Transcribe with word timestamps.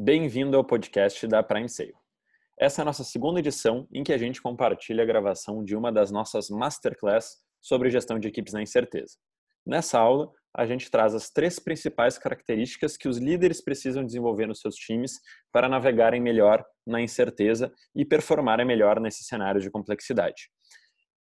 Bem-vindo 0.00 0.56
ao 0.56 0.62
podcast 0.62 1.26
da 1.26 1.42
Prime 1.42 1.68
Sale. 1.68 1.92
Essa 2.56 2.80
é 2.80 2.82
a 2.82 2.84
nossa 2.84 3.02
segunda 3.02 3.40
edição 3.40 3.88
em 3.92 4.04
que 4.04 4.12
a 4.12 4.16
gente 4.16 4.40
compartilha 4.40 5.02
a 5.02 5.04
gravação 5.04 5.64
de 5.64 5.74
uma 5.74 5.90
das 5.90 6.12
nossas 6.12 6.48
masterclass 6.48 7.38
sobre 7.60 7.90
gestão 7.90 8.16
de 8.16 8.28
equipes 8.28 8.52
na 8.52 8.62
incerteza. 8.62 9.16
Nessa 9.66 9.98
aula, 9.98 10.30
a 10.56 10.64
gente 10.66 10.88
traz 10.88 11.16
as 11.16 11.30
três 11.30 11.58
principais 11.58 12.16
características 12.16 12.96
que 12.96 13.08
os 13.08 13.18
líderes 13.18 13.60
precisam 13.60 14.06
desenvolver 14.06 14.46
nos 14.46 14.60
seus 14.60 14.76
times 14.76 15.18
para 15.50 15.68
navegarem 15.68 16.20
melhor 16.20 16.64
na 16.86 17.00
incerteza 17.00 17.72
e 17.92 18.04
performarem 18.04 18.64
melhor 18.64 19.00
nesse 19.00 19.24
cenário 19.24 19.60
de 19.60 19.68
complexidade. 19.68 20.48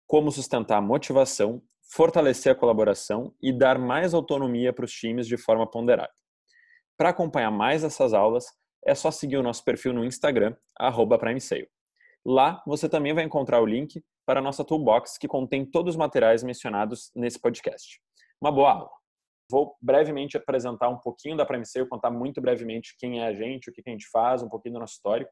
Como 0.07 0.33
sustentar 0.33 0.79
a 0.79 0.81
motivação, 0.81 1.63
fortalecer 1.95 2.53
a 2.53 2.57
colaboração 2.57 3.35
e 3.43 3.53
dar 3.53 3.79
mais 3.79 4.15
autonomia 4.15 4.73
para 4.73 4.87
os 4.87 4.93
times 4.93 5.27
de 5.27 5.37
forma 5.37 5.71
ponderada. 5.71 6.15
Para 6.97 7.11
acompanhar 7.11 7.51
mais 7.51 7.85
essas 7.85 8.15
aulas, 8.15 8.47
é 8.87 8.95
só 8.95 9.11
seguir 9.11 9.37
o 9.37 9.43
nosso 9.43 9.65
perfil 9.65 9.93
no 9.93 10.05
Instagram, 10.05 10.57
PrimeSale. 11.19 11.69
Lá 12.25 12.63
você 12.67 12.89
também 12.89 13.13
vai 13.13 13.25
encontrar 13.25 13.61
o 13.61 13.67
link 13.67 14.03
para 14.27 14.41
a 14.41 14.43
nossa 14.43 14.65
toolbox 14.65 15.19
que 15.19 15.27
contém 15.27 15.65
todos 15.65 15.95
os 15.95 15.99
materiais 15.99 16.43
mencionados 16.43 17.11
nesse 17.15 17.41
podcast. 17.41 18.01
Uma 18.41 18.53
boa 18.53 18.73
aula! 18.73 18.91
Vou 19.51 19.77
brevemente 19.83 20.37
apresentar 20.37 20.89
um 20.89 20.99
pouquinho 20.99 21.37
da 21.37 21.45
PrimeSale, 21.45 21.89
contar 21.89 22.11
muito 22.11 22.41
brevemente 22.41 22.97
quem 22.99 23.21
é 23.21 23.27
a 23.27 23.35
gente, 23.35 23.69
o 23.69 23.73
que 23.73 23.83
a 23.87 23.91
gente 23.91 24.09
faz, 24.11 24.43
um 24.43 24.49
pouquinho 24.49 24.75
do 24.75 24.81
nosso 24.81 24.95
histórico. 24.95 25.31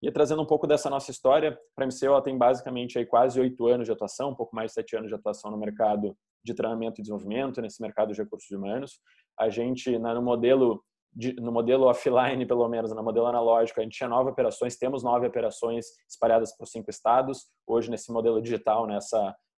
E 0.00 0.12
trazendo 0.12 0.40
um 0.42 0.46
pouco 0.46 0.66
dessa 0.66 0.88
nossa 0.88 1.10
história, 1.10 1.50
a 1.50 1.74
PrimeSale 1.74 2.12
ela 2.12 2.22
tem 2.22 2.38
basicamente 2.38 2.98
aí 2.98 3.04
quase 3.04 3.40
oito 3.40 3.66
anos 3.66 3.86
de 3.86 3.92
atuação, 3.92 4.30
um 4.30 4.34
pouco 4.34 4.54
mais 4.54 4.70
de 4.70 4.74
sete 4.74 4.96
anos 4.96 5.08
de 5.08 5.14
atuação 5.14 5.50
no 5.50 5.58
mercado 5.58 6.16
de 6.44 6.54
treinamento 6.54 7.00
e 7.00 7.02
desenvolvimento, 7.02 7.60
nesse 7.60 7.82
mercado 7.82 8.12
de 8.12 8.22
recursos 8.22 8.50
humanos. 8.50 9.00
A 9.38 9.48
gente, 9.48 9.98
no 9.98 10.22
modelo 10.22 10.84
de, 11.18 11.32
no 11.34 11.50
modelo 11.50 11.86
offline, 11.86 12.46
pelo 12.46 12.68
menos, 12.68 12.92
no 12.92 13.02
modelo 13.02 13.26
analógico, 13.26 13.80
a 13.80 13.82
gente 13.82 13.96
tinha 13.96 14.08
nove 14.08 14.30
operações, 14.30 14.76
temos 14.76 15.02
nove 15.02 15.26
operações 15.26 15.86
espalhadas 16.08 16.56
por 16.56 16.64
cinco 16.68 16.90
estados. 16.90 17.48
Hoje, 17.66 17.90
nesse 17.90 18.12
modelo 18.12 18.40
digital, 18.40 18.86
né, 18.86 18.96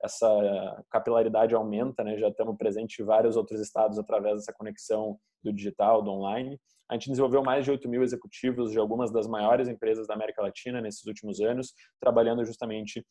essa 0.01 0.83
capilaridade 0.89 1.53
aumenta, 1.53 2.01
né? 2.01 2.17
já 2.17 2.29
estamos 2.29 2.55
presentes 2.55 2.97
em 2.97 3.03
vários 3.03 3.35
outros 3.35 3.59
estados 3.59 3.99
através 3.99 4.37
dessa 4.37 4.53
conexão 4.53 5.19
do 5.43 5.51
digital, 5.51 6.01
do 6.01 6.11
online. 6.11 6.57
A 6.89 6.93
gente 6.93 7.09
desenvolveu 7.09 7.43
mais 7.43 7.65
de 7.65 7.71
8 7.71 7.89
mil 7.89 8.03
executivos 8.03 8.71
de 8.71 8.79
algumas 8.79 9.11
das 9.11 9.27
maiores 9.27 9.67
empresas 9.67 10.07
da 10.07 10.13
América 10.13 10.41
Latina 10.41 10.79
nesses 10.79 11.05
últimos 11.05 11.41
anos, 11.41 11.73
trabalhando 11.99 12.45
justamente 12.45 13.05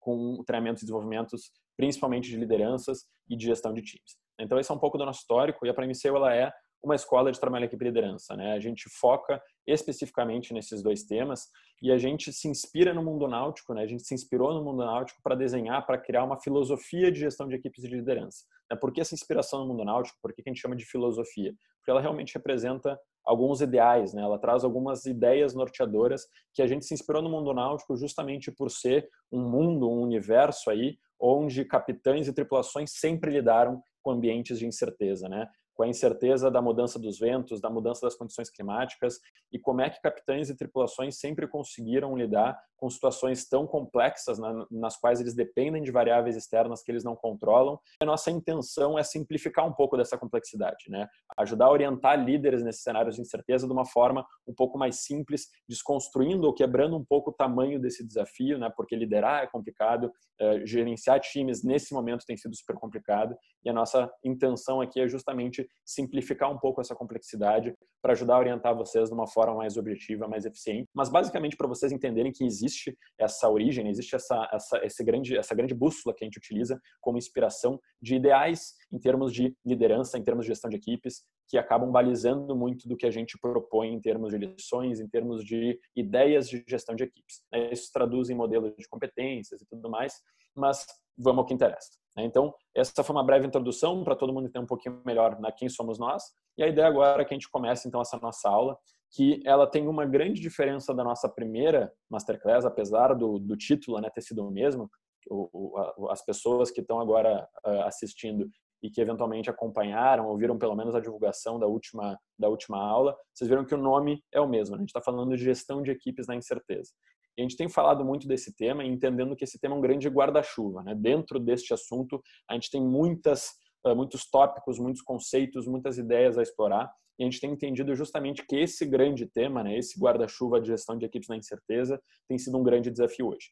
com 0.00 0.42
treinamentos 0.44 0.82
e 0.82 0.86
desenvolvimentos, 0.86 1.52
principalmente 1.76 2.28
de 2.30 2.36
lideranças 2.36 3.06
e 3.28 3.36
de 3.36 3.46
gestão 3.46 3.72
de 3.72 3.80
times. 3.80 4.16
Então, 4.40 4.58
esse 4.58 4.72
é 4.72 4.74
um 4.74 4.78
pouco 4.78 4.98
do 4.98 5.06
nosso 5.06 5.20
histórico 5.20 5.64
e 5.64 5.68
a 5.68 5.74
Primiceu, 5.74 6.16
ela 6.16 6.34
é 6.34 6.50
uma 6.82 6.94
escola 6.94 7.30
de 7.30 7.38
trabalho 7.38 7.64
equipe 7.64 7.84
e 7.84 7.88
liderança. 7.88 8.34
Né? 8.36 8.52
A 8.52 8.60
gente 8.60 8.88
foca 8.88 9.40
especificamente 9.66 10.52
nesses 10.52 10.82
dois 10.82 11.04
temas 11.04 11.48
e 11.82 11.92
a 11.92 11.98
gente 11.98 12.32
se 12.32 12.48
inspira 12.48 12.94
no 12.94 13.02
mundo 13.02 13.28
náutico, 13.28 13.74
né? 13.74 13.82
a 13.82 13.86
gente 13.86 14.02
se 14.02 14.14
inspirou 14.14 14.52
no 14.54 14.64
mundo 14.64 14.84
náutico 14.84 15.20
para 15.22 15.34
desenhar, 15.34 15.84
para 15.86 15.98
criar 15.98 16.24
uma 16.24 16.40
filosofia 16.40 17.10
de 17.12 17.20
gestão 17.20 17.48
de 17.48 17.56
equipes 17.56 17.82
de 17.82 17.94
liderança. 17.94 18.44
Né? 18.70 18.76
Por 18.76 18.92
que 18.92 19.00
essa 19.00 19.14
inspiração 19.14 19.60
no 19.60 19.66
mundo 19.66 19.84
náutico? 19.84 20.18
Por 20.22 20.32
que 20.32 20.42
a 20.44 20.50
gente 20.50 20.60
chama 20.60 20.76
de 20.76 20.84
filosofia? 20.84 21.54
Porque 21.78 21.90
ela 21.90 22.00
realmente 22.00 22.34
representa 22.34 22.98
alguns 23.24 23.60
ideais, 23.60 24.14
né? 24.14 24.22
ela 24.22 24.38
traz 24.38 24.64
algumas 24.64 25.04
ideias 25.04 25.54
norteadoras 25.54 26.26
que 26.54 26.62
a 26.62 26.66
gente 26.66 26.86
se 26.86 26.94
inspirou 26.94 27.22
no 27.22 27.28
mundo 27.28 27.52
náutico 27.52 27.96
justamente 27.96 28.50
por 28.50 28.70
ser 28.70 29.08
um 29.30 29.40
mundo, 29.40 29.88
um 29.88 30.00
universo 30.00 30.70
aí, 30.70 30.96
onde 31.20 31.64
capitães 31.64 32.26
e 32.26 32.32
tripulações 32.32 32.92
sempre 32.92 33.30
lidaram 33.30 33.82
com 34.02 34.10
ambientes 34.10 34.58
de 34.58 34.66
incerteza, 34.66 35.28
né? 35.28 35.46
Com 35.80 35.84
a 35.84 35.88
incerteza 35.88 36.50
da 36.50 36.60
mudança 36.60 36.98
dos 36.98 37.18
ventos, 37.18 37.58
da 37.58 37.70
mudança 37.70 38.02
das 38.02 38.14
condições 38.14 38.50
climáticas 38.50 39.18
e 39.50 39.58
como 39.58 39.80
é 39.80 39.88
que 39.88 39.98
capitães 40.02 40.50
e 40.50 40.54
tripulações 40.54 41.18
sempre 41.18 41.48
conseguiram 41.48 42.14
lidar 42.14 42.60
com 42.76 42.88
situações 42.90 43.46
tão 43.48 43.66
complexas 43.66 44.38
nas 44.70 44.96
quais 44.98 45.20
eles 45.20 45.34
dependem 45.34 45.82
de 45.82 45.90
variáveis 45.90 46.34
externas 46.34 46.82
que 46.82 46.90
eles 46.90 47.04
não 47.04 47.14
controlam. 47.14 47.78
A 48.00 48.06
nossa 48.06 48.30
intenção 48.30 48.98
é 48.98 49.02
simplificar 49.02 49.66
um 49.66 49.72
pouco 49.72 49.96
dessa 49.96 50.16
complexidade, 50.16 50.84
né? 50.88 51.06
Ajudar 51.38 51.66
a 51.66 51.70
orientar 51.70 52.22
líderes 52.22 52.62
nesses 52.62 52.82
cenários 52.82 53.16
de 53.16 53.20
incerteza 53.22 53.66
de 53.66 53.72
uma 53.72 53.84
forma 53.84 54.26
um 54.46 54.54
pouco 54.54 54.78
mais 54.78 55.04
simples, 55.04 55.48
desconstruindo 55.68 56.46
ou 56.46 56.54
quebrando 56.54 56.96
um 56.96 57.04
pouco 57.04 57.30
o 57.30 57.34
tamanho 57.34 57.78
desse 57.78 58.06
desafio, 58.06 58.58
né? 58.58 58.72
Porque 58.74 58.96
liderar 58.96 59.44
é 59.44 59.46
complicado, 59.46 60.10
é, 60.40 60.64
gerenciar 60.64 61.20
times 61.20 61.62
nesse 61.62 61.92
momento 61.92 62.24
tem 62.24 62.36
sido 62.36 62.56
super 62.56 62.76
complicado 62.76 63.36
e 63.62 63.68
a 63.68 63.74
nossa 63.74 64.10
intenção 64.24 64.80
aqui 64.80 65.00
é 65.00 65.06
justamente 65.06 65.68
simplificar 65.84 66.50
um 66.50 66.58
pouco 66.58 66.80
essa 66.80 66.94
complexidade 66.94 67.74
para 68.00 68.12
ajudar 68.12 68.36
a 68.36 68.38
orientar 68.38 68.76
vocês 68.76 69.08
de 69.08 69.14
uma 69.14 69.26
forma 69.26 69.56
mais 69.56 69.76
objetiva, 69.76 70.28
mais 70.28 70.44
eficiente, 70.44 70.88
mas 70.94 71.10
basicamente 71.10 71.56
para 71.56 71.66
vocês 71.66 71.90
entenderem 71.92 72.32
que 72.32 72.44
existe 72.44 72.96
essa 73.18 73.48
origem, 73.48 73.88
existe 73.88 74.14
essa, 74.14 74.48
essa, 74.52 74.84
esse 74.84 75.04
grande, 75.04 75.36
essa 75.36 75.54
grande 75.54 75.74
bússola 75.74 76.14
que 76.16 76.24
a 76.24 76.26
gente 76.26 76.38
utiliza 76.38 76.80
como 77.00 77.18
inspiração 77.18 77.78
de 78.00 78.14
ideais 78.14 78.74
em 78.92 78.98
termos 78.98 79.32
de 79.32 79.54
liderança, 79.64 80.16
em 80.16 80.22
termos 80.22 80.44
de 80.44 80.52
gestão 80.52 80.70
de 80.70 80.76
equipes, 80.76 81.24
que 81.48 81.58
acabam 81.58 81.90
balizando 81.90 82.54
muito 82.54 82.88
do 82.88 82.96
que 82.96 83.04
a 83.04 83.10
gente 83.10 83.36
propõe 83.36 83.92
em 83.92 84.00
termos 84.00 84.30
de 84.30 84.38
lições, 84.38 85.00
em 85.00 85.08
termos 85.08 85.44
de 85.44 85.76
ideias 85.96 86.48
de 86.48 86.64
gestão 86.66 86.94
de 86.94 87.02
equipes. 87.02 87.42
Isso 87.72 87.90
traduz 87.92 88.30
em 88.30 88.36
modelos 88.36 88.72
de 88.78 88.88
competências 88.88 89.60
e 89.60 89.66
tudo 89.66 89.90
mais, 89.90 90.14
mas 90.60 90.86
vamos 91.16 91.40
ao 91.40 91.46
que 91.46 91.54
interessa. 91.54 91.90
Né? 92.16 92.24
Então, 92.24 92.54
essa 92.74 93.02
foi 93.02 93.14
uma 93.14 93.24
breve 93.24 93.46
introdução 93.46 94.04
para 94.04 94.16
todo 94.16 94.32
mundo 94.32 94.46
entender 94.46 94.64
um 94.64 94.68
pouquinho 94.68 95.00
melhor 95.04 95.38
na 95.40 95.50
quem 95.50 95.68
somos 95.68 95.98
nós. 95.98 96.22
E 96.58 96.62
a 96.62 96.68
ideia 96.68 96.86
agora 96.86 97.22
é 97.22 97.24
que 97.24 97.34
a 97.34 97.36
gente 97.36 97.50
comece 97.50 97.88
então 97.88 98.00
essa 98.00 98.18
nossa 98.18 98.48
aula, 98.48 98.78
que 99.12 99.42
ela 99.44 99.66
tem 99.66 99.88
uma 99.88 100.04
grande 100.04 100.40
diferença 100.40 100.94
da 100.94 101.02
nossa 101.02 101.28
primeira 101.28 101.92
masterclass, 102.08 102.64
apesar 102.64 103.14
do, 103.14 103.38
do 103.38 103.56
título 103.56 104.00
né, 104.00 104.08
ter 104.10 104.20
sido 104.20 104.46
o 104.46 104.50
mesmo. 104.50 104.88
O, 105.28 105.48
o, 105.52 106.10
as 106.10 106.24
pessoas 106.24 106.70
que 106.70 106.80
estão 106.80 107.00
agora 107.00 107.46
uh, 107.66 107.82
assistindo 107.82 108.48
e 108.82 108.88
que 108.88 109.00
eventualmente 109.00 109.50
acompanharam, 109.50 110.26
ouviram 110.26 110.58
pelo 110.58 110.74
menos 110.74 110.94
a 110.94 111.00
divulgação 111.00 111.58
da 111.58 111.66
última, 111.66 112.18
da 112.38 112.48
última 112.48 112.78
aula, 112.78 113.14
vocês 113.34 113.48
viram 113.48 113.64
que 113.64 113.74
o 113.74 113.78
nome 113.78 114.22
é 114.32 114.40
o 114.40 114.48
mesmo. 114.48 114.74
Né? 114.74 114.78
A 114.78 114.82
gente 114.82 114.88
está 114.88 115.02
falando 115.02 115.36
de 115.36 115.44
gestão 115.44 115.82
de 115.82 115.90
equipes 115.90 116.26
na 116.26 116.34
incerteza. 116.34 116.90
E 117.36 117.42
a 117.42 117.44
gente 117.44 117.56
tem 117.56 117.68
falado 117.68 118.04
muito 118.04 118.26
desse 118.26 118.54
tema, 118.54 118.84
entendendo 118.84 119.36
que 119.36 119.44
esse 119.44 119.58
tema 119.58 119.74
é 119.74 119.78
um 119.78 119.80
grande 119.80 120.08
guarda-chuva. 120.08 120.82
Né? 120.82 120.94
Dentro 120.94 121.38
deste 121.38 121.72
assunto, 121.72 122.20
a 122.48 122.54
gente 122.54 122.70
tem 122.70 122.82
muitas, 122.82 123.50
eh, 123.86 123.94
muitos 123.94 124.28
tópicos, 124.28 124.78
muitos 124.78 125.02
conceitos, 125.02 125.66
muitas 125.66 125.98
ideias 125.98 126.36
a 126.36 126.42
explorar. 126.42 126.90
E 127.18 127.22
a 127.22 127.26
gente 127.26 127.40
tem 127.40 127.52
entendido 127.52 127.94
justamente 127.94 128.44
que 128.46 128.56
esse 128.56 128.86
grande 128.86 129.26
tema, 129.26 129.62
né, 129.62 129.76
esse 129.76 130.00
guarda-chuva 130.00 130.60
de 130.60 130.68
gestão 130.68 130.96
de 130.96 131.04
equipes 131.04 131.28
na 131.28 131.36
incerteza, 131.36 132.00
tem 132.26 132.38
sido 132.38 132.56
um 132.56 132.62
grande 132.62 132.90
desafio 132.90 133.28
hoje. 133.28 133.50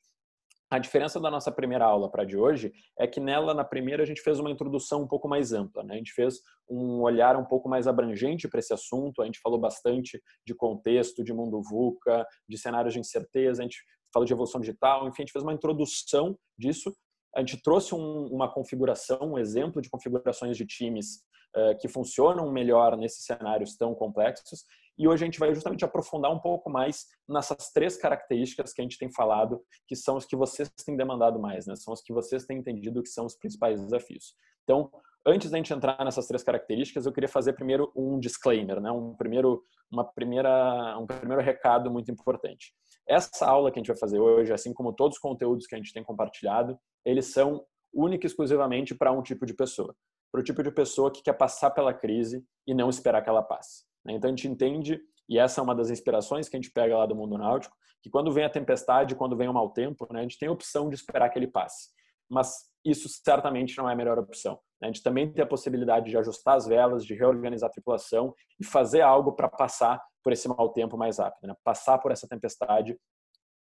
A 0.70 0.78
diferença 0.78 1.18
da 1.18 1.30
nossa 1.30 1.50
primeira 1.50 1.86
aula 1.86 2.10
para 2.10 2.24
de 2.24 2.36
hoje 2.36 2.72
é 2.98 3.06
que 3.06 3.20
nela, 3.20 3.54
na 3.54 3.64
primeira, 3.64 4.02
a 4.02 4.06
gente 4.06 4.20
fez 4.20 4.38
uma 4.38 4.50
introdução 4.50 5.02
um 5.02 5.08
pouco 5.08 5.26
mais 5.26 5.52
ampla. 5.52 5.82
Né? 5.82 5.94
A 5.94 5.96
gente 5.96 6.12
fez 6.12 6.40
um 6.68 7.00
olhar 7.00 7.36
um 7.36 7.44
pouco 7.44 7.70
mais 7.70 7.86
abrangente 7.86 8.46
para 8.46 8.60
esse 8.60 8.74
assunto. 8.74 9.22
A 9.22 9.24
gente 9.24 9.40
falou 9.40 9.58
bastante 9.58 10.22
de 10.46 10.54
contexto, 10.54 11.24
de 11.24 11.32
mundo 11.32 11.62
VUCA, 11.62 12.26
de 12.46 12.58
cenários 12.58 12.92
de 12.92 13.00
incerteza, 13.00 13.62
a 13.62 13.64
gente 13.64 13.82
falou 14.12 14.26
de 14.26 14.32
evolução 14.32 14.60
digital, 14.60 15.08
enfim, 15.08 15.22
a 15.22 15.24
gente 15.24 15.32
fez 15.32 15.42
uma 15.42 15.54
introdução 15.54 16.36
disso. 16.58 16.94
A 17.34 17.40
gente 17.40 17.62
trouxe 17.62 17.94
um, 17.94 18.26
uma 18.26 18.52
configuração, 18.52 19.20
um 19.20 19.38
exemplo 19.38 19.80
de 19.80 19.88
configurações 19.88 20.56
de 20.56 20.66
times 20.66 21.22
uh, 21.56 21.78
que 21.78 21.88
funcionam 21.88 22.50
melhor 22.52 22.96
nesses 22.96 23.24
cenários 23.24 23.74
tão 23.74 23.94
complexos 23.94 24.64
e 24.98 25.06
hoje 25.06 25.22
a 25.22 25.26
gente 25.26 25.38
vai 25.38 25.54
justamente 25.54 25.84
aprofundar 25.84 26.32
um 26.32 26.38
pouco 26.38 26.68
mais 26.68 27.06
nessas 27.28 27.70
três 27.72 27.96
características 27.96 28.72
que 28.72 28.80
a 28.80 28.84
gente 28.84 28.98
tem 28.98 29.10
falado, 29.12 29.62
que 29.86 29.94
são 29.94 30.16
os 30.16 30.26
que 30.26 30.34
vocês 30.34 30.68
têm 30.84 30.96
demandado 30.96 31.38
mais, 31.38 31.66
né? 31.66 31.76
São 31.76 31.94
os 31.94 32.02
que 32.02 32.12
vocês 32.12 32.44
têm 32.44 32.58
entendido 32.58 33.02
que 33.02 33.08
são 33.08 33.24
os 33.24 33.36
principais 33.36 33.80
desafios. 33.80 34.34
Então, 34.64 34.90
antes 35.24 35.50
da 35.50 35.56
gente 35.56 35.72
entrar 35.72 36.04
nessas 36.04 36.26
três 36.26 36.42
características, 36.42 37.06
eu 37.06 37.12
queria 37.12 37.28
fazer 37.28 37.52
primeiro 37.52 37.92
um 37.94 38.18
disclaimer, 38.18 38.80
né? 38.80 38.90
Um 38.90 39.14
primeiro, 39.14 39.62
uma 39.90 40.04
primeira, 40.04 40.98
um 40.98 41.06
primeiro 41.06 41.42
recado 41.42 41.90
muito 41.90 42.10
importante. 42.10 42.74
Essa 43.08 43.46
aula 43.46 43.70
que 43.70 43.78
a 43.78 43.80
gente 43.80 43.88
vai 43.88 43.96
fazer 43.96 44.18
hoje, 44.18 44.52
assim 44.52 44.74
como 44.74 44.92
todos 44.92 45.16
os 45.16 45.20
conteúdos 45.20 45.66
que 45.66 45.74
a 45.74 45.78
gente 45.78 45.92
tem 45.92 46.02
compartilhado, 46.02 46.78
eles 47.04 47.32
são 47.32 47.64
única 47.94 48.26
e 48.26 48.28
exclusivamente 48.28 48.94
para 48.94 49.12
um 49.12 49.22
tipo 49.22 49.46
de 49.46 49.54
pessoa. 49.54 49.94
Para 50.30 50.40
o 50.40 50.44
tipo 50.44 50.62
de 50.62 50.70
pessoa 50.70 51.10
que 51.10 51.22
quer 51.22 51.32
passar 51.32 51.70
pela 51.70 51.94
crise 51.94 52.44
e 52.66 52.74
não 52.74 52.90
esperar 52.90 53.22
que 53.22 53.30
ela 53.30 53.42
passe. 53.42 53.87
Né? 54.04 54.14
Então 54.14 54.28
a 54.28 54.30
gente 54.30 54.48
entende, 54.48 55.00
e 55.28 55.38
essa 55.38 55.60
é 55.60 55.64
uma 55.64 55.74
das 55.74 55.90
inspirações 55.90 56.48
que 56.48 56.56
a 56.56 56.60
gente 56.60 56.72
pega 56.72 56.96
lá 56.96 57.06
do 57.06 57.14
mundo 57.14 57.36
náutico, 57.36 57.76
que 58.02 58.10
quando 58.10 58.32
vem 58.32 58.44
a 58.44 58.50
tempestade, 58.50 59.14
quando 59.14 59.36
vem 59.36 59.48
o 59.48 59.52
mau 59.52 59.70
tempo, 59.70 60.06
né, 60.12 60.20
a 60.20 60.22
gente 60.22 60.38
tem 60.38 60.48
a 60.48 60.52
opção 60.52 60.88
de 60.88 60.94
esperar 60.94 61.28
que 61.30 61.38
ele 61.38 61.48
passe. 61.48 61.88
Mas 62.28 62.68
isso 62.84 63.08
certamente 63.08 63.76
não 63.76 63.88
é 63.88 63.92
a 63.92 63.96
melhor 63.96 64.18
opção. 64.18 64.54
Né? 64.80 64.86
A 64.88 64.92
gente 64.92 65.02
também 65.02 65.30
tem 65.32 65.42
a 65.42 65.46
possibilidade 65.46 66.10
de 66.10 66.16
ajustar 66.16 66.56
as 66.56 66.66
velas, 66.66 67.04
de 67.04 67.14
reorganizar 67.14 67.68
a 67.68 67.72
tripulação 67.72 68.34
e 68.60 68.64
fazer 68.64 69.00
algo 69.00 69.32
para 69.32 69.48
passar 69.48 70.00
por 70.22 70.32
esse 70.32 70.48
mau 70.48 70.68
tempo 70.70 70.96
mais 70.96 71.18
rápido, 71.18 71.48
né? 71.48 71.54
passar 71.64 71.98
por 71.98 72.12
essa 72.12 72.28
tempestade 72.28 72.98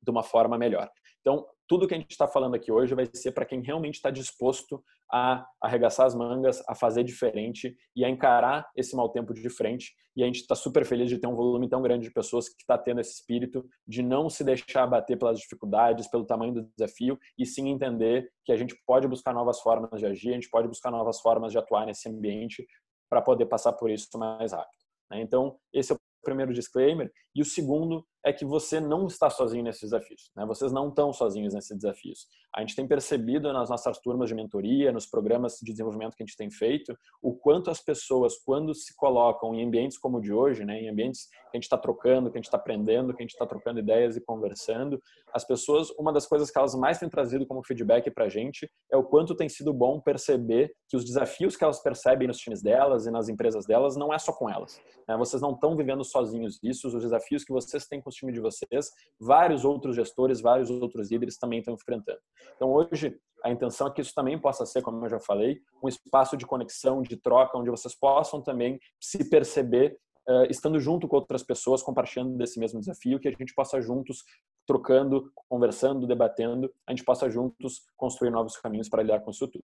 de 0.06 0.12
uma 0.12 0.24
forma 0.24 0.57
melhor. 0.57 0.90
Então, 1.19 1.46
tudo 1.68 1.88
que 1.88 1.96
a 1.96 1.98
gente 1.98 2.12
está 2.12 2.28
falando 2.28 2.54
aqui 2.54 2.72
hoje 2.72 2.94
vai 2.94 3.10
ser 3.12 3.31
para 3.31 3.46
quem 3.46 3.60
realmente 3.62 3.96
está 3.96 4.12
disposto 4.12 4.84
a 5.12 5.44
arregaçar 5.60 6.06
as 6.06 6.13
mangas, 6.13 6.63
a 6.68 6.75
fazer 6.75 7.04
diferente 7.04 7.75
e 7.96 8.06
a 8.06 8.10
encarar 8.10 8.69
esse 8.75 8.96
mau 8.96 9.10
tempo 9.10 9.34
de 9.34 9.50
frente. 9.50 9.94
E 10.16 10.22
a 10.22 10.28
gente 10.28 10.42
está 10.42 10.54
super 10.54 10.86
feliz 10.86 11.10
de 11.10 11.18
ter 11.18 11.25
um 11.25 11.36
volume 11.36 11.68
tão 11.68 11.81
grande 11.81 12.07
de 12.07 12.13
pessoas 12.13 12.48
que 12.48 12.62
está 12.62 12.78
tendo 12.78 13.02
esse 13.02 13.13
espírito 13.13 13.66
de 13.88 14.04
não 14.04 14.30
se 14.30 14.44
deixar 14.44 14.84
abater 14.84 15.18
pelas 15.18 15.40
dificuldades, 15.40 16.07
pelo 16.07 16.25
tamanho 16.25 16.54
do 16.54 16.69
desafio 16.78 17.18
e 17.38 17.46
sim 17.46 17.69
entender 17.69 18.30
que 18.44 18.52
a 18.52 18.56
gente 18.56 18.75
pode 18.86 19.07
buscar 19.07 19.34
novas 19.34 19.60
formas 19.60 20.00
de 20.00 20.06
agir, 20.06 20.30
a 20.30 20.34
gente 20.34 20.50
pode 20.50 20.68
buscar 20.68 20.92
novas 20.92 21.19
formas 21.19 21.52
de 21.52 21.57
atuar 21.57 21.88
nesse 21.88 22.07
ambiente 22.07 22.66
para 23.10 23.22
poder 23.22 23.48
passar 23.48 23.74
por 23.74 23.90
isso 23.90 24.07
mais 24.18 24.52
rápido. 24.52 24.86
Né? 25.10 25.22
Então, 25.22 25.57
esse 25.74 25.92
é 25.92 25.96
o 25.96 26.00
primeiro 26.24 26.54
disclaimer. 26.54 27.12
E 27.34 27.42
o 27.42 27.46
segundo 27.46 28.06
é 28.25 28.33
que 28.33 28.44
você 28.44 28.80
não 28.80 29.06
está 29.06 29.30
sozinho 29.30 29.63
nesses 29.63 29.83
desafios. 29.83 30.31
Né? 30.36 30.44
Vocês 30.48 30.72
não 30.72 30.89
estão 30.89 31.13
sozinhos 31.13 31.54
nesses 31.54 31.77
desafios. 31.77 32.27
A 32.56 32.62
gente 32.62 32.75
tem 32.75 32.88
percebido 32.88 33.54
nas 33.54 33.69
nossas 33.69 34.00
turmas 34.00 34.30
de 34.30 34.33
mentoria, 34.33 34.92
nos 34.92 35.06
programas 35.06 35.60
de 35.62 35.72
desenvolvimento 35.72 36.16
que 36.16 36.24
a 36.24 36.25
gente 36.25 36.36
tem 36.36 36.50
feito, 36.50 36.98
o 37.22 37.36
quanto 37.36 37.69
as 37.69 37.80
pessoas, 37.80 38.36
quando 38.44 38.74
se 38.74 38.95
colocam 38.95 39.54
em 39.54 39.63
ambientes 39.63 40.00
como 40.00 40.18
o 40.18 40.22
de 40.22 40.33
hoje, 40.33 40.66
né, 40.66 40.81
em 40.81 40.89
ambientes 40.89 41.27
que 41.27 41.38
a 41.54 41.57
gente 41.57 41.66
está 41.66 41.77
trocando, 41.77 42.31
que 42.31 42.38
a 42.38 42.39
gente 42.39 42.45
está 42.45 42.57
aprendendo, 42.57 43.13
que 43.13 43.22
a 43.22 43.25
gente 43.25 43.33
está 43.33 43.45
trocando 43.45 43.80
ideias 43.80 44.18
e 44.18 44.22
conversando, 44.22 45.00
as 45.31 45.45
pessoas, 45.45 45.92
uma 46.00 46.12
das 46.12 46.25
coisas 46.25 46.50
que 46.50 46.57
elas 46.57 46.74
mais 46.74 46.98
têm 46.98 47.10
trazido 47.10 47.45
como 47.45 47.63
feedback 47.63 48.10
para 48.10 48.25
a 48.25 48.30
gente 48.30 48.68
é 48.92 48.98
o 48.98 49.04
quanto 49.04 49.36
tem 49.36 49.50
sido 49.50 49.71
bom 49.71 50.00
perceber 50.00 50.74
que 50.89 50.98
os 50.98 51.06
desafios 51.06 51.56
que 51.56 51.63
elas 51.63 51.83
percebem 51.83 52.28
nos 52.28 52.38
times 52.38 52.62
delas 52.62 53.06
e 53.06 53.12
nas 53.12 53.30
empresas 53.30 53.66
delas 53.66 53.95
não 53.95 54.13
é 54.13 54.18
só 54.18 54.33
com 54.33 54.50
elas. 54.50 54.81
Né? 55.07 55.16
Vocês 55.18 55.42
não 55.42 55.51
estão 55.51 55.75
vivendo 55.75 56.04
sozinhos 56.04 56.57
isso, 56.63 56.88
os 56.88 57.04
desafios 57.04 57.44
que 57.44 57.51
vocês 57.51 57.86
têm 57.86 58.01
com 58.01 58.10
time 58.15 58.31
de 58.31 58.39
vocês, 58.39 58.89
vários 59.19 59.63
outros 59.65 59.95
gestores, 59.95 60.41
vários 60.41 60.69
outros 60.69 61.12
líderes 61.12 61.38
também 61.38 61.59
estão 61.59 61.73
enfrentando. 61.73 62.19
Então, 62.56 62.71
hoje, 62.71 63.17
a 63.44 63.51
intenção 63.51 63.88
é 63.88 63.91
que 63.91 64.01
isso 64.01 64.13
também 64.13 64.39
possa 64.39 64.65
ser, 64.65 64.81
como 64.81 65.06
eu 65.06 65.09
já 65.09 65.19
falei, 65.19 65.59
um 65.83 65.88
espaço 65.88 66.35
de 66.35 66.45
conexão, 66.45 67.01
de 67.01 67.17
troca, 67.17 67.57
onde 67.57 67.69
vocês 67.69 67.94
possam 67.94 68.41
também 68.41 68.79
se 69.00 69.29
perceber 69.29 69.97
uh, 70.27 70.45
estando 70.50 70.79
junto 70.79 71.07
com 71.07 71.15
outras 71.15 71.44
pessoas, 71.44 71.83
compartilhando 71.83 72.38
desse 72.38 72.59
mesmo 72.59 72.79
desafio, 72.79 73.19
que 73.19 73.27
a 73.27 73.31
gente 73.31 73.53
possa 73.53 73.81
juntos, 73.81 74.23
trocando, 74.65 75.31
conversando, 75.47 76.07
debatendo, 76.07 76.73
a 76.88 76.91
gente 76.91 77.03
possa 77.03 77.29
juntos 77.29 77.83
construir 77.95 78.31
novos 78.31 78.57
caminhos 78.57 78.89
para 78.89 79.03
lidar 79.03 79.19
com 79.21 79.31
isso 79.31 79.47
tudo. 79.47 79.63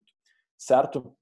Certo? 0.59 1.15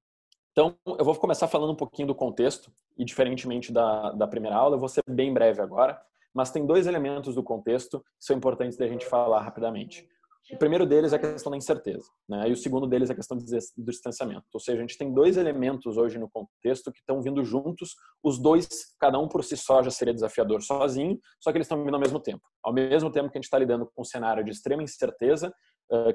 Então, 0.52 0.76
eu 0.86 1.04
vou 1.04 1.16
começar 1.16 1.48
falando 1.48 1.72
um 1.72 1.76
pouquinho 1.76 2.06
do 2.06 2.14
contexto, 2.14 2.72
e 2.96 3.04
diferentemente 3.04 3.72
da, 3.72 4.12
da 4.12 4.26
primeira 4.28 4.56
aula, 4.56 4.76
eu 4.76 4.80
vou 4.80 4.88
ser 4.88 5.02
bem 5.08 5.34
breve 5.34 5.60
agora, 5.60 6.00
mas 6.34 6.50
tem 6.50 6.66
dois 6.66 6.86
elementos 6.86 7.34
do 7.34 7.42
contexto 7.42 8.00
que 8.00 8.24
são 8.26 8.36
importantes 8.36 8.76
da 8.76 8.88
gente 8.88 9.06
falar 9.06 9.40
rapidamente. 9.40 10.06
O 10.52 10.58
primeiro 10.58 10.84
deles 10.84 11.14
é 11.14 11.16
a 11.16 11.18
questão 11.18 11.50
da 11.50 11.56
incerteza, 11.56 12.06
né? 12.28 12.46
E 12.50 12.52
o 12.52 12.56
segundo 12.56 12.86
deles 12.86 13.08
é 13.08 13.14
a 13.14 13.16
questão 13.16 13.38
do 13.38 13.44
distanciamento. 13.78 14.44
Ou 14.52 14.60
seja, 14.60 14.76
a 14.76 14.80
gente 14.82 14.98
tem 14.98 15.10
dois 15.10 15.38
elementos 15.38 15.96
hoje 15.96 16.18
no 16.18 16.28
contexto 16.28 16.92
que 16.92 16.98
estão 16.98 17.22
vindo 17.22 17.42
juntos. 17.42 17.94
Os 18.22 18.38
dois, 18.38 18.68
cada 19.00 19.18
um 19.18 19.26
por 19.26 19.42
si 19.42 19.56
só, 19.56 19.82
já 19.82 19.90
seria 19.90 20.12
desafiador 20.12 20.60
sozinho, 20.60 21.18
só 21.40 21.50
que 21.50 21.56
eles 21.56 21.64
estão 21.64 21.82
vindo 21.82 21.94
ao 21.94 22.00
mesmo 22.00 22.20
tempo. 22.20 22.42
Ao 22.62 22.74
mesmo 22.74 23.10
tempo 23.10 23.30
que 23.30 23.38
a 23.38 23.40
gente 23.40 23.46
está 23.46 23.58
lidando 23.58 23.86
com 23.86 24.02
um 24.02 24.04
cenário 24.04 24.44
de 24.44 24.50
extrema 24.50 24.82
incerteza, 24.82 25.50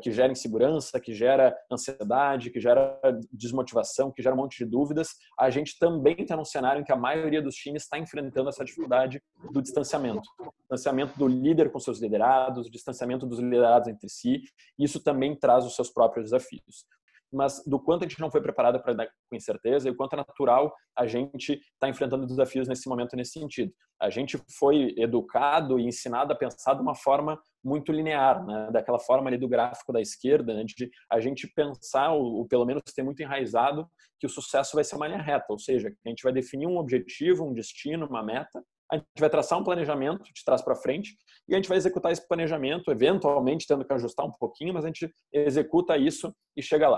que 0.01 0.11
gera 0.11 0.31
insegurança, 0.31 0.99
que 0.99 1.13
gera 1.13 1.55
ansiedade, 1.71 2.49
que 2.49 2.59
gera 2.59 2.99
desmotivação, 3.31 4.11
que 4.11 4.21
gera 4.21 4.35
um 4.35 4.39
monte 4.39 4.57
de 4.57 4.65
dúvidas, 4.65 5.09
a 5.37 5.49
gente 5.49 5.77
também 5.79 6.15
está 6.19 6.35
num 6.35 6.45
cenário 6.45 6.81
em 6.81 6.83
que 6.83 6.91
a 6.91 6.97
maioria 6.97 7.41
dos 7.41 7.55
times 7.55 7.83
está 7.83 7.97
enfrentando 7.97 8.49
essa 8.49 8.65
dificuldade 8.65 9.21
do 9.51 9.61
distanciamento. 9.61 10.27
Distanciamento 10.61 11.17
do 11.17 11.27
líder 11.27 11.71
com 11.71 11.79
seus 11.79 11.99
liderados, 11.99 12.69
distanciamento 12.69 13.25
dos 13.25 13.39
liderados 13.39 13.87
entre 13.87 14.09
si, 14.09 14.41
isso 14.77 15.01
também 15.01 15.35
traz 15.35 15.65
os 15.65 15.75
seus 15.75 15.89
próprios 15.89 16.25
desafios 16.25 16.85
mas 17.31 17.63
do 17.65 17.79
quanto 17.79 18.03
a 18.03 18.07
gente 18.07 18.19
não 18.19 18.31
foi 18.31 18.41
preparado 18.41 18.81
para 18.81 18.91
lidar 18.91 19.07
com 19.29 19.35
incerteza 19.35 19.87
e 19.87 19.91
o 19.91 19.95
quanto 19.95 20.13
é 20.13 20.17
natural 20.17 20.73
a 20.97 21.05
gente 21.05 21.53
estar 21.53 21.63
tá 21.79 21.89
enfrentando 21.89 22.25
desafios 22.25 22.67
nesse 22.67 22.87
momento 22.89 23.15
nesse 23.15 23.39
sentido. 23.39 23.71
A 24.01 24.09
gente 24.09 24.39
foi 24.57 24.93
educado 24.97 25.77
e 25.77 25.85
ensinado 25.85 26.31
a 26.31 26.35
pensar 26.35 26.73
de 26.73 26.81
uma 26.81 26.95
forma 26.95 27.39
muito 27.63 27.91
linear, 27.91 28.45
né? 28.45 28.69
daquela 28.71 28.99
forma 28.99 29.29
ali 29.29 29.37
do 29.37 29.47
gráfico 29.47 29.91
da 29.91 29.99
esquerda, 29.99 30.53
né? 30.53 30.63
de 30.65 30.89
a 31.11 31.19
gente 31.19 31.47
pensar, 31.53 32.13
ou 32.13 32.47
pelo 32.47 32.65
menos 32.65 32.81
ter 32.95 33.03
muito 33.03 33.21
enraizado, 33.21 33.87
que 34.19 34.25
o 34.25 34.29
sucesso 34.29 34.75
vai 34.75 34.83
ser 34.83 34.95
uma 34.95 35.07
linha 35.07 35.21
reta, 35.21 35.47
ou 35.49 35.59
seja, 35.59 35.89
a 36.05 36.09
gente 36.09 36.23
vai 36.23 36.31
definir 36.31 36.67
um 36.67 36.77
objetivo, 36.77 37.45
um 37.45 37.53
destino, 37.53 38.05
uma 38.05 38.23
meta, 38.23 38.63
a 38.91 38.97
gente 38.97 39.05
vai 39.19 39.29
traçar 39.29 39.59
um 39.59 39.63
planejamento 39.63 40.23
de 40.23 40.43
trás 40.43 40.61
para 40.61 40.75
frente 40.75 41.15
e 41.47 41.53
a 41.53 41.57
gente 41.57 41.69
vai 41.69 41.77
executar 41.77 42.11
esse 42.11 42.27
planejamento, 42.27 42.91
eventualmente 42.91 43.67
tendo 43.67 43.85
que 43.85 43.93
ajustar 43.93 44.25
um 44.25 44.31
pouquinho, 44.31 44.73
mas 44.73 44.83
a 44.83 44.87
gente 44.87 45.11
executa 45.31 45.97
isso 45.97 46.33
e 46.57 46.61
chega 46.61 46.89
lá. 46.89 46.97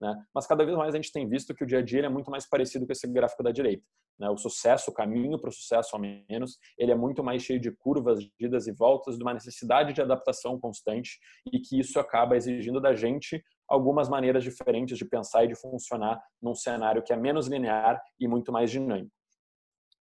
Né? 0.00 0.14
Mas 0.34 0.46
cada 0.46 0.64
vez 0.64 0.76
mais 0.76 0.94
a 0.94 0.96
gente 0.96 1.12
tem 1.12 1.28
visto 1.28 1.54
que 1.54 1.64
o 1.64 1.66
dia 1.66 1.78
a 1.78 1.82
dia 1.82 2.04
é 2.04 2.08
muito 2.08 2.30
mais 2.30 2.48
parecido 2.48 2.86
com 2.86 2.92
esse 2.92 3.06
gráfico 3.06 3.42
da 3.42 3.50
direita. 3.50 3.84
Né? 4.18 4.28
O 4.28 4.36
sucesso, 4.36 4.90
o 4.90 4.94
caminho 4.94 5.38
para 5.38 5.50
o 5.50 5.52
sucesso 5.52 5.94
ao 5.94 6.00
menos, 6.00 6.58
ele 6.78 6.92
é 6.92 6.94
muito 6.94 7.22
mais 7.22 7.42
cheio 7.42 7.60
de 7.60 7.70
curvas, 7.70 8.20
de 8.20 8.30
idas 8.38 8.66
e 8.66 8.72
voltas, 8.72 9.16
de 9.16 9.22
uma 9.22 9.34
necessidade 9.34 9.92
de 9.92 10.02
adaptação 10.02 10.58
constante 10.58 11.18
e 11.52 11.58
que 11.58 11.78
isso 11.78 11.98
acaba 11.98 12.36
exigindo 12.36 12.80
da 12.80 12.94
gente 12.94 13.42
algumas 13.68 14.08
maneiras 14.08 14.44
diferentes 14.44 14.98
de 14.98 15.04
pensar 15.04 15.44
e 15.44 15.48
de 15.48 15.54
funcionar 15.54 16.22
num 16.40 16.54
cenário 16.54 17.02
que 17.02 17.12
é 17.12 17.16
menos 17.16 17.46
linear 17.46 18.00
e 18.20 18.28
muito 18.28 18.52
mais 18.52 18.70
dinâmico. 18.70 19.10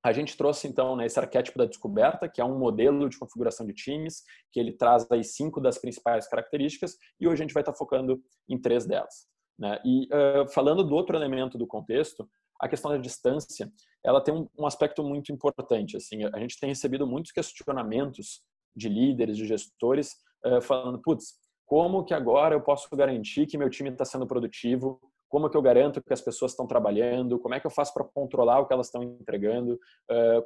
A 0.03 0.13
gente 0.13 0.37
trouxe 0.37 0.67
então 0.67 0.95
né, 0.95 1.05
esse 1.05 1.19
arquétipo 1.19 1.57
da 1.57 1.65
descoberta, 1.65 2.29
que 2.29 2.39
é 2.39 2.45
um 2.45 2.57
modelo 2.57 3.09
de 3.09 3.17
configuração 3.17 3.65
de 3.65 3.73
times, 3.73 4.23
que 4.53 4.59
ele 4.59 4.71
traz 4.71 5.05
aí 5.11 5.23
cinco 5.23 5.59
das 5.59 5.77
principais 5.77 6.27
características, 6.29 6.95
e 7.19 7.27
hoje 7.27 7.41
a 7.41 7.45
gente 7.45 7.53
vai 7.53 7.61
estar 7.61 7.73
focando 7.73 8.21
em 8.47 8.57
três 8.57 8.85
delas. 8.85 9.27
Né? 9.57 9.79
E 9.83 10.07
uh, 10.07 10.47
falando 10.49 10.83
do 10.83 10.95
outro 10.95 11.15
elemento 11.15 11.57
do 11.57 11.67
contexto, 11.67 12.29
a 12.59 12.67
questão 12.67 12.91
da 12.91 12.97
distância, 12.97 13.71
ela 14.03 14.21
tem 14.21 14.33
um, 14.33 14.47
um, 14.57 14.65
aspecto 14.65 15.03
muito 15.03 15.31
importante. 15.31 15.97
Assim, 15.97 16.23
a 16.25 16.39
gente 16.39 16.59
tem 16.59 16.69
recebido 16.69 17.05
muitos 17.05 17.31
questionamentos 17.31 18.41
de 18.75 18.89
líderes, 18.89 19.37
de 19.37 19.45
gestores, 19.45 20.15
uh, 20.45 20.61
falando, 20.61 20.99
putz, 20.99 21.35
como 21.65 22.03
que 22.03 22.13
agora 22.13 22.55
eu 22.55 22.61
posso 22.61 22.87
garantir 22.95 23.45
que 23.45 23.57
meu 23.57 23.69
time 23.69 23.89
está 23.89 24.05
sendo 24.05 24.25
produtivo 24.25 24.99
como 25.27 25.49
que 25.49 25.57
eu 25.57 25.61
garanto 25.61 26.01
que 26.01 26.13
as 26.13 26.21
pessoas 26.21 26.51
estão 26.51 26.65
trabalhando, 26.65 27.39
como 27.39 27.53
é 27.55 27.59
que 27.59 27.67
eu 27.67 27.71
faço 27.71 27.93
para 27.93 28.03
controlar 28.03 28.59
o 28.59 28.65
que 28.65 28.73
elas 28.73 28.87
estão 28.87 29.03
entregando, 29.03 29.79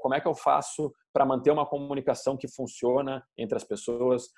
como 0.02 0.16
é 0.16 0.22
que 0.22 0.28
eu 0.28 0.34
faço 0.34 0.94
para 1.14 1.26
manter 1.26 1.52
uma 1.52 1.66
comunicação 1.66 2.36
que 2.36 2.48
funciona 2.48 3.24
entre 3.38 3.56
as 3.56 3.64
pessoas, 3.64 4.30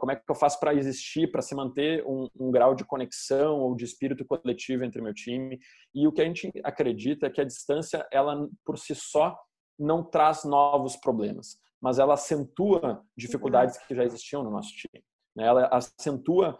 como 0.00 0.12
é 0.12 0.16
que 0.16 0.22
eu 0.28 0.34
faço 0.34 0.58
para 0.58 0.74
existir, 0.74 1.30
para 1.30 1.42
se 1.42 1.54
manter 1.54 2.04
um, 2.06 2.28
um, 2.38 2.50
grau 2.50 2.74
de 2.74 2.84
conexão 2.84 3.60
ou 3.60 3.74
de 3.74 3.84
espírito 3.84 4.24
coletivo 4.24 4.84
entre 4.84 5.00
meu 5.00 5.14
time. 5.14 5.58
E 5.94 6.06
o 6.06 6.12
que 6.12 6.22
a 6.22 6.24
gente 6.24 6.50
acredita 6.64 7.26
é 7.26 7.30
que 7.30 7.40
a 7.40 7.44
distância, 7.44 8.06
ela 8.10 8.48
por 8.64 8.78
si 8.78 8.94
só 8.94 9.36
não 9.78 10.02
traz 10.02 10.44
novos 10.44 10.96
problemas, 10.96 11.58
mas 11.80 11.98
ela 11.98 12.14
acentua 12.14 13.02
dificuldades 13.16 13.76
que 13.86 13.94
já 13.94 14.04
existiam 14.04 14.42
no 14.42 14.50
nosso 14.50 14.70
time. 14.70 15.04
Né? 15.36 15.46
Ela 15.46 15.66
acentua 15.66 16.58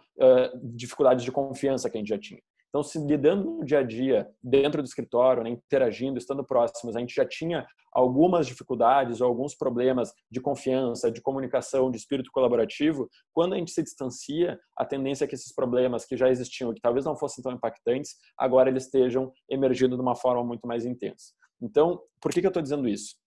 dificuldades 0.61 1.23
de 1.23 1.31
confiança 1.31 1.89
que 1.89 1.97
a 1.97 1.99
gente 1.99 2.09
já 2.09 2.19
tinha. 2.19 2.41
Então, 2.73 2.81
se 2.81 2.97
lidando 2.97 3.51
no 3.51 3.63
dia 3.63 3.79
a 3.79 3.83
dia, 3.83 4.27
dentro 4.43 4.81
do 4.81 4.85
escritório, 4.87 5.43
né, 5.43 5.51
interagindo, 5.51 6.17
estando 6.17 6.43
próximos, 6.43 6.95
a 6.95 6.99
gente 6.99 7.13
já 7.13 7.23
tinha 7.23 7.67
algumas 7.91 8.47
dificuldades 8.47 9.21
ou 9.21 9.27
alguns 9.27 9.53
problemas 9.53 10.11
de 10.27 10.41
confiança, 10.41 11.11
de 11.11 11.21
comunicação, 11.21 11.91
de 11.91 11.97
espírito 11.97 12.31
colaborativo, 12.33 13.07
quando 13.31 13.53
a 13.53 13.57
gente 13.57 13.69
se 13.69 13.83
distancia, 13.83 14.59
a 14.75 14.83
tendência 14.83 15.25
é 15.25 15.27
que 15.27 15.35
esses 15.35 15.53
problemas 15.53 16.03
que 16.03 16.17
já 16.17 16.29
existiam, 16.29 16.73
que 16.73 16.81
talvez 16.81 17.05
não 17.05 17.15
fossem 17.15 17.43
tão 17.43 17.51
impactantes, 17.51 18.15
agora 18.35 18.71
eles 18.71 18.85
estejam 18.85 19.31
emergindo 19.47 19.95
de 19.95 20.01
uma 20.01 20.15
forma 20.15 20.43
muito 20.43 20.67
mais 20.67 20.83
intensa. 20.83 21.31
Então, 21.61 22.01
por 22.19 22.31
que, 22.31 22.41
que 22.41 22.47
eu 22.47 22.49
estou 22.49 22.63
dizendo 22.63 22.89
isso? 22.89 23.17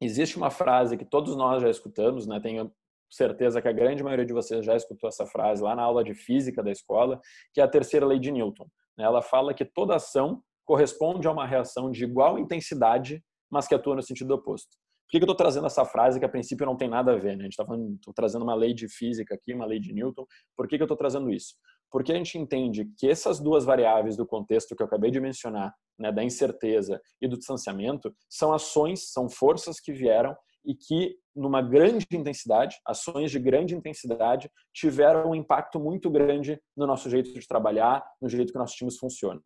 Existe 0.00 0.36
uma 0.36 0.50
frase 0.50 0.96
que 0.96 1.04
todos 1.04 1.36
nós 1.36 1.62
já 1.62 1.70
escutamos, 1.70 2.26
né? 2.26 2.40
Tenho 2.40 2.72
certeza 3.14 3.60
que 3.60 3.68
a 3.68 3.72
grande 3.72 4.02
maioria 4.02 4.24
de 4.24 4.32
vocês 4.32 4.64
já 4.64 4.74
escutou 4.74 5.08
essa 5.08 5.26
frase 5.26 5.62
lá 5.62 5.74
na 5.74 5.82
aula 5.82 6.02
de 6.02 6.14
física 6.14 6.62
da 6.62 6.70
escola, 6.70 7.20
que 7.52 7.60
é 7.60 7.64
a 7.64 7.68
terceira 7.68 8.06
lei 8.06 8.18
de 8.18 8.30
Newton. 8.30 8.66
Ela 8.98 9.22
fala 9.22 9.54
que 9.54 9.64
toda 9.64 9.96
ação 9.96 10.42
corresponde 10.64 11.26
a 11.26 11.32
uma 11.32 11.46
reação 11.46 11.90
de 11.90 12.04
igual 12.04 12.38
intensidade, 12.38 13.22
mas 13.50 13.66
que 13.66 13.74
atua 13.74 13.96
no 13.96 14.02
sentido 14.02 14.32
oposto. 14.32 14.70
Por 15.06 15.18
que 15.18 15.24
eu 15.24 15.26
estou 15.26 15.36
trazendo 15.36 15.66
essa 15.66 15.84
frase 15.84 16.18
que 16.18 16.24
a 16.24 16.28
princípio 16.28 16.64
não 16.64 16.76
tem 16.76 16.88
nada 16.88 17.12
a 17.12 17.16
ver? 17.16 17.36
Né? 17.36 17.42
A 17.42 17.50
gente 17.50 17.60
está 17.60 17.66
trazendo 18.14 18.42
uma 18.42 18.54
lei 18.54 18.72
de 18.72 18.88
física 18.88 19.34
aqui, 19.34 19.52
uma 19.52 19.66
lei 19.66 19.78
de 19.78 19.92
Newton. 19.92 20.24
Por 20.56 20.66
que 20.66 20.76
eu 20.76 20.84
estou 20.84 20.96
trazendo 20.96 21.30
isso? 21.30 21.54
Porque 21.90 22.12
a 22.12 22.14
gente 22.14 22.38
entende 22.38 22.90
que 22.96 23.06
essas 23.06 23.38
duas 23.38 23.66
variáveis 23.66 24.16
do 24.16 24.26
contexto 24.26 24.74
que 24.74 24.82
eu 24.82 24.86
acabei 24.86 25.10
de 25.10 25.20
mencionar, 25.20 25.74
né, 25.98 26.10
da 26.10 26.24
incerteza 26.24 26.98
e 27.20 27.28
do 27.28 27.36
distanciamento, 27.36 28.10
são 28.26 28.54
ações, 28.54 29.12
são 29.12 29.28
forças 29.28 29.78
que 29.78 29.92
vieram 29.92 30.34
e 30.64 30.74
que, 30.74 31.16
numa 31.34 31.60
grande 31.60 32.06
intensidade, 32.12 32.76
ações 32.86 33.30
de 33.30 33.38
grande 33.38 33.74
intensidade, 33.74 34.50
tiveram 34.72 35.30
um 35.30 35.34
impacto 35.34 35.80
muito 35.80 36.10
grande 36.10 36.60
no 36.76 36.86
nosso 36.86 37.08
jeito 37.10 37.32
de 37.32 37.46
trabalhar, 37.46 38.04
no 38.20 38.28
jeito 38.28 38.52
que 38.52 38.58
nossos 38.58 38.76
times 38.76 38.96
funcionam. 38.96 39.42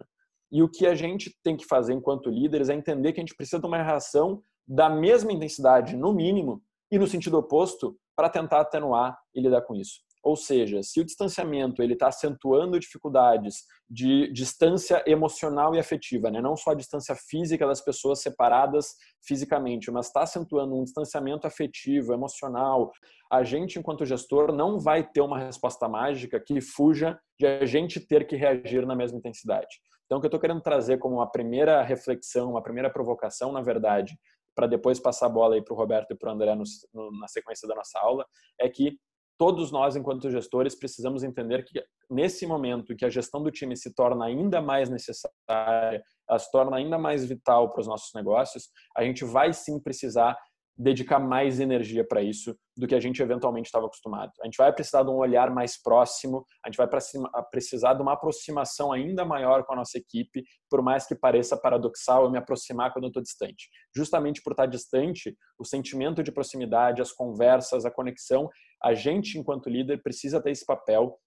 E 0.51 0.63
o 0.63 0.69
que 0.69 0.87
a 0.87 0.95
gente 0.95 1.35
tem 1.43 1.57
que 1.57 1.67
fazer 1.67 1.93
enquanto 1.93 2.31
líderes 2.31 2.69
é 2.69 2.75
entender 2.75 3.13
que 3.13 3.21
a 3.21 3.23
gente 3.23 3.35
precisa 3.35 3.61
de 3.61 3.67
uma 3.67 3.83
reação 3.83 4.43
da 4.67 4.89
mesma 4.89 5.33
intensidade, 5.33 5.97
no 5.97 6.13
mínimo, 6.13 6.63
e 6.91 6.99
no 6.99 7.07
sentido 7.07 7.39
oposto, 7.39 7.97
para 8.17 8.29
tentar 8.29 8.61
atenuar 8.61 9.19
e 9.35 9.41
lidar 9.41 9.63
com 9.63 9.75
isso. 9.75 10.01
Ou 10.27 10.35
seja, 10.35 10.83
se 10.83 11.01
o 11.01 11.05
distanciamento 11.05 11.81
ele 11.81 11.93
está 11.93 12.09
acentuando 12.09 12.81
dificuldades 12.81 13.59
de 13.89 14.29
distância 14.33 15.01
emocional 15.07 15.73
e 15.73 15.79
afetiva, 15.79 16.33
né? 16.33 16.41
não 16.41 16.57
só 16.57 16.73
a 16.73 16.75
distância 16.75 17.15
física 17.15 17.65
das 17.65 17.81
pessoas 17.81 18.23
separadas 18.23 18.97
fisicamente, 19.25 19.89
mas 19.89 20.07
está 20.07 20.23
acentuando 20.23 20.75
um 20.75 20.83
distanciamento 20.83 21.47
afetivo, 21.47 22.13
emocional, 22.13 22.91
a 23.31 23.45
gente, 23.45 23.79
enquanto 23.79 24.05
gestor, 24.05 24.53
não 24.53 24.81
vai 24.81 25.09
ter 25.09 25.21
uma 25.21 25.39
resposta 25.39 25.89
mágica 25.89 26.41
que 26.41 26.61
fuja 26.61 27.17
de 27.39 27.47
a 27.47 27.65
gente 27.65 28.01
ter 28.01 28.27
que 28.27 28.35
reagir 28.35 28.85
na 28.85 28.97
mesma 28.97 29.19
intensidade. 29.19 29.77
Então, 30.07 30.19
o 30.19 30.21
que 30.21 30.27
eu 30.27 30.29
estou 30.29 30.41
querendo 30.41 30.61
trazer 30.61 30.99
como 30.99 31.19
uma 31.19 31.31
primeira 31.31 31.85
reflexão, 31.85 32.51
uma 32.51 32.63
primeira 32.65 32.91
provocação, 32.91 33.53
na 33.53 33.63
verdade, 33.63 34.19
para 34.57 34.67
depois 34.67 34.99
passar 34.99 35.27
a 35.27 35.29
bola 35.29 35.55
aí 35.55 35.63
para 35.63 35.75
o 35.75 35.77
Roberto 35.77 36.11
e 36.11 36.17
para 36.17 36.31
o 36.31 36.33
André 36.33 36.53
no, 36.57 36.65
no, 36.93 37.13
na 37.21 37.29
sequência 37.29 37.69
da 37.69 37.77
nossa 37.77 38.01
aula, 38.01 38.27
é 38.59 38.69
que 38.69 38.99
todos 39.39 39.71
nós, 39.71 39.97
enquanto 39.97 40.31
gestores, 40.31 40.75
precisamos 40.75 41.23
entender 41.23 41.65
que 41.65 41.83
nesse 42.11 42.47
momento 42.47 42.93
em 42.93 42.97
que 42.97 43.05
a 43.05 43.11
gestão 43.11 43.43
do 43.43 43.51
time 43.51 43.77
se 43.77 43.95
torna 43.95 44.25
ainda 44.25 44.61
mais 44.61 44.89
necessária, 44.89 46.03
ela 46.29 46.39
se 46.39 46.51
torna 46.51 46.77
ainda 46.77 46.99
mais 46.99 47.25
vital 47.25 47.73
para 47.73 47.81
os 47.81 47.87
nossos 47.87 48.13
negócios, 48.15 48.69
a 48.97 49.03
gente 49.03 49.25
vai 49.25 49.53
sim 49.53 49.79
precisar 49.81 50.37
dedicar 50.79 51.19
mais 51.19 51.59
energia 51.59 52.07
para 52.07 52.23
isso 52.23 52.55
do 52.77 52.87
que 52.87 52.95
a 52.95 53.01
gente 53.01 53.23
eventualmente 53.23 53.67
estava 53.67 53.87
acostumado. 53.87 54.31
A 54.43 54.45
gente 54.45 54.59
vai 54.59 54.71
precisar 54.73 55.03
de 55.03 55.09
um 55.09 55.17
olhar 55.17 55.51
mais 55.51 55.81
próximo, 55.81 56.45
a 56.63 56.69
gente 56.69 56.77
vai 56.77 56.87
precisar 57.51 57.95
de 57.95 58.03
uma 58.03 58.13
aproximação 58.13 58.93
ainda 58.93 59.25
maior 59.25 59.65
com 59.65 59.73
a 59.73 59.77
nossa 59.77 59.97
equipe, 59.97 60.45
por 60.69 60.83
mais 60.83 61.07
que 61.07 61.15
pareça 61.15 61.57
paradoxal 61.57 62.25
eu 62.25 62.31
me 62.31 62.37
aproximar 62.37 62.93
quando 62.93 63.05
eu 63.05 63.09
estou 63.09 63.23
distante. 63.23 63.71
Justamente 63.95 64.43
por 64.43 64.51
estar 64.53 64.67
distante, 64.67 65.35
o 65.59 65.65
sentimento 65.65 66.23
de 66.23 66.31
proximidade, 66.31 67.01
as 67.01 67.13
conversas, 67.13 67.87
a 67.87 67.91
conexão, 67.91 68.51
a 68.83 68.95
gente, 68.95 69.39
enquanto 69.39 69.71
líder, 69.71 70.03
precisa 70.03 70.41
ter 70.41 70.51
esse 70.51 70.65
papel 70.65 71.19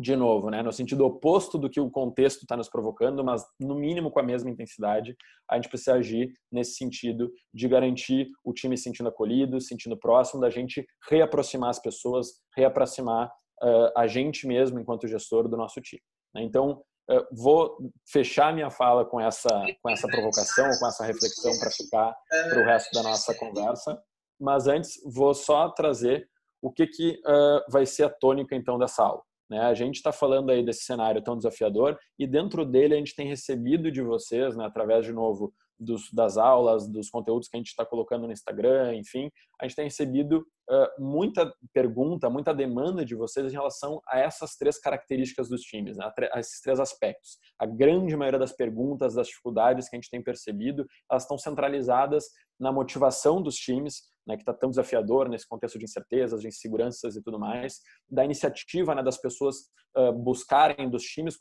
de 0.00 0.14
novo, 0.14 0.48
né, 0.48 0.62
no 0.62 0.72
sentido 0.72 1.04
oposto 1.04 1.58
do 1.58 1.68
que 1.68 1.80
o 1.80 1.90
contexto 1.90 2.42
está 2.42 2.56
nos 2.56 2.68
provocando, 2.68 3.24
mas 3.24 3.44
no 3.58 3.74
mínimo 3.74 4.12
com 4.12 4.20
a 4.20 4.22
mesma 4.22 4.48
intensidade, 4.48 5.16
a 5.50 5.56
gente 5.56 5.68
precisa 5.68 5.94
agir 5.94 6.32
nesse 6.52 6.76
sentido 6.76 7.32
de 7.52 7.66
garantir 7.66 8.28
o 8.44 8.52
time 8.52 8.76
se 8.76 8.84
sentindo 8.84 9.08
acolhido, 9.08 9.60
se 9.60 9.68
sentindo 9.68 9.98
próximo, 9.98 10.40
da 10.40 10.50
gente 10.50 10.86
reaproximar 11.10 11.70
as 11.70 11.80
pessoas, 11.80 12.28
reaproximar 12.56 13.26
uh, 13.60 13.90
a 13.96 14.06
gente 14.06 14.46
mesmo 14.46 14.78
enquanto 14.78 15.08
gestor 15.08 15.48
do 15.48 15.56
nosso 15.56 15.80
time. 15.80 16.02
Né? 16.32 16.42
Então, 16.42 16.80
uh, 17.10 17.26
vou 17.32 17.76
fechar 18.08 18.54
minha 18.54 18.70
fala 18.70 19.04
com 19.04 19.20
essa 19.20 19.48
com 19.82 19.90
essa 19.90 20.06
provocação, 20.06 20.70
com 20.78 20.86
essa 20.86 21.04
reflexão 21.04 21.58
para 21.58 21.70
ficar 21.72 22.14
para 22.50 22.60
o 22.60 22.64
resto 22.64 22.92
da 22.94 23.02
nossa 23.02 23.34
conversa. 23.34 24.00
Mas 24.40 24.68
antes, 24.68 24.92
vou 25.04 25.34
só 25.34 25.70
trazer 25.70 26.28
o 26.60 26.70
que, 26.70 26.86
que 26.86 27.20
uh, 27.26 27.70
vai 27.70 27.86
ser 27.86 28.04
a 28.04 28.10
tônica 28.10 28.54
então 28.54 28.78
dessa 28.78 29.02
aula. 29.02 29.22
Né? 29.50 29.60
A 29.60 29.74
gente 29.74 29.96
está 29.96 30.12
falando 30.12 30.50
aí 30.50 30.62
desse 30.64 30.84
cenário 30.84 31.22
tão 31.22 31.36
desafiador 31.36 31.98
e 32.18 32.26
dentro 32.26 32.64
dele 32.64 32.94
a 32.94 32.98
gente 32.98 33.14
tem 33.14 33.28
recebido 33.28 33.90
de 33.90 34.02
vocês, 34.02 34.56
né, 34.56 34.66
através 34.66 35.06
de 35.06 35.12
novo 35.12 35.52
dos, 35.80 36.12
das 36.12 36.36
aulas, 36.36 36.88
dos 36.88 37.08
conteúdos 37.08 37.48
que 37.48 37.56
a 37.56 37.60
gente 37.60 37.68
está 37.68 37.86
colocando 37.86 38.26
no 38.26 38.32
Instagram, 38.32 38.96
enfim, 38.96 39.30
a 39.60 39.66
gente 39.66 39.76
tem 39.76 39.84
recebido 39.84 40.44
uh, 40.68 41.02
muita 41.02 41.50
pergunta, 41.72 42.28
muita 42.28 42.52
demanda 42.52 43.04
de 43.04 43.14
vocês 43.14 43.50
em 43.50 43.56
relação 43.56 44.02
a 44.08 44.18
essas 44.18 44.56
três 44.56 44.78
características 44.78 45.48
dos 45.48 45.62
times, 45.62 45.96
né, 45.96 46.12
a 46.32 46.40
esses 46.40 46.60
três 46.60 46.80
aspectos. 46.80 47.38
A 47.58 47.64
grande 47.64 48.16
maioria 48.16 48.40
das 48.40 48.52
perguntas, 48.52 49.14
das 49.14 49.28
dificuldades 49.28 49.88
que 49.88 49.96
a 49.96 49.98
gente 49.98 50.10
tem 50.10 50.22
percebido, 50.22 50.84
elas 51.10 51.22
estão 51.22 51.38
centralizadas 51.38 52.24
na 52.58 52.72
motivação 52.72 53.40
dos 53.40 53.54
times, 53.54 54.02
né, 54.28 54.36
que 54.36 54.42
está 54.42 54.52
tão 54.52 54.68
desafiador 54.68 55.28
nesse 55.28 55.48
contexto 55.48 55.78
de 55.78 55.86
incertezas, 55.86 56.42
de 56.42 56.48
inseguranças 56.48 57.16
e 57.16 57.22
tudo 57.22 57.38
mais, 57.38 57.80
da 58.08 58.24
iniciativa 58.24 58.94
né, 58.94 59.02
das 59.02 59.16
pessoas 59.16 59.56
uh, 59.96 60.12
buscarem, 60.12 60.90
dos 60.90 61.02
times 61.02 61.34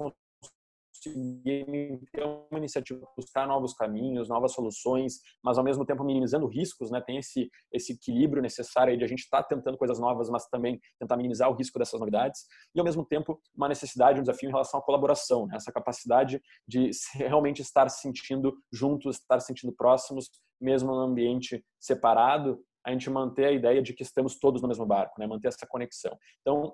conseguirem 0.97 1.99
ter 2.11 2.23
uma 2.23 2.57
iniciativa, 2.57 3.05
buscar 3.15 3.47
novos 3.47 3.73
caminhos, 3.73 4.29
novas 4.29 4.53
soluções, 4.53 5.19
mas 5.43 5.57
ao 5.57 5.63
mesmo 5.63 5.85
tempo 5.85 6.03
minimizando 6.03 6.47
riscos, 6.47 6.89
né? 6.89 7.01
Tem 7.01 7.17
esse 7.17 7.49
esse 7.71 7.93
equilíbrio 7.93 8.41
necessário 8.41 8.97
de 8.97 9.03
a 9.03 9.07
gente 9.07 9.19
estar 9.19 9.43
tá 9.43 9.55
tentando 9.55 9.77
coisas 9.77 9.99
novas, 9.99 10.29
mas 10.29 10.47
também 10.47 10.79
tentar 10.99 11.17
minimizar 11.17 11.49
o 11.49 11.53
risco 11.53 11.77
dessas 11.77 11.99
novidades 11.99 12.45
e 12.73 12.79
ao 12.79 12.85
mesmo 12.85 13.05
tempo 13.05 13.39
uma 13.55 13.67
necessidade, 13.67 14.19
um 14.19 14.23
desafio 14.23 14.49
em 14.49 14.51
relação 14.51 14.79
à 14.79 14.83
colaboração, 14.83 15.45
né? 15.45 15.55
essa 15.57 15.71
capacidade 15.71 16.41
de 16.67 16.89
realmente 17.15 17.61
estar 17.61 17.89
se 17.89 18.01
sentindo 18.01 18.55
juntos, 18.71 19.17
estar 19.17 19.39
se 19.39 19.47
sentindo 19.47 19.73
próximos, 19.73 20.29
mesmo 20.59 20.91
no 20.91 21.01
ambiente 21.01 21.63
separado, 21.79 22.59
a 22.87 22.91
gente 22.91 23.09
manter 23.09 23.45
a 23.45 23.51
ideia 23.51 23.81
de 23.81 23.93
que 23.93 24.01
estamos 24.01 24.39
todos 24.39 24.61
no 24.61 24.67
mesmo 24.67 24.85
barco, 24.85 25.19
né? 25.19 25.27
Manter 25.27 25.49
essa 25.49 25.67
conexão. 25.67 26.17
Então, 26.39 26.73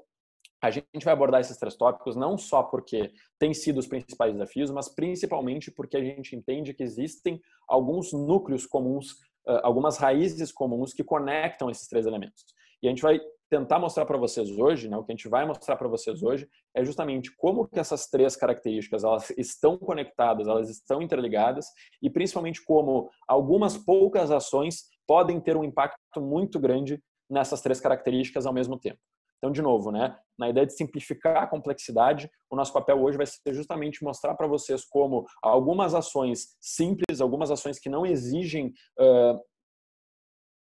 a 0.61 0.69
gente 0.69 1.03
vai 1.03 1.11
abordar 1.11 1.41
esses 1.41 1.57
três 1.57 1.75
tópicos 1.75 2.15
não 2.15 2.37
só 2.37 2.61
porque 2.61 3.11
têm 3.39 3.51
sido 3.51 3.79
os 3.79 3.87
principais 3.87 4.31
desafios, 4.31 4.69
mas 4.69 4.87
principalmente 4.87 5.71
porque 5.71 5.97
a 5.97 6.03
gente 6.03 6.35
entende 6.35 6.73
que 6.73 6.83
existem 6.83 7.41
alguns 7.67 8.13
núcleos 8.13 8.67
comuns, 8.67 9.15
algumas 9.63 9.97
raízes 9.97 10.51
comuns 10.51 10.93
que 10.93 11.03
conectam 11.03 11.69
esses 11.69 11.87
três 11.87 12.05
elementos. 12.05 12.45
E 12.81 12.87
a 12.87 12.91
gente 12.91 13.01
vai 13.01 13.19
tentar 13.49 13.77
mostrar 13.77 14.05
para 14.05 14.17
vocês 14.17 14.49
hoje, 14.51 14.87
né, 14.87 14.97
o 14.97 15.03
que 15.03 15.11
a 15.11 15.15
gente 15.15 15.27
vai 15.27 15.45
mostrar 15.45 15.75
para 15.75 15.87
vocês 15.87 16.23
hoje 16.23 16.47
é 16.75 16.83
justamente 16.83 17.35
como 17.35 17.67
que 17.67 17.79
essas 17.79 18.07
três 18.07 18.35
características 18.35 19.03
elas 19.03 19.29
estão 19.31 19.77
conectadas, 19.77 20.47
elas 20.47 20.69
estão 20.69 21.01
interligadas 21.01 21.67
e 22.01 22.09
principalmente 22.09 22.63
como 22.63 23.09
algumas 23.27 23.77
poucas 23.77 24.31
ações 24.31 24.85
podem 25.07 25.39
ter 25.39 25.57
um 25.57 25.63
impacto 25.63 26.21
muito 26.21 26.59
grande 26.59 27.01
nessas 27.29 27.61
três 27.61 27.79
características 27.79 28.45
ao 28.45 28.53
mesmo 28.53 28.77
tempo. 28.79 28.99
Então, 29.37 29.51
de 29.51 29.61
novo, 29.61 29.91
né, 29.91 30.17
na 30.39 30.49
ideia 30.49 30.65
de 30.65 30.73
simplificar 30.73 31.43
a 31.43 31.47
complexidade, 31.47 32.29
o 32.49 32.55
nosso 32.55 32.71
papel 32.71 33.01
hoje 33.01 33.17
vai 33.17 33.25
ser 33.25 33.53
justamente 33.53 34.01
mostrar 34.01 34.35
para 34.35 34.47
vocês 34.47 34.85
como 34.85 35.25
algumas 35.41 35.93
ações 35.93 36.55
simples, 36.61 37.19
algumas 37.19 37.51
ações 37.51 37.77
que 37.77 37.89
não 37.89 38.05
exigem 38.05 38.67
uh, 38.97 39.37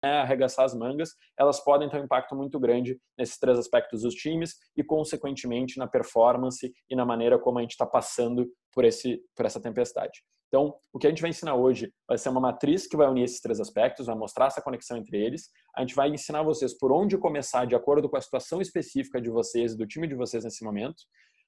arregaçar 0.05 0.65
as 0.65 0.75
mangas, 0.75 1.11
elas 1.39 1.63
podem 1.63 1.89
ter 1.89 2.01
um 2.01 2.05
impacto 2.05 2.35
muito 2.35 2.59
grande 2.59 2.99
nesses 3.17 3.39
três 3.39 3.57
aspectos 3.57 4.03
dos 4.03 4.15
times 4.15 4.57
e, 4.77 4.83
consequentemente, 4.83 5.79
na 5.79 5.87
performance 5.87 6.73
e 6.91 6.97
na 6.97 7.05
maneira 7.05 7.39
como 7.39 7.59
a 7.59 7.63
gente 7.63 7.73
está 7.73 7.87
passando 7.87 8.51
por, 8.73 8.85
esse, 8.85 9.23
por 9.37 9.47
essa 9.47 9.61
tempestade. 9.61 10.25
Então, 10.53 10.75
o 10.93 10.99
que 10.99 11.07
a 11.07 11.11
gente 11.11 11.23
vai 11.23 11.31
ensinar 11.31 11.55
hoje 11.55 11.91
vai 12.07 12.19
ser 12.19 12.29
uma 12.29 12.39
matriz 12.41 12.87
que 12.87 12.95
vai 12.95 13.09
unir 13.09 13.25
esses 13.25 13.41
três 13.41 13.59
aspectos, 13.59 14.05
vai 14.05 14.15
mostrar 14.15 14.49
essa 14.49 14.61
conexão 14.61 14.99
entre 14.99 15.17
eles. 15.17 15.49
A 15.75 15.81
gente 15.81 15.95
vai 15.95 16.11
ensinar 16.11 16.43
vocês 16.43 16.77
por 16.77 16.93
onde 16.93 17.17
começar 17.17 17.65
de 17.65 17.75
acordo 17.75 18.07
com 18.07 18.19
a 18.19 18.21
situação 18.21 18.61
específica 18.61 19.19
de 19.19 19.31
vocês 19.31 19.73
e 19.73 19.79
do 19.79 19.87
time 19.87 20.07
de 20.07 20.15
vocês 20.15 20.45
nesse 20.45 20.63
momento. 20.63 21.05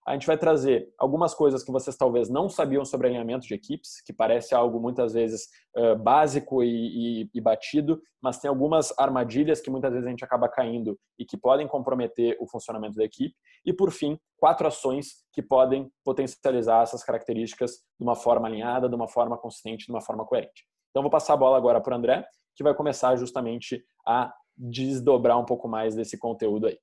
A 0.06 0.12
gente 0.12 0.26
vai 0.26 0.36
trazer 0.36 0.92
algumas 0.98 1.34
coisas 1.34 1.64
que 1.64 1.72
vocês 1.72 1.96
talvez 1.96 2.28
não 2.28 2.46
sabiam 2.46 2.84
sobre 2.84 3.06
alinhamento 3.06 3.46
de 3.46 3.54
equipes, 3.54 4.02
que 4.04 4.12
parece 4.12 4.54
algo 4.54 4.78
muitas 4.78 5.14
vezes 5.14 5.48
uh, 5.74 5.96
básico 5.96 6.62
e, 6.62 7.22
e, 7.22 7.30
e, 7.32 7.40
batido, 7.40 8.02
mas 8.20 8.38
tem 8.38 8.50
algumas 8.50 8.92
armadilhas 8.98 9.62
que 9.62 9.70
muitas 9.70 9.90
vezes 9.92 10.06
a 10.06 10.10
gente 10.10 10.24
acaba 10.24 10.46
caindo 10.46 10.98
e 11.18 11.24
que 11.24 11.38
podem 11.38 11.66
comprometer 11.66 12.36
o 12.38 12.46
funcionamento 12.46 12.96
da 12.96 13.04
equipe. 13.04 13.34
E 13.64 13.72
por 13.72 13.90
fim, 13.90 14.18
quatro 14.36 14.66
ações 14.68 15.24
que 15.32 15.42
podem 15.42 15.90
potencializar 16.04 16.82
essas 16.82 17.02
características 17.02 17.78
de 17.98 18.04
uma 18.04 18.14
forma 18.14 18.46
alinhada, 18.46 18.90
de 18.90 18.94
uma 18.94 19.08
forma 19.08 19.38
consistente, 19.38 19.86
de 19.86 19.92
uma 19.92 20.02
forma 20.02 20.26
coerente. 20.26 20.66
Então 20.90 21.02
vou 21.02 21.10
passar 21.10 21.32
a 21.32 21.38
bola 21.38 21.56
agora 21.56 21.80
para 21.80 21.94
o 21.94 21.96
André, 21.96 22.26
que 22.54 22.62
vai 22.62 22.74
começar 22.74 23.16
justamente 23.16 23.82
a 24.06 24.32
desdobrar 24.56 25.38
um 25.38 25.46
pouco 25.46 25.66
mais 25.66 25.94
desse 25.94 26.18
conteúdo 26.18 26.66
aí. 26.66 26.78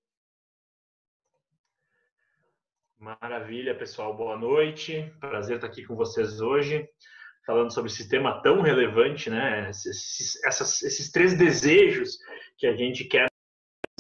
Maravilha, 3.02 3.76
pessoal. 3.76 4.16
Boa 4.16 4.38
noite. 4.38 5.12
Prazer 5.20 5.56
estar 5.56 5.66
aqui 5.66 5.84
com 5.84 5.96
vocês 5.96 6.40
hoje, 6.40 6.88
falando 7.48 7.74
sobre 7.74 7.90
esse 7.90 8.08
tema 8.08 8.44
tão 8.44 8.62
relevante, 8.62 9.28
né? 9.28 9.72
Esses, 9.72 10.36
essas, 10.46 10.84
esses 10.84 11.10
três 11.12 11.36
desejos 11.36 12.20
que 12.60 12.68
a 12.68 12.76
gente 12.76 13.06
quer 13.06 13.26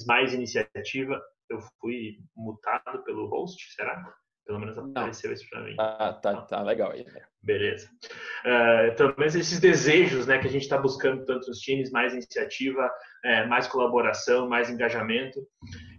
mais 0.05 0.35
iniciativa. 0.35 1.19
Eu 1.49 1.59
fui 1.79 2.19
mutado 2.35 3.03
pelo 3.03 3.25
host, 3.25 3.73
será? 3.73 4.07
Pelo 4.45 4.59
menos 4.59 4.77
apareceu 4.77 5.33
isso 5.33 5.49
para 5.49 5.63
mim. 5.63 5.75
Ah, 5.79 6.13
tá, 6.13 6.41
tá 6.43 6.61
legal 6.61 6.91
aí. 6.91 7.03
Né? 7.03 7.21
Beleza. 7.41 7.89
Uh, 8.45 9.23
esses 9.23 9.59
desejos 9.59 10.27
né, 10.27 10.37
que 10.37 10.47
a 10.47 10.51
gente 10.51 10.63
está 10.63 10.77
buscando 10.77 11.25
tanto 11.25 11.47
nos 11.47 11.57
times, 11.57 11.89
mais 11.89 12.13
iniciativa, 12.13 12.87
é, 13.25 13.47
mais 13.47 13.67
colaboração, 13.67 14.47
mais 14.47 14.69
engajamento. 14.69 15.39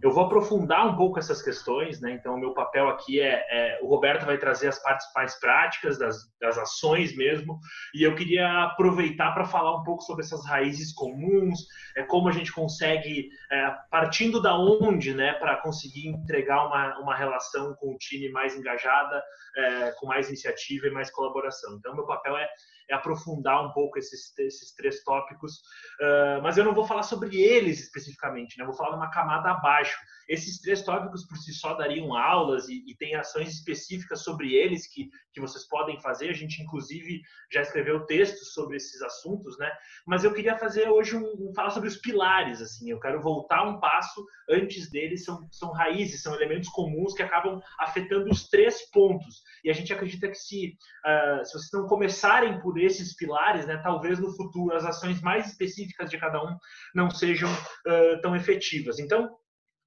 Eu 0.03 0.11
vou 0.11 0.25
aprofundar 0.25 0.85
um 0.85 0.97
pouco 0.97 1.17
essas 1.17 1.41
questões, 1.41 2.01
né? 2.01 2.11
Então, 2.11 2.35
o 2.35 2.37
meu 2.37 2.53
papel 2.53 2.89
aqui 2.89 3.21
é, 3.21 3.45
é 3.49 3.79
o 3.81 3.87
Roberto 3.87 4.25
vai 4.25 4.37
trazer 4.37 4.67
as 4.67 4.77
partes 4.83 5.07
mais 5.15 5.39
práticas 5.39 5.97
das, 5.97 6.17
das 6.41 6.57
ações 6.57 7.15
mesmo, 7.15 7.57
e 7.95 8.03
eu 8.03 8.13
queria 8.13 8.63
aproveitar 8.63 9.31
para 9.31 9.45
falar 9.45 9.79
um 9.79 9.83
pouco 9.83 10.03
sobre 10.03 10.25
essas 10.25 10.45
raízes 10.45 10.93
comuns, 10.93 11.57
é, 11.95 12.03
como 12.03 12.27
a 12.27 12.33
gente 12.33 12.51
consegue, 12.51 13.29
é, 13.49 13.73
partindo 13.89 14.41
da 14.41 14.57
onde, 14.57 15.13
né, 15.13 15.31
para 15.35 15.55
conseguir 15.61 16.09
entregar 16.09 16.67
uma, 16.67 16.99
uma 16.99 17.15
relação 17.15 17.73
com 17.75 17.93
o 17.93 17.97
time 17.97 18.27
mais 18.29 18.57
engajada, 18.57 19.23
é, 19.55 19.91
com 19.93 20.05
mais 20.05 20.27
iniciativa 20.27 20.87
e 20.87 20.91
mais 20.91 21.09
colaboração. 21.11 21.77
Então, 21.77 21.95
meu 21.95 22.05
papel 22.05 22.35
é 22.35 22.49
é 22.89 22.95
aprofundar 22.95 23.65
um 23.65 23.71
pouco 23.71 23.97
esses, 23.97 24.37
esses 24.39 24.73
três 24.75 25.03
tópicos, 25.03 25.53
uh, 26.01 26.41
mas 26.41 26.57
eu 26.57 26.63
não 26.63 26.73
vou 26.73 26.85
falar 26.85 27.03
sobre 27.03 27.41
eles 27.41 27.79
especificamente, 27.79 28.57
né? 28.57 28.65
vou 28.65 28.75
falar 28.75 28.95
uma 28.95 29.09
camada 29.09 29.51
abaixo. 29.51 29.97
Esses 30.27 30.59
três 30.61 30.81
tópicos 30.81 31.25
por 31.27 31.37
si 31.37 31.53
só 31.53 31.73
dariam 31.73 32.15
aulas 32.15 32.69
e, 32.69 32.83
e 32.87 32.95
tem 32.95 33.15
ações 33.15 33.49
específicas 33.49 34.23
sobre 34.23 34.53
eles 34.53 34.87
que, 34.87 35.09
que 35.33 35.41
vocês 35.41 35.67
podem 35.67 35.99
fazer. 35.99 36.29
A 36.29 36.33
gente, 36.33 36.61
inclusive, 36.61 37.21
já 37.51 37.61
escreveu 37.61 38.05
textos 38.05 38.53
sobre 38.53 38.77
esses 38.77 39.01
assuntos, 39.01 39.57
né? 39.57 39.69
Mas 40.07 40.23
eu 40.23 40.33
queria 40.33 40.57
fazer 40.57 40.89
hoje 40.89 41.17
um, 41.17 41.49
um 41.49 41.53
falar 41.53 41.71
sobre 41.71 41.89
os 41.89 41.97
pilares, 41.97 42.61
assim. 42.61 42.89
Eu 42.89 42.99
quero 42.99 43.21
voltar 43.21 43.63
um 43.63 43.79
passo 43.79 44.25
antes 44.49 44.89
deles, 44.89 45.25
são, 45.25 45.47
são 45.51 45.71
raízes, 45.71 46.21
são 46.21 46.33
elementos 46.35 46.69
comuns 46.69 47.13
que 47.13 47.23
acabam 47.23 47.61
afetando 47.79 48.29
os 48.29 48.47
três 48.47 48.89
pontos. 48.91 49.41
E 49.63 49.69
a 49.69 49.73
gente 49.73 49.93
acredita 49.93 50.27
que 50.29 50.35
se, 50.35 50.77
uh, 51.05 51.45
se 51.45 51.53
vocês 51.53 51.69
não 51.73 51.87
começarem 51.87 52.59
por 52.61 52.72
esses 52.77 53.15
pilares, 53.15 53.65
né, 53.65 53.77
talvez 53.77 54.19
no 54.19 54.35
futuro 54.35 54.75
as 54.75 54.85
ações 54.85 55.21
mais 55.21 55.47
específicas 55.47 56.09
de 56.09 56.17
cada 56.17 56.43
um 56.43 56.57
não 56.93 57.09
sejam 57.09 57.51
uh, 57.51 58.21
tão 58.21 58.35
efetivas. 58.35 58.99
Então, 58.99 59.35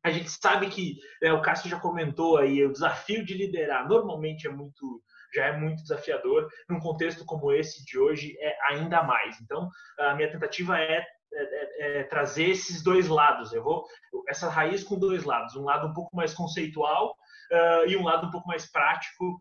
a 0.05 0.11
gente 0.11 0.31
sabe 0.31 0.69
que 0.69 0.97
né, 1.21 1.33
o 1.33 1.43
Cássio 1.43 1.69
já 1.69 1.81
comentou 1.81 2.39
aí, 2.39 2.65
o 2.65 2.73
desafio 2.73 3.25
de 3.25 3.35
liderar 3.35 3.89
normalmente 3.89 4.47
é 4.47 4.51
muito 4.51 5.03
já 5.35 5.47
é 5.47 5.57
muito 5.57 5.83
desafiador. 5.83 6.49
Num 6.69 6.81
contexto 6.81 7.25
como 7.25 7.53
esse 7.53 7.85
de 7.85 7.99
hoje, 7.99 8.37
é 8.41 8.57
ainda 8.71 9.03
mais. 9.03 9.39
Então, 9.41 9.69
a 9.99 10.15
minha 10.15 10.31
tentativa 10.31 10.79
é, 10.79 10.99
é, 10.99 11.05
é, 11.35 12.01
é 12.01 12.05
trazer 12.05 12.51
esses 12.51 12.83
dois 12.83 13.09
lados. 13.09 13.53
Eu 13.53 13.63
vou 13.63 13.85
essa 14.29 14.49
raiz 14.49 14.83
com 14.83 14.99
dois 14.99 15.25
lados, 15.25 15.55
um 15.57 15.65
lado 15.65 15.87
um 15.87 15.93
pouco 15.93 16.17
mais 16.17 16.35
conceitual 16.35 17.17
uh, 17.53 17.89
e 17.89 17.97
um 17.97 18.05
lado 18.05 18.27
um 18.27 18.31
pouco 18.31 18.49
mais 18.49 18.71
prático, 18.71 19.41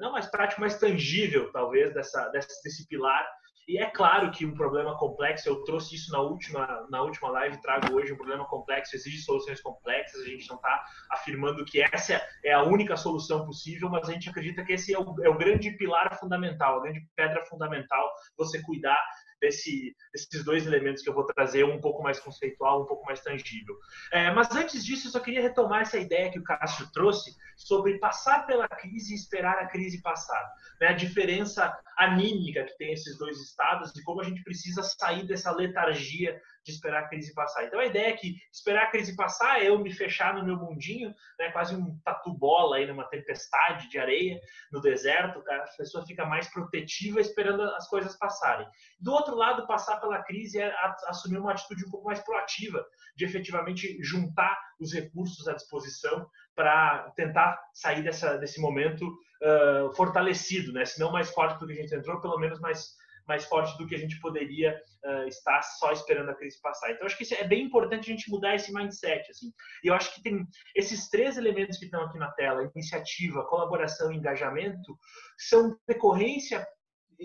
não 0.00 0.12
mais 0.12 0.26
prático, 0.26 0.60
mais 0.60 0.78
tangível, 0.78 1.50
talvez, 1.52 1.92
dessa, 1.94 2.28
desse, 2.28 2.62
desse 2.62 2.86
pilar. 2.88 3.26
E 3.68 3.78
é 3.78 3.86
claro 3.86 4.30
que 4.32 4.44
um 4.44 4.54
problema 4.54 4.98
complexo, 4.98 5.48
eu 5.48 5.62
trouxe 5.62 5.94
isso 5.94 6.10
na 6.10 6.20
última, 6.20 6.86
na 6.90 7.00
última 7.02 7.30
live, 7.30 7.60
trago 7.60 7.94
hoje 7.94 8.12
um 8.12 8.16
problema 8.16 8.44
complexo, 8.46 8.96
exige 8.96 9.22
soluções 9.22 9.60
complexas, 9.60 10.20
a 10.20 10.26
gente 10.26 10.48
não 10.48 10.56
está 10.56 10.84
afirmando 11.12 11.64
que 11.64 11.80
essa 11.80 12.20
é 12.44 12.52
a 12.52 12.62
única 12.62 12.96
solução 12.96 13.46
possível, 13.46 13.88
mas 13.88 14.08
a 14.08 14.12
gente 14.12 14.28
acredita 14.28 14.64
que 14.64 14.72
esse 14.72 14.92
é 14.92 14.98
o, 14.98 15.14
é 15.22 15.28
o 15.28 15.38
grande 15.38 15.70
pilar 15.76 16.18
fundamental, 16.18 16.78
a 16.78 16.82
grande 16.82 17.06
pedra 17.14 17.44
fundamental, 17.46 18.10
você 18.36 18.60
cuidar 18.62 18.98
desse, 19.42 19.94
desses 20.14 20.44
dois 20.44 20.64
elementos 20.64 21.02
que 21.02 21.10
eu 21.10 21.14
vou 21.14 21.26
trazer, 21.26 21.64
um 21.64 21.80
pouco 21.80 22.00
mais 22.00 22.20
conceitual, 22.20 22.82
um 22.82 22.86
pouco 22.86 23.04
mais 23.04 23.20
tangível. 23.20 23.76
É, 24.12 24.30
mas 24.30 24.54
antes 24.54 24.84
disso, 24.84 25.08
eu 25.08 25.10
só 25.10 25.18
queria 25.18 25.42
retomar 25.42 25.82
essa 25.82 25.98
ideia 25.98 26.30
que 26.30 26.38
o 26.38 26.44
Cássio 26.44 26.88
trouxe 26.92 27.36
sobre 27.56 27.98
passar 27.98 28.46
pela 28.46 28.68
crise 28.68 29.12
e 29.12 29.16
esperar 29.16 29.58
a 29.58 29.66
crise 29.66 30.00
passar. 30.00 30.48
Né? 30.80 30.88
A 30.88 30.92
diferença 30.92 31.76
anímica 31.98 32.64
que 32.64 32.78
tem 32.78 32.92
esses 32.92 33.18
dois 33.18 33.36
estados 33.38 33.90
e 33.96 34.02
como 34.04 34.20
a 34.20 34.24
gente 34.24 34.44
precisa 34.44 34.82
sair 34.82 35.26
dessa 35.26 35.50
letargia 35.50 36.40
de 36.64 36.72
esperar 36.72 37.04
a 37.04 37.08
crise 37.08 37.34
passar. 37.34 37.64
Então 37.64 37.80
a 37.80 37.86
ideia 37.86 38.08
é 38.08 38.16
que 38.16 38.36
esperar 38.52 38.84
a 38.84 38.90
crise 38.90 39.16
passar 39.16 39.60
é 39.60 39.68
eu 39.68 39.78
me 39.78 39.92
fechar 39.92 40.34
no 40.34 40.44
meu 40.44 40.56
mundinho, 40.56 41.14
né, 41.38 41.50
quase 41.50 41.74
um 41.74 41.98
tatu 42.04 42.32
bola 42.32 42.76
aí 42.76 42.86
numa 42.86 43.04
tempestade 43.04 43.88
de 43.88 43.98
areia 43.98 44.40
no 44.70 44.80
deserto, 44.80 45.42
cara, 45.42 45.64
a 45.64 45.76
pessoa 45.76 46.06
fica 46.06 46.24
mais 46.24 46.48
protetiva 46.48 47.20
esperando 47.20 47.62
as 47.62 47.88
coisas 47.88 48.16
passarem. 48.16 48.66
Do 49.00 49.12
outro 49.12 49.34
lado, 49.34 49.66
passar 49.66 50.00
pela 50.00 50.22
crise 50.22 50.60
é 50.60 50.72
assumir 51.06 51.38
uma 51.38 51.52
atitude 51.52 51.84
um 51.84 51.90
pouco 51.90 52.06
mais 52.06 52.20
proativa, 52.20 52.84
de 53.16 53.24
efetivamente 53.24 53.98
juntar 54.02 54.58
os 54.80 54.92
recursos 54.92 55.46
à 55.48 55.54
disposição 55.54 56.28
para 56.54 57.10
tentar 57.16 57.58
sair 57.72 58.02
dessa, 58.02 58.36
desse 58.38 58.60
momento 58.60 59.06
uh, 59.06 59.92
fortalecido, 59.94 60.72
né? 60.72 60.84
se 60.84 61.00
não 61.00 61.12
mais 61.12 61.30
forte 61.30 61.58
do 61.58 61.66
que 61.66 61.72
a 61.72 61.76
gente 61.76 61.94
entrou, 61.94 62.20
pelo 62.20 62.38
menos 62.38 62.60
mais 62.60 62.94
mais 63.26 63.44
forte 63.44 63.76
do 63.78 63.86
que 63.86 63.94
a 63.94 63.98
gente 63.98 64.20
poderia 64.20 64.80
uh, 65.04 65.28
estar 65.28 65.62
só 65.62 65.92
esperando 65.92 66.30
a 66.30 66.34
crise 66.34 66.60
passar. 66.60 66.90
Então, 66.90 67.06
acho 67.06 67.16
que 67.16 67.34
é 67.34 67.44
bem 67.44 67.64
importante 67.64 68.10
a 68.10 68.14
gente 68.14 68.30
mudar 68.30 68.54
esse 68.54 68.72
mindset. 68.72 69.30
Assim. 69.30 69.52
E 69.84 69.88
eu 69.88 69.94
acho 69.94 70.14
que 70.14 70.22
tem 70.22 70.46
esses 70.74 71.08
três 71.08 71.36
elementos 71.36 71.78
que 71.78 71.86
estão 71.86 72.02
aqui 72.02 72.18
na 72.18 72.30
tela, 72.32 72.70
iniciativa, 72.74 73.46
colaboração 73.46 74.12
e 74.12 74.16
engajamento, 74.16 74.98
são 75.38 75.76
decorrência 75.86 76.66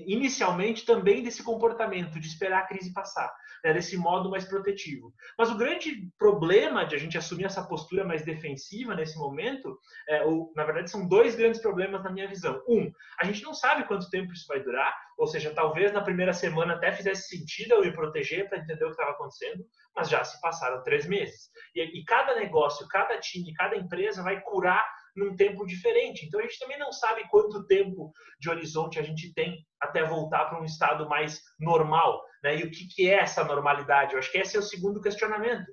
inicialmente 0.06 0.86
também 0.86 1.24
desse 1.24 1.44
comportamento 1.44 2.20
de 2.20 2.28
esperar 2.28 2.60
a 2.60 2.68
crise 2.68 2.94
passar, 2.94 3.34
né, 3.64 3.74
desse 3.74 3.98
modo 3.98 4.30
mais 4.30 4.46
protetivo. 4.46 5.14
Mas 5.38 5.50
o 5.50 5.58
grande 5.58 6.10
problema 6.18 6.86
de 6.86 6.96
a 6.96 6.98
gente 7.00 7.18
assumir 7.18 7.46
essa 7.46 7.64
postura 7.64 8.04
mais 8.04 8.24
defensiva 8.24 8.96
nesse 8.96 9.18
momento, 9.18 9.80
é, 10.08 10.24
ou, 10.24 10.52
na 10.56 10.64
verdade 10.64 10.92
são 10.92 11.08
dois 11.08 11.36
grandes 11.36 11.62
problemas 11.62 12.04
na 12.04 12.12
minha 12.12 12.28
visão. 12.28 12.62
Um, 12.68 12.92
a 13.20 13.26
gente 13.26 13.44
não 13.44 13.54
sabe 13.54 13.86
quanto 13.86 14.10
tempo 14.10 14.32
isso 14.34 14.48
vai 14.48 14.62
durar, 14.62 14.94
ou 15.18 15.28
seja, 15.28 15.54
talvez 15.54 15.92
na 15.92 16.02
primeira 16.02 16.34
semana 16.34 16.76
até 16.76 16.92
fizesse 16.92 17.30
sentido 17.30 17.74
eu 17.74 17.82
me 17.82 17.92
proteger 17.92 18.48
para 18.48 18.60
entender 18.60 18.84
o 18.84 18.88
que 18.88 18.94
estava 18.94 19.12
acontecendo, 19.12 19.66
mas 19.96 20.10
já 20.10 20.24
se 20.24 20.40
passaram 20.42 20.84
três 20.84 21.08
meses. 21.08 21.50
E, 21.74 21.82
e 21.82 22.06
cada 22.06 22.36
negócio, 22.36 22.88
cada 22.88 23.20
time, 23.20 23.54
cada 23.54 23.76
empresa 23.76 24.22
vai 24.22 24.40
curar 24.42 24.86
num 25.18 25.36
tempo 25.36 25.66
diferente. 25.66 26.26
Então 26.26 26.40
a 26.40 26.44
gente 26.44 26.60
também 26.60 26.78
não 26.78 26.92
sabe 26.92 27.28
quanto 27.30 27.66
tempo 27.66 28.14
de 28.40 28.50
horizonte 28.50 29.00
a 29.00 29.04
gente 29.04 29.34
tem 29.34 29.66
até 29.82 30.04
voltar 30.04 30.46
para 30.46 30.62
um 30.62 30.66
estado 30.66 31.10
mais 31.10 31.42
normal. 31.60 32.24
Né? 32.44 32.60
E 32.60 32.64
o 32.64 32.72
que, 32.72 32.88
que 32.88 33.10
é 33.10 33.16
essa 33.16 33.44
normalidade? 33.44 34.14
Eu 34.14 34.20
acho 34.20 34.32
que 34.32 34.38
esse 34.38 34.56
é 34.56 34.60
o 34.60 34.64
segundo 34.64 35.02
questionamento. 35.02 35.66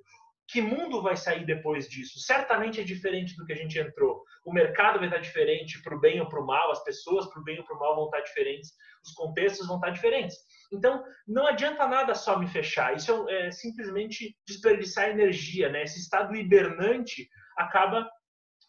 Que 0.49 0.61
mundo 0.61 1.03
vai 1.03 1.17
sair 1.17 1.45
depois 1.47 1.89
disso? 1.89 2.21
Certamente 2.21 2.81
é 2.81 2.85
diferente 2.85 3.37
do 3.37 3.47
que 3.47 3.53
a 3.53 3.57
gente 3.57 3.79
entrou. 3.79 4.23
O 4.45 4.53
mercado 4.53 4.99
vai 4.99 5.09
estar 5.09 5.21
diferente 5.21 5.83
para 5.83 5.97
o 5.97 6.01
bem 6.01 6.21
ou 6.21 6.29
para 6.29 6.41
o 6.41 6.47
mal, 6.47 6.71
as 6.71 6.85
pessoas 6.85 7.27
para 7.31 7.41
o 7.41 7.45
bem 7.45 7.59
ou 7.59 7.65
para 7.65 7.77
o 7.77 7.81
mal 7.81 7.97
vão 7.97 8.05
estar 8.07 8.21
diferentes, 8.21 8.71
os 9.03 9.13
contextos 9.13 9.67
vão 9.67 9.77
estar 9.77 9.91
diferentes. 9.91 10.37
Então, 10.71 11.03
não 11.27 11.47
adianta 11.47 11.87
nada 11.87 12.15
só 12.15 12.39
me 12.39 12.47
fechar. 12.47 12.95
Isso 12.95 13.27
é, 13.29 13.47
é 13.47 13.51
simplesmente 13.51 14.37
desperdiçar 14.47 15.09
energia. 15.09 15.71
Né? 15.71 15.83
Esse 15.83 15.99
estado 15.99 16.35
hibernante 16.35 17.27
acaba 17.57 18.07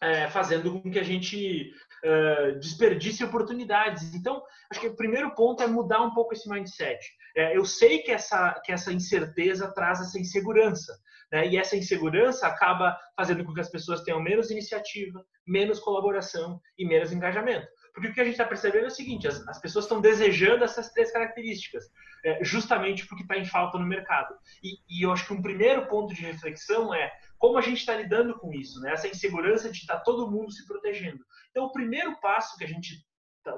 é, 0.00 0.28
fazendo 0.28 0.80
com 0.80 0.90
que 0.90 0.98
a 0.98 1.04
gente 1.04 1.72
é, 2.04 2.52
desperdice 2.52 3.24
oportunidades. 3.24 4.14
Então, 4.14 4.42
acho 4.70 4.80
que 4.80 4.88
o 4.88 4.96
primeiro 4.96 5.34
ponto 5.34 5.62
é 5.62 5.66
mudar 5.66 6.02
um 6.02 6.14
pouco 6.14 6.34
esse 6.34 6.48
mindset. 6.48 6.98
É, 7.36 7.56
eu 7.56 7.64
sei 7.64 7.98
que 7.98 8.10
essa, 8.10 8.60
que 8.64 8.72
essa 8.72 8.92
incerteza 8.92 9.72
traz 9.72 10.00
essa 10.00 10.18
insegurança, 10.18 10.98
né? 11.30 11.46
e 11.46 11.56
essa 11.56 11.76
insegurança 11.76 12.46
acaba 12.46 12.96
fazendo 13.16 13.44
com 13.44 13.52
que 13.52 13.60
as 13.60 13.70
pessoas 13.70 14.02
tenham 14.02 14.22
menos 14.22 14.50
iniciativa, 14.50 15.24
menos 15.46 15.80
colaboração 15.80 16.60
e 16.78 16.86
menos 16.86 17.12
engajamento. 17.12 17.66
Porque 17.92 18.08
o 18.08 18.14
que 18.14 18.20
a 18.20 18.24
gente 18.24 18.34
está 18.34 18.44
percebendo 18.44 18.84
é 18.84 18.88
o 18.88 18.90
seguinte: 18.90 19.26
as, 19.26 19.46
as 19.48 19.58
pessoas 19.58 19.86
estão 19.86 20.02
desejando 20.02 20.64
essas 20.64 20.90
três 20.92 21.10
características, 21.10 21.84
é, 22.24 22.44
justamente 22.44 23.06
porque 23.06 23.22
está 23.22 23.38
em 23.38 23.44
falta 23.46 23.78
no 23.78 23.86
mercado. 23.86 24.34
E, 24.62 24.76
e 24.88 25.04
eu 25.04 25.12
acho 25.12 25.26
que 25.26 25.32
um 25.32 25.40
primeiro 25.40 25.86
ponto 25.86 26.14
de 26.14 26.20
reflexão 26.22 26.94
é 26.94 27.10
como 27.38 27.58
a 27.58 27.60
gente 27.60 27.78
está 27.78 27.94
lidando 27.94 28.38
com 28.38 28.52
isso, 28.52 28.80
né? 28.80 28.92
Essa 28.92 29.08
insegurança 29.08 29.70
de 29.70 29.78
estar 29.78 29.98
tá 29.98 30.02
todo 30.02 30.30
mundo 30.30 30.50
se 30.52 30.66
protegendo. 30.66 31.24
Então, 31.50 31.64
o 31.64 31.72
primeiro 31.72 32.18
passo 32.20 32.56
que 32.56 32.64
a 32.64 32.68
gente 32.68 33.04
tá, 33.42 33.52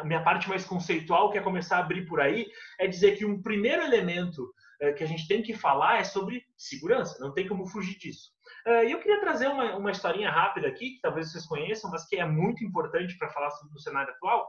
a 0.00 0.04
minha 0.04 0.22
parte 0.22 0.48
mais 0.48 0.64
conceitual 0.64 1.30
que 1.30 1.38
é 1.38 1.42
começar 1.42 1.76
a 1.76 1.80
abrir 1.80 2.06
por 2.06 2.20
aí 2.20 2.46
é 2.78 2.86
dizer 2.86 3.16
que 3.16 3.24
um 3.24 3.42
primeiro 3.42 3.82
elemento 3.82 4.52
é, 4.80 4.92
que 4.92 5.04
a 5.04 5.06
gente 5.06 5.28
tem 5.28 5.42
que 5.42 5.54
falar 5.54 5.98
é 5.98 6.04
sobre 6.04 6.42
segurança, 6.56 7.18
não 7.20 7.32
tem 7.32 7.46
como 7.46 7.66
fugir 7.66 7.98
disso. 7.98 8.30
É, 8.66 8.86
e 8.86 8.92
eu 8.92 8.98
queria 8.98 9.20
trazer 9.20 9.48
uma, 9.48 9.76
uma 9.76 9.90
historinha 9.90 10.30
rápida 10.30 10.68
aqui, 10.68 10.90
que 10.90 11.00
talvez 11.00 11.30
vocês 11.30 11.46
conheçam, 11.46 11.90
mas 11.90 12.06
que 12.06 12.16
é 12.16 12.24
muito 12.24 12.64
importante 12.64 13.16
para 13.18 13.30
falar 13.30 13.50
sobre 13.50 13.74
o 13.74 13.80
cenário 13.80 14.12
atual, 14.12 14.48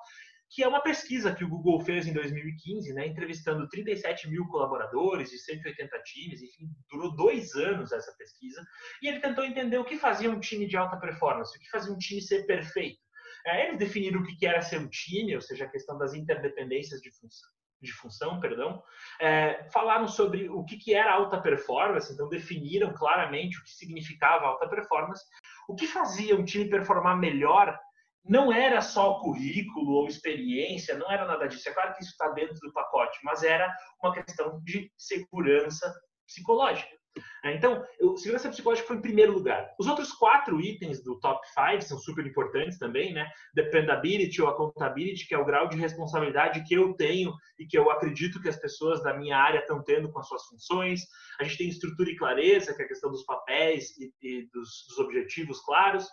que 0.52 0.62
é 0.62 0.68
uma 0.68 0.82
pesquisa 0.82 1.34
que 1.34 1.46
o 1.46 1.50
Google 1.50 1.80
fez 1.80 2.06
em 2.06 2.14
2015, 2.14 2.94
né, 2.94 3.08
entrevistando 3.08 3.70
37 3.70 4.30
mil 4.30 4.46
colaboradores 4.48 5.30
de 5.30 5.40
180 5.40 5.98
times, 6.04 6.42
enfim, 6.42 6.70
durou 6.90 7.16
dois 7.16 7.56
anos 7.56 7.94
essa 7.94 8.14
pesquisa, 8.18 8.62
e 9.02 9.08
ele 9.08 9.22
tentou 9.22 9.46
entender 9.46 9.78
o 9.78 9.86
que 9.86 9.98
fazia 9.98 10.30
um 10.30 10.42
time 10.42 10.68
de 10.68 10.76
alta 10.76 10.98
performance, 10.98 11.58
o 11.58 11.62
que 11.62 11.70
fazia 11.70 11.94
um 11.94 11.98
time 11.98 12.22
ser 12.22 12.46
perfeito. 12.46 13.00
É, 13.46 13.68
eles 13.68 13.80
definiram 13.80 14.20
o 14.20 14.24
que 14.26 14.46
era 14.46 14.62
ser 14.62 14.80
um 14.80 14.90
time, 14.90 15.36
ou 15.36 15.42
seja, 15.42 15.64
a 15.64 15.70
questão 15.70 15.98
das 15.98 16.14
interdependências 16.14 17.02
de 17.02 17.10
função, 17.12 17.50
de 17.82 17.94
função, 17.94 18.40
perdão, 18.42 18.84
é, 19.22 19.64
falaram 19.72 20.08
sobre 20.08 20.50
o 20.50 20.66
que, 20.66 20.78
que 20.78 20.94
era 20.94 21.14
alta 21.14 21.42
performance, 21.42 22.12
então 22.12 22.28
definiram 22.28 22.94
claramente 22.94 23.58
o 23.58 23.64
que 23.64 23.72
significava 23.72 24.48
alta 24.48 24.68
performance, 24.68 25.24
o 25.70 25.76
que 25.76 25.88
fazia 25.88 26.36
um 26.36 26.44
time 26.44 26.70
performar 26.70 27.18
melhor 27.18 27.80
não 28.24 28.52
era 28.52 28.82
só 28.82 29.20
currículo 29.20 29.94
ou 29.94 30.08
experiência, 30.08 30.98
não 30.98 31.12
era 31.12 31.26
nada 31.26 31.48
disso. 31.48 31.68
É 31.68 31.74
claro 31.74 31.94
que 31.94 32.04
isso 32.04 32.12
está 32.12 32.30
dentro 32.30 32.56
do 32.60 32.74
pacote, 32.74 33.20
mas 33.24 33.44
era 33.44 33.74
uma 34.02 34.14
questão 34.14 34.60
de 34.64 34.92
segurança 34.98 35.92
psicológica. 36.28 37.02
É, 37.44 37.54
então, 37.56 37.84
segurança 38.16 38.50
psicológica 38.50 38.88
foi 38.88 38.98
em 38.98 39.02
primeiro 39.02 39.34
lugar. 39.34 39.74
Os 39.78 39.88
outros 39.88 40.14
quatro 40.14 40.62
itens 40.62 41.04
do 41.04 41.20
top 41.20 41.46
5 41.50 41.82
são 41.82 42.00
super 42.00 42.26
importantes 42.26 42.78
também, 42.78 43.14
né? 43.14 43.28
Dependability 43.54 44.42
ou 44.42 44.48
accountability, 44.48 45.28
que 45.28 45.36
é 45.36 45.38
o 45.38 45.46
grau 45.46 45.68
de 45.68 45.76
responsabilidade 45.76 46.64
que 46.64 46.74
eu 46.74 46.94
tenho 46.94 47.34
e 47.60 47.66
que 47.66 47.78
eu 47.78 47.92
acredito 47.92 48.42
que 48.42 48.48
as 48.48 48.56
pessoas 48.56 49.04
da 49.04 49.14
minha 49.18 49.38
área 49.38 49.60
estão 49.60 49.84
tendo 49.84 50.10
com 50.10 50.20
as 50.20 50.28
suas 50.28 50.46
funções. 50.46 51.02
A 51.40 51.44
gente 51.44 51.58
tem 51.58 51.68
estrutura 51.68 52.10
e 52.10 52.16
clareza, 52.16 52.74
que 52.74 52.82
é 52.82 52.86
a 52.86 52.88
questão 52.88 53.12
dos 53.12 53.26
papéis 53.26 53.90
e, 53.98 54.14
e 54.22 54.50
dos, 54.54 54.86
dos 54.88 55.00
objetivos 55.00 55.60
claros 55.62 56.08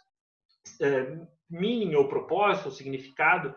é, 0.81 1.19
meaning 1.51 1.95
ou 1.95 2.09
propósito, 2.09 2.67
ou 2.67 2.73
significado, 2.73 3.55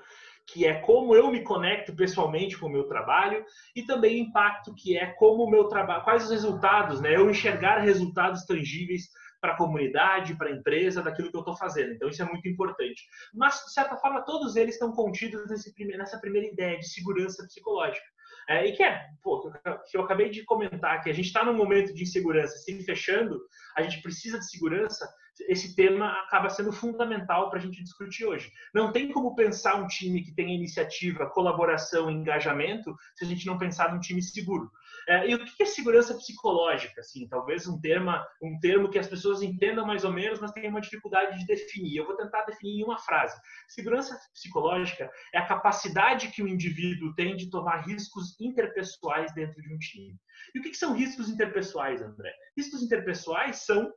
que 0.47 0.65
é 0.65 0.75
como 0.81 1.15
eu 1.15 1.31
me 1.31 1.43
conecto 1.43 1.95
pessoalmente 1.95 2.57
com 2.57 2.67
o 2.67 2.71
meu 2.71 2.83
trabalho, 2.85 3.45
e 3.75 3.83
também 3.83 4.19
impacto, 4.19 4.73
que 4.75 4.97
é 4.97 5.07
como 5.07 5.43
o 5.43 5.49
meu 5.49 5.65
trabalho, 5.65 6.03
quais 6.03 6.25
os 6.25 6.31
resultados, 6.31 6.99
né? 6.99 7.15
Eu 7.15 7.29
enxergar 7.29 7.79
resultados 7.79 8.45
tangíveis 8.45 9.09
para 9.39 9.53
a 9.53 9.57
comunidade, 9.57 10.35
para 10.35 10.49
a 10.49 10.51
empresa, 10.51 11.01
daquilo 11.01 11.31
que 11.31 11.35
eu 11.35 11.41
estou 11.41 11.57
fazendo. 11.57 11.93
Então, 11.93 12.07
isso 12.07 12.21
é 12.21 12.25
muito 12.25 12.47
importante. 12.47 13.03
Mas, 13.33 13.55
de 13.65 13.73
certa 13.73 13.97
forma, 13.97 14.23
todos 14.23 14.55
eles 14.55 14.75
estão 14.75 14.91
contidos 14.91 15.49
nesse, 15.49 15.73
nessa 15.97 16.19
primeira 16.19 16.47
ideia 16.47 16.77
de 16.77 16.87
segurança 16.87 17.43
psicológica. 17.45 18.05
É, 18.47 18.67
e 18.67 18.73
que 18.73 18.83
é, 18.83 19.07
pô, 19.21 19.51
que 19.89 19.97
eu 19.97 20.01
acabei 20.01 20.29
de 20.29 20.43
comentar, 20.43 21.01
que 21.01 21.09
a 21.09 21.13
gente 21.13 21.27
está 21.27 21.43
num 21.43 21.55
momento 21.55 21.93
de 21.93 22.03
insegurança 22.03 22.57
se 22.57 22.83
fechando, 22.83 23.39
a 23.77 23.81
gente 23.81 24.01
precisa 24.01 24.37
de 24.37 24.49
segurança, 24.49 25.07
esse 25.47 25.75
tema 25.75 26.11
acaba 26.23 26.49
sendo 26.49 26.71
fundamental 26.71 27.49
para 27.49 27.59
a 27.59 27.61
gente 27.61 27.83
discutir 27.83 28.25
hoje. 28.25 28.51
Não 28.73 28.91
tem 28.91 29.11
como 29.11 29.35
pensar 29.35 29.75
um 29.75 29.87
time 29.87 30.23
que 30.23 30.33
tenha 30.33 30.53
iniciativa, 30.53 31.29
colaboração, 31.29 32.09
engajamento, 32.09 32.95
se 33.15 33.25
a 33.25 33.27
gente 33.27 33.45
não 33.45 33.57
pensar 33.57 33.93
num 33.93 33.99
time 33.99 34.21
seguro. 34.21 34.71
É, 35.07 35.29
e 35.29 35.35
o 35.35 35.43
que 35.43 35.63
é 35.63 35.65
segurança 35.65 36.13
psicológica? 36.13 37.01
Assim, 37.01 37.27
talvez 37.27 37.67
um 37.67 37.79
termo, 37.79 38.11
um 38.41 38.59
termo 38.59 38.89
que 38.89 38.99
as 38.99 39.07
pessoas 39.07 39.41
entendam 39.41 39.85
mais 39.85 40.03
ou 40.03 40.11
menos, 40.11 40.39
mas 40.39 40.51
tenham 40.51 40.69
uma 40.69 40.81
dificuldade 40.81 41.39
de 41.39 41.45
definir. 41.45 41.97
Eu 41.97 42.05
vou 42.05 42.15
tentar 42.15 42.43
definir 42.43 42.81
em 42.81 42.83
uma 42.83 42.97
frase. 42.97 43.39
Segurança 43.67 44.17
psicológica 44.33 45.09
é 45.33 45.39
a 45.39 45.45
capacidade 45.45 46.29
que 46.29 46.43
o 46.43 46.47
indivíduo 46.47 47.15
tem 47.15 47.35
de 47.35 47.49
tomar 47.49 47.85
riscos 47.87 48.39
interpessoais 48.39 49.33
dentro 49.33 49.61
de 49.61 49.73
um 49.73 49.77
time. 49.79 50.15
E 50.53 50.59
o 50.59 50.61
que 50.61 50.73
são 50.73 50.95
riscos 50.95 51.29
interpessoais, 51.29 52.01
André? 52.01 52.31
Riscos 52.55 52.81
interpessoais 52.81 53.65
são 53.65 53.91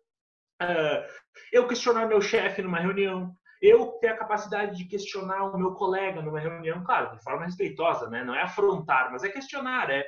eu 1.53 1.67
questionar 1.67 2.07
meu 2.07 2.21
chefe 2.21 2.63
numa 2.63 2.79
reunião, 2.81 3.35
eu 3.61 3.93
ter 4.01 4.09
a 4.09 4.17
capacidade 4.17 4.77
de 4.77 4.85
questionar 4.85 5.45
o 5.45 5.59
meu 5.59 5.73
colega 5.73 6.21
numa 6.21 6.39
reunião, 6.39 6.85
claro, 6.85 7.17
de 7.17 7.23
forma 7.23 7.45
respeitosa, 7.45 8.09
né? 8.11 8.23
Não 8.23 8.35
é 8.35 8.43
afrontar, 8.43 9.11
mas 9.11 9.25
é 9.25 9.29
questionar, 9.29 9.91
é 9.91 10.05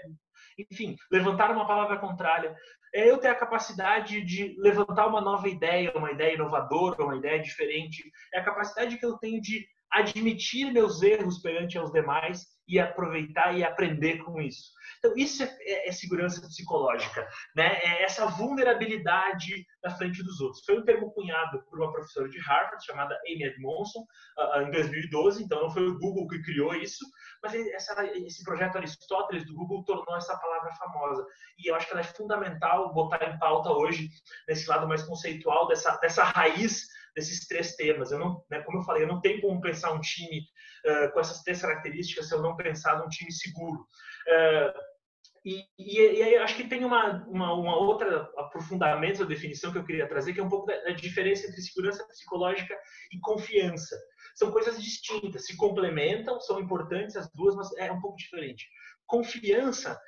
enfim, 0.71 0.97
levantar 1.11 1.51
uma 1.51 1.67
palavra 1.67 1.99
contrária. 1.99 2.55
É 2.95 3.11
eu 3.11 3.19
ter 3.19 3.29
a 3.29 3.35
capacidade 3.35 4.23
de 4.23 4.55
levantar 4.59 5.07
uma 5.07 5.21
nova 5.21 5.49
ideia, 5.49 5.93
uma 5.95 6.11
ideia 6.11 6.35
inovadora, 6.35 7.05
uma 7.05 7.17
ideia 7.17 7.41
diferente. 7.41 8.11
É 8.33 8.41
a 8.41 8.45
capacidade 8.45 8.97
que 8.97 9.05
eu 9.05 9.19
tenho 9.19 9.41
de 9.41 9.67
admitir 9.91 10.73
meus 10.73 11.03
erros 11.03 11.39
perante 11.39 11.79
aos 11.79 11.93
demais 11.93 12.56
e 12.69 12.81
aproveitar 12.81 13.57
e 13.57 13.63
aprender 13.65 14.19
com 14.19 14.41
isso. 14.41 14.73
Então, 14.99 15.17
isso 15.17 15.43
é, 15.43 15.57
é, 15.61 15.89
é, 15.89 15.93
segurança 15.93 16.41
psicológica, 16.41 17.27
né? 17.55 17.79
É 17.83 18.03
essa 18.03 18.27
vulnerabilidade 18.27 19.67
na 19.83 19.91
frente 19.91 20.23
dos 20.23 20.41
outros. 20.41 20.65
Foi 20.65 20.79
um 20.79 20.85
termo 20.85 21.13
cunhado 21.13 21.63
por 21.71 21.79
uma 21.79 21.93
professora 21.93 22.29
de 22.29 22.41
Harvard 22.41 22.85
chamada 22.85 23.15
Amy 23.27 23.45
Edmondson 23.45 24.01
uh, 24.01 24.63
em 24.63 24.71
2012, 24.71 25.45
então 25.45 25.63
não 25.63 25.71
foi 25.71 25.87
o 25.87 25.99
Google 25.99 26.27
que 26.27 26.43
criou 26.43 26.75
isso, 26.75 27.05
mas 27.43 27.55
essa, 27.55 28.05
esse 28.17 28.43
projeto 28.43 28.77
Aristóteles 28.77 29.47
do 29.47 29.55
Google 29.55 29.85
tornou 29.85 30.17
essa 30.17 30.37
palavra 30.37 30.75
famosa. 30.75 31.25
E 31.59 31.71
eu 31.71 31.75
acho 31.77 31.87
que 31.87 31.93
ela 31.93 32.01
é 32.01 32.05
fundamental 32.05 32.93
botar 32.93 33.25
em 33.25 33.39
pauta 33.39 33.71
hoje, 33.71 34.09
nesse 34.49 34.69
lado 34.69 34.89
mais 34.89 35.03
conceitual, 35.03 35.69
dessa, 35.69 35.97
dessa 35.99 36.25
raiz 36.25 36.87
desses 37.17 37.47
três 37.49 37.75
temas. 37.75 38.13
Eu 38.13 38.19
não, 38.19 38.45
né, 38.51 38.61
como 38.61 38.79
eu 38.79 38.83
falei, 38.83 39.03
eu 39.03 39.09
não 39.09 39.21
tenho 39.21 39.41
como 39.41 39.61
pensar 39.61 39.93
um 39.93 40.01
time 40.01 40.41
uh, 40.85 41.13
com 41.13 41.21
essas 41.21 41.43
três 41.43 41.61
características 41.63 42.29
se 42.29 42.35
eu 42.35 42.43
não 42.43 42.55
pensar 42.55 42.99
num 42.99 43.09
time 43.09 43.33
seguro. 43.33 43.81
Uh, 44.29 44.97
e, 45.45 45.65
e, 45.79 46.19
e, 46.19 46.23
aí 46.23 46.37
acho 46.39 46.57
que 46.57 46.69
tem 46.69 46.85
uma, 46.85 47.25
uma, 47.29 47.53
uma, 47.55 47.77
outra 47.77 48.29
aprofundamento 48.37 49.21
da 49.21 49.25
definição 49.25 49.71
que 49.71 49.79
eu 49.79 49.85
queria 49.85 50.09
trazer, 50.09 50.35
que 50.35 50.41
é 50.41 50.43
um 50.43 50.49
pouco 50.49 50.67
da, 50.67 50.77
da, 50.83 50.91
diferença 50.91 51.47
entre 51.47 51.63
segurança 51.63 52.05
psicológica 52.09 52.77
e 53.13 53.21
confiança. 53.21 53.97
São 54.35 54.51
coisas 54.51 54.83
distintas, 54.83 55.47
se 55.47 55.57
complementam, 55.57 56.41
são 56.41 56.61
importantes 56.61 57.17
as 57.17 57.31
duas, 57.33 57.55
mas 57.55 57.73
é 57.79 57.91
um 57.93 58.01
pouco 58.01 58.17
diferente. 58.17 58.67
Confiança 59.07 59.99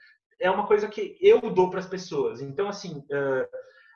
é 0.41 0.51
uma 0.51 0.67
coisa 0.67 0.89
que 0.89 1.17
eu 1.21 1.41
dou 1.41 1.71
para 1.71 1.79
as 1.79 1.89
pessoas. 1.89 2.43
Então, 2.43 2.69
assim, 2.69 2.99
uh, 2.99 3.49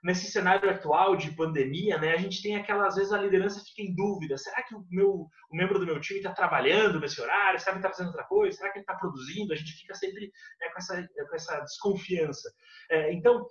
nesse 0.03 0.31
cenário 0.31 0.69
atual 0.69 1.15
de 1.15 1.31
pandemia, 1.31 1.97
né, 1.99 2.12
a 2.12 2.19
gente 2.19 2.43
tem 2.43 2.57
aquela, 2.57 2.88
às 2.88 2.97
vezes 2.97 3.12
a 3.12 3.19
liderança 3.19 3.62
fica 3.65 3.83
em 3.83 3.95
dúvida, 3.95 4.37
será 4.37 4.62
que 4.62 4.75
o, 4.75 4.85
meu, 4.91 5.29
o 5.51 5.57
membro 5.57 5.79
do 5.79 5.87
meu 5.87 6.01
time 6.01 6.19
está 6.19 6.33
trabalhando 6.33 6.99
nesse 6.99 7.21
horário, 7.21 7.61
será 7.61 7.73
que 7.73 7.79
está 7.79 7.91
fazendo 7.91 8.09
outra 8.09 8.25
coisa, 8.25 8.57
será 8.57 8.73
que 8.73 8.79
ele 8.79 8.83
está 8.83 8.95
produzindo? 8.95 9.53
A 9.53 9.57
gente 9.57 9.73
fica 9.73 9.95
sempre 9.95 10.33
né, 10.61 10.69
com, 10.71 10.79
essa, 10.79 11.09
com 11.29 11.37
essa 11.37 11.61
desconfiança. 11.61 12.53
É, 12.91 13.12
então, 13.12 13.47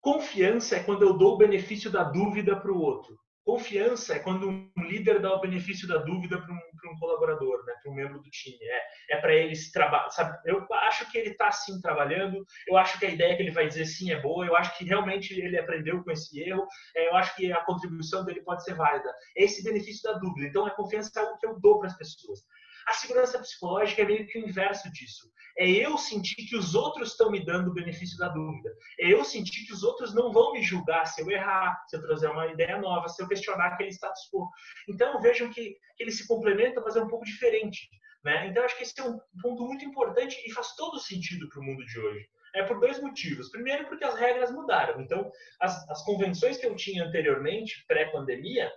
confiança 0.00 0.76
é 0.76 0.82
quando 0.82 1.02
eu 1.02 1.16
dou 1.16 1.34
o 1.34 1.38
benefício 1.38 1.90
da 1.90 2.02
dúvida 2.02 2.60
para 2.60 2.72
o 2.72 2.80
outro. 2.80 3.16
Confiança 3.44 4.14
é 4.14 4.18
quando 4.18 4.48
um 4.48 4.70
líder 4.88 5.20
dá 5.20 5.34
o 5.34 5.40
benefício 5.40 5.86
da 5.86 5.98
dúvida 5.98 6.40
para 6.40 6.50
um, 6.50 6.92
um, 6.92 6.98
colaborador, 6.98 7.62
né, 7.66 7.74
para 7.82 7.92
um 7.92 7.94
membro 7.94 8.18
do 8.22 8.30
time. 8.30 8.58
É, 8.62 9.16
é 9.16 9.20
para 9.20 9.34
eles 9.34 9.70
trabalhar. 9.70 10.08
Eu 10.46 10.66
acho 10.72 11.10
que 11.10 11.18
ele 11.18 11.30
está 11.30 11.52
sim 11.52 11.78
trabalhando, 11.82 12.42
eu 12.66 12.78
acho 12.78 12.98
que 12.98 13.04
a 13.04 13.10
ideia 13.10 13.36
que 13.36 13.42
ele 13.42 13.50
vai 13.50 13.68
dizer 13.68 13.84
sim 13.84 14.10
é 14.10 14.18
boa, 14.18 14.46
eu 14.46 14.56
acho 14.56 14.76
que 14.78 14.84
realmente 14.84 15.38
ele 15.38 15.58
aprendeu 15.58 16.02
com 16.02 16.10
esse 16.10 16.40
erro, 16.40 16.66
é, 16.96 17.08
eu 17.08 17.16
acho 17.16 17.36
que 17.36 17.52
a 17.52 17.62
contribuição 17.64 18.24
dele 18.24 18.40
pode 18.40 18.64
ser 18.64 18.74
válida. 18.74 19.12
Esse 19.36 19.62
benefício 19.62 20.02
da 20.10 20.18
dúvida. 20.18 20.46
Então, 20.46 20.64
a 20.64 20.70
confiança 20.70 21.10
é 21.14 21.22
algo 21.22 21.36
que 21.36 21.46
eu 21.46 21.60
dou 21.60 21.78
para 21.80 21.88
as 21.88 21.96
pessoas. 21.98 22.40
A 22.86 22.92
segurança 22.92 23.38
psicológica 23.38 24.02
é 24.02 24.04
meio 24.04 24.26
que 24.26 24.38
o 24.38 24.48
inverso 24.48 24.90
disso. 24.92 25.32
É 25.56 25.68
eu 25.68 25.96
sentir 25.96 26.34
que 26.34 26.56
os 26.56 26.74
outros 26.74 27.12
estão 27.12 27.30
me 27.30 27.44
dando 27.44 27.70
o 27.70 27.74
benefício 27.74 28.18
da 28.18 28.28
dúvida. 28.28 28.70
É 28.98 29.12
eu 29.12 29.24
sentir 29.24 29.64
que 29.66 29.72
os 29.72 29.82
outros 29.82 30.12
não 30.12 30.32
vão 30.32 30.52
me 30.52 30.62
julgar 30.62 31.06
se 31.06 31.22
eu 31.22 31.30
errar, 31.30 31.80
se 31.88 31.96
eu 31.96 32.02
trazer 32.02 32.28
uma 32.28 32.46
ideia 32.48 32.78
nova, 32.78 33.08
se 33.08 33.22
eu 33.22 33.28
questionar 33.28 33.68
aquele 33.68 33.90
status 33.90 34.28
quo. 34.32 34.48
Então 34.88 35.20
vejam 35.20 35.48
que, 35.50 35.76
que 35.96 36.02
eles 36.02 36.18
se 36.18 36.26
complementam, 36.26 36.82
mas 36.84 36.96
é 36.96 37.02
um 37.02 37.08
pouco 37.08 37.24
diferente. 37.24 37.88
Né? 38.24 38.48
Então 38.48 38.64
acho 38.64 38.76
que 38.76 38.82
esse 38.82 38.98
é 38.98 39.04
um 39.04 39.18
ponto 39.40 39.64
muito 39.64 39.84
importante 39.84 40.36
e 40.44 40.52
faz 40.52 40.74
todo 40.74 40.98
sentido 40.98 41.48
para 41.48 41.60
o 41.60 41.64
mundo 41.64 41.84
de 41.84 42.00
hoje. 42.00 42.26
É 42.54 42.62
por 42.62 42.80
dois 42.80 43.00
motivos. 43.00 43.50
Primeiro, 43.50 43.86
porque 43.86 44.04
as 44.04 44.14
regras 44.14 44.52
mudaram. 44.52 45.00
Então, 45.00 45.30
as, 45.60 45.88
as 45.90 46.04
convenções 46.04 46.56
que 46.56 46.66
eu 46.66 46.76
tinha 46.76 47.04
anteriormente, 47.04 47.84
pré-pandemia, 47.86 48.72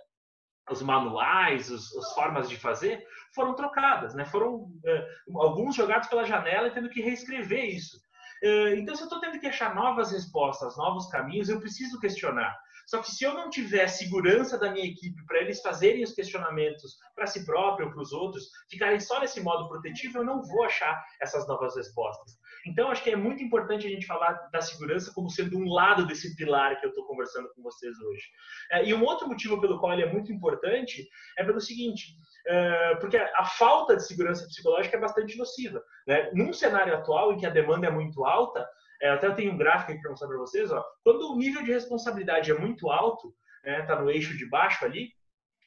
os 0.70 0.82
manuais, 0.82 1.70
os, 1.70 1.96
as 1.96 2.12
formas 2.14 2.48
de 2.48 2.56
fazer, 2.56 3.04
foram 3.34 3.54
trocadas, 3.54 4.14
né? 4.14 4.24
Foram 4.24 4.66
é, 4.86 5.08
alguns 5.36 5.74
jogados 5.74 6.08
pela 6.08 6.24
janela 6.24 6.68
e 6.68 6.72
tendo 6.72 6.90
que 6.90 7.00
reescrever 7.00 7.64
isso. 7.64 7.98
É, 8.42 8.76
então, 8.76 8.94
se 8.94 9.02
eu 9.02 9.06
estou 9.06 9.20
tendo 9.20 9.40
que 9.40 9.46
achar 9.46 9.74
novas 9.74 10.12
respostas, 10.12 10.76
novos 10.76 11.08
caminhos, 11.08 11.48
eu 11.48 11.60
preciso 11.60 11.98
questionar. 11.98 12.56
Só 12.88 13.02
que 13.02 13.10
se 13.10 13.22
eu 13.22 13.34
não 13.34 13.50
tiver 13.50 13.86
segurança 13.86 14.58
da 14.58 14.70
minha 14.70 14.86
equipe 14.86 15.22
para 15.26 15.40
eles 15.40 15.60
fazerem 15.60 16.02
os 16.02 16.14
questionamentos 16.14 16.96
para 17.14 17.26
si 17.26 17.44
próprio 17.44 17.86
ou 17.86 17.92
para 17.92 18.00
os 18.00 18.12
outros, 18.12 18.48
ficarem 18.70 18.98
só 18.98 19.20
nesse 19.20 19.42
modo 19.42 19.68
protetivo, 19.68 20.18
eu 20.18 20.24
não 20.24 20.42
vou 20.42 20.64
achar 20.64 20.98
essas 21.20 21.46
novas 21.46 21.76
respostas. 21.76 22.38
Então, 22.66 22.90
acho 22.90 23.02
que 23.02 23.10
é 23.10 23.16
muito 23.16 23.42
importante 23.42 23.86
a 23.86 23.90
gente 23.90 24.06
falar 24.06 24.32
da 24.52 24.60
segurança 24.60 25.12
como 25.14 25.30
sendo 25.30 25.58
um 25.58 25.72
lado 25.72 26.06
desse 26.06 26.34
pilar 26.36 26.78
que 26.78 26.86
eu 26.86 26.90
estou 26.90 27.06
conversando 27.06 27.48
com 27.54 27.62
vocês 27.62 27.98
hoje. 28.00 28.24
É, 28.72 28.84
e 28.84 28.94
um 28.94 29.04
outro 29.04 29.28
motivo 29.28 29.60
pelo 29.60 29.78
qual 29.78 29.92
ele 29.92 30.02
é 30.02 30.12
muito 30.12 30.32
importante 30.32 31.08
é 31.38 31.44
pelo 31.44 31.60
seguinte: 31.60 32.14
é, 32.46 32.94
porque 32.96 33.16
a 33.16 33.44
falta 33.44 33.96
de 33.96 34.06
segurança 34.06 34.46
psicológica 34.46 34.96
é 34.96 35.00
bastante 35.00 35.36
nociva. 35.36 35.82
Né? 36.06 36.30
Num 36.32 36.52
cenário 36.52 36.94
atual 36.94 37.32
em 37.32 37.38
que 37.38 37.46
a 37.46 37.50
demanda 37.50 37.86
é 37.86 37.90
muito 37.90 38.24
alta, 38.24 38.66
é, 39.00 39.10
até 39.10 39.26
eu 39.26 39.34
tenho 39.34 39.52
um 39.52 39.58
gráfico 39.58 39.92
aqui 39.92 40.00
para 40.00 40.10
mostrar 40.10 40.28
para 40.28 40.38
vocês. 40.38 40.70
Ó. 40.70 40.84
Quando 41.04 41.32
o 41.32 41.36
nível 41.36 41.62
de 41.62 41.72
responsabilidade 41.72 42.50
é 42.50 42.58
muito 42.58 42.90
alto, 42.90 43.34
está 43.64 43.70
né, 43.70 43.82
tá 43.82 44.00
no 44.00 44.10
eixo 44.10 44.36
de 44.36 44.48
baixo 44.48 44.84
ali, 44.84 45.10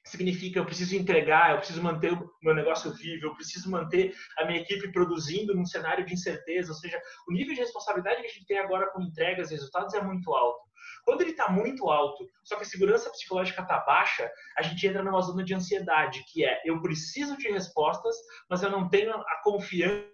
significa 0.04 0.60
eu 0.60 0.66
preciso 0.66 0.96
entregar, 0.96 1.52
eu 1.52 1.58
preciso 1.58 1.82
manter 1.82 2.14
o 2.14 2.30
meu 2.42 2.56
negócio 2.56 2.92
vivo, 2.94 3.28
eu 3.28 3.36
preciso 3.36 3.70
manter 3.70 4.16
a 4.38 4.46
minha 4.46 4.60
equipe 4.60 4.92
produzindo 4.92 5.56
num 5.56 5.66
cenário 5.66 6.06
de 6.06 6.14
incerteza. 6.14 6.72
Ou 6.72 6.78
seja, 6.78 7.00
o 7.28 7.34
nível 7.34 7.54
de 7.54 7.62
responsabilidade 7.62 8.22
que 8.22 8.28
a 8.28 8.32
gente 8.32 8.46
tem 8.46 8.58
agora 8.58 8.90
com 8.92 9.02
entregas 9.02 9.52
e 9.52 9.56
resultados 9.56 9.94
é 9.94 10.02
muito 10.02 10.34
alto. 10.34 10.72
Quando 11.04 11.22
ele 11.22 11.32
está 11.32 11.50
muito 11.50 11.90
alto, 11.90 12.28
só 12.44 12.56
que 12.56 12.64
a 12.64 12.66
segurança 12.66 13.10
psicológica 13.10 13.62
está 13.62 13.80
baixa, 13.80 14.30
a 14.58 14.62
gente 14.62 14.86
entra 14.86 15.04
numa 15.04 15.22
zona 15.22 15.44
de 15.44 15.54
ansiedade, 15.54 16.24
que 16.32 16.46
é 16.46 16.62
eu 16.66 16.82
preciso 16.82 17.38
de 17.38 17.50
respostas, 17.50 18.16
mas 18.50 18.62
eu 18.62 18.70
não 18.70 18.90
tenho 18.90 19.14
a 19.14 19.42
confiança 19.44 20.11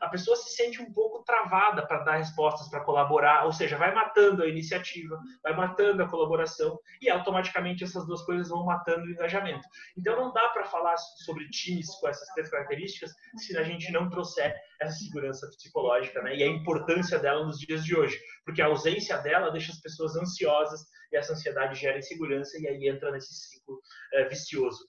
a 0.00 0.08
pessoa 0.08 0.36
se 0.36 0.54
sente 0.54 0.80
um 0.80 0.92
pouco 0.92 1.24
travada 1.24 1.86
para 1.86 2.02
dar 2.04 2.16
respostas, 2.16 2.68
para 2.68 2.84
colaborar, 2.84 3.46
ou 3.46 3.52
seja, 3.52 3.78
vai 3.78 3.94
matando 3.94 4.42
a 4.42 4.48
iniciativa, 4.48 5.18
vai 5.42 5.54
matando 5.54 6.02
a 6.02 6.08
colaboração 6.08 6.78
e 7.00 7.08
automaticamente 7.08 7.84
essas 7.84 8.06
duas 8.06 8.22
coisas 8.22 8.48
vão 8.48 8.64
matando 8.64 9.06
o 9.06 9.10
engajamento. 9.10 9.66
Então 9.96 10.16
não 10.16 10.32
dá 10.32 10.48
para 10.50 10.64
falar 10.64 10.96
sobre 11.24 11.48
times 11.48 11.88
com 11.96 12.08
essas 12.08 12.28
três 12.34 12.50
características 12.50 13.12
se 13.36 13.56
a 13.56 13.62
gente 13.62 13.90
não 13.90 14.10
trouxer 14.10 14.54
essa 14.80 14.96
segurança 14.96 15.46
psicológica, 15.48 16.22
né? 16.22 16.36
E 16.36 16.42
a 16.42 16.46
importância 16.46 17.18
dela 17.18 17.44
nos 17.44 17.58
dias 17.58 17.84
de 17.84 17.96
hoje, 17.96 18.18
porque 18.44 18.60
a 18.60 18.66
ausência 18.66 19.16
dela 19.18 19.50
deixa 19.50 19.72
as 19.72 19.80
pessoas 19.80 20.16
ansiosas 20.16 20.80
e 21.12 21.16
essa 21.16 21.32
ansiedade 21.32 21.78
gera 21.78 21.98
insegurança 21.98 22.58
e 22.58 22.68
aí 22.68 22.88
entra 22.88 23.10
nesse 23.10 23.32
ciclo 23.34 23.80
é, 24.12 24.24
vicioso. 24.24 24.84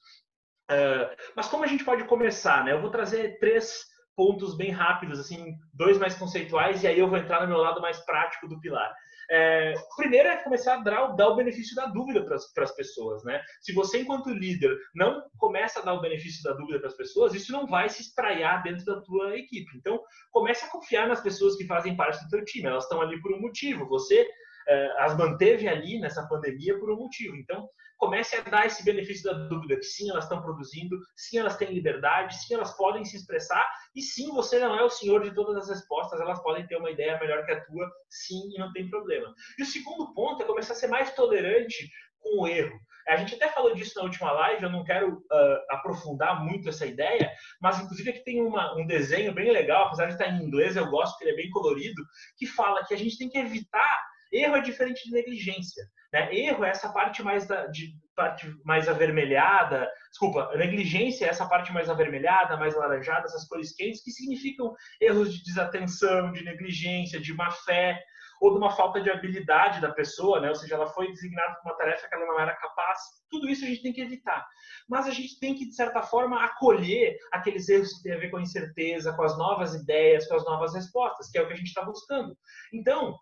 Uh, 0.69 1.15
mas 1.35 1.47
como 1.47 1.65
a 1.65 1.67
gente 1.67 1.83
pode 1.83 2.05
começar, 2.05 2.63
né? 2.63 2.71
Eu 2.71 2.81
vou 2.81 2.89
trazer 2.89 3.37
três 3.39 3.90
pontos 4.21 4.55
bem 4.55 4.69
rápidos, 4.69 5.19
assim, 5.19 5.55
dois 5.73 5.97
mais 5.97 6.13
conceituais, 6.13 6.83
e 6.83 6.87
aí 6.87 6.99
eu 6.99 7.09
vou 7.09 7.17
entrar 7.17 7.41
no 7.41 7.47
meu 7.47 7.57
lado 7.57 7.81
mais 7.81 7.97
prático 8.05 8.47
do 8.47 8.59
pilar. 8.59 8.93
É, 9.31 9.73
primeiro 9.97 10.27
é 10.27 10.43
começar 10.43 10.75
a 10.75 10.83
dar, 10.83 11.07
dar 11.15 11.29
o 11.29 11.35
benefício 11.35 11.75
da 11.75 11.87
dúvida 11.87 12.23
para 12.23 12.63
as 12.63 12.75
pessoas, 12.75 13.23
né? 13.23 13.41
Se 13.61 13.73
você, 13.73 14.01
enquanto 14.01 14.29
líder, 14.29 14.77
não 14.93 15.23
começa 15.39 15.79
a 15.79 15.81
dar 15.83 15.95
o 15.95 16.01
benefício 16.01 16.43
da 16.43 16.53
dúvida 16.53 16.77
para 16.77 16.89
as 16.89 16.95
pessoas, 16.95 17.33
isso 17.33 17.51
não 17.51 17.65
vai 17.65 17.89
se 17.89 18.03
espraiar 18.03 18.61
dentro 18.61 18.85
da 18.85 19.01
tua 19.01 19.35
equipe. 19.35 19.75
Então, 19.75 19.99
comece 20.29 20.65
a 20.65 20.69
confiar 20.69 21.07
nas 21.07 21.21
pessoas 21.21 21.55
que 21.55 21.65
fazem 21.65 21.95
parte 21.95 22.23
do 22.23 22.29
teu 22.29 22.45
time. 22.45 22.67
Elas 22.67 22.83
estão 22.83 23.01
ali 23.01 23.19
por 23.23 23.33
um 23.33 23.41
motivo. 23.41 23.87
Você 23.87 24.29
as 24.97 25.17
manteve 25.17 25.67
ali 25.67 25.99
nessa 25.99 26.27
pandemia 26.27 26.77
por 26.79 26.91
um 26.91 26.97
motivo. 26.97 27.35
Então, 27.35 27.67
comece 28.01 28.35
a 28.35 28.41
dar 28.41 28.65
esse 28.65 28.83
benefício 28.83 29.31
da 29.31 29.47
dúvida, 29.47 29.75
que 29.75 29.83
sim, 29.83 30.09
elas 30.09 30.23
estão 30.23 30.41
produzindo, 30.41 30.97
sim, 31.15 31.37
elas 31.37 31.55
têm 31.55 31.71
liberdade, 31.71 32.35
sim, 32.35 32.55
elas 32.55 32.75
podem 32.75 33.05
se 33.05 33.15
expressar, 33.15 33.63
e 33.95 34.01
sim, 34.01 34.29
você 34.29 34.57
não 34.57 34.75
é 34.75 34.83
o 34.83 34.89
senhor 34.89 35.21
de 35.21 35.35
todas 35.35 35.55
as 35.55 35.69
respostas, 35.69 36.19
elas 36.19 36.41
podem 36.41 36.65
ter 36.65 36.77
uma 36.77 36.89
ideia 36.89 37.19
melhor 37.19 37.45
que 37.45 37.51
a 37.51 37.63
tua, 37.63 37.91
sim, 38.09 38.41
e 38.55 38.57
não 38.57 38.73
tem 38.73 38.89
problema. 38.89 39.31
E 39.59 39.61
o 39.61 39.67
segundo 39.67 40.11
ponto 40.15 40.41
é 40.41 40.47
começar 40.47 40.73
a 40.73 40.77
ser 40.77 40.87
mais 40.87 41.13
tolerante 41.13 41.87
com 42.19 42.41
o 42.41 42.47
erro. 42.47 42.75
A 43.07 43.17
gente 43.17 43.35
até 43.35 43.49
falou 43.49 43.75
disso 43.75 43.93
na 43.97 44.03
última 44.03 44.31
live, 44.31 44.63
eu 44.63 44.71
não 44.71 44.83
quero 44.83 45.17
uh, 45.17 45.59
aprofundar 45.69 46.43
muito 46.43 46.69
essa 46.69 46.85
ideia, 46.87 47.31
mas 47.61 47.79
inclusive 47.79 48.09
aqui 48.09 48.23
tem 48.23 48.41
uma, 48.41 48.75
um 48.75 48.87
desenho 48.87 49.33
bem 49.33 49.51
legal, 49.51 49.85
apesar 49.87 50.07
de 50.07 50.13
estar 50.13 50.27
em 50.27 50.43
inglês, 50.43 50.75
eu 50.75 50.89
gosto 50.89 51.17
que 51.17 51.25
ele 51.25 51.33
é 51.33 51.35
bem 51.35 51.51
colorido, 51.51 52.01
que 52.37 52.47
fala 52.47 52.83
que 52.85 52.95
a 52.95 52.97
gente 52.97 53.17
tem 53.17 53.29
que 53.29 53.37
evitar 53.37 54.10
Erro 54.31 54.55
é 54.55 54.61
diferente 54.61 55.03
de 55.05 55.11
negligência. 55.11 55.83
Né? 56.13 56.33
Erro 56.33 56.65
é 56.65 56.69
essa 56.69 56.91
parte 56.91 57.23
mais, 57.23 57.47
da, 57.47 57.67
de, 57.67 57.93
parte 58.15 58.53
mais 58.65 58.87
avermelhada, 58.87 59.89
desculpa, 60.09 60.51
negligência 60.55 61.25
é 61.25 61.29
essa 61.29 61.47
parte 61.47 61.71
mais 61.71 61.89
avermelhada, 61.89 62.57
mais 62.57 62.75
alaranjada, 62.75 63.25
essas 63.25 63.47
cores 63.47 63.75
quentes, 63.75 64.03
que 64.03 64.11
significam 64.11 64.73
erros 64.99 65.33
de 65.33 65.43
desatenção, 65.43 66.31
de 66.31 66.43
negligência, 66.43 67.19
de 67.19 67.33
má 67.33 67.49
fé, 67.51 68.01
ou 68.41 68.51
de 68.51 68.57
uma 68.57 68.71
falta 68.71 68.99
de 68.99 69.09
habilidade 69.09 69.79
da 69.79 69.91
pessoa, 69.91 70.41
né? 70.41 70.49
ou 70.49 70.55
seja, 70.55 70.73
ela 70.73 70.87
foi 70.87 71.07
designada 71.09 71.53
para 71.53 71.71
uma 71.71 71.77
tarefa 71.77 72.09
que 72.09 72.15
ela 72.15 72.25
não 72.25 72.39
era 72.39 72.55
capaz. 72.55 72.99
Tudo 73.29 73.47
isso 73.47 73.63
a 73.63 73.67
gente 73.67 73.83
tem 73.83 73.93
que 73.93 74.01
evitar. 74.01 74.47
Mas 74.89 75.05
a 75.05 75.11
gente 75.11 75.39
tem 75.39 75.53
que, 75.53 75.67
de 75.67 75.75
certa 75.75 76.01
forma, 76.01 76.43
acolher 76.43 77.15
aqueles 77.31 77.69
erros 77.69 77.93
que 77.93 78.01
têm 78.01 78.13
a 78.13 78.17
ver 78.17 78.31
com 78.31 78.37
a 78.37 78.41
incerteza, 78.41 79.13
com 79.13 79.21
as 79.21 79.37
novas 79.37 79.75
ideias, 79.75 80.27
com 80.27 80.35
as 80.35 80.43
novas 80.43 80.73
respostas, 80.73 81.29
que 81.29 81.37
é 81.37 81.41
o 81.43 81.47
que 81.47 81.53
a 81.53 81.55
gente 81.55 81.67
está 81.67 81.83
buscando. 81.83 82.35
Então, 82.73 83.15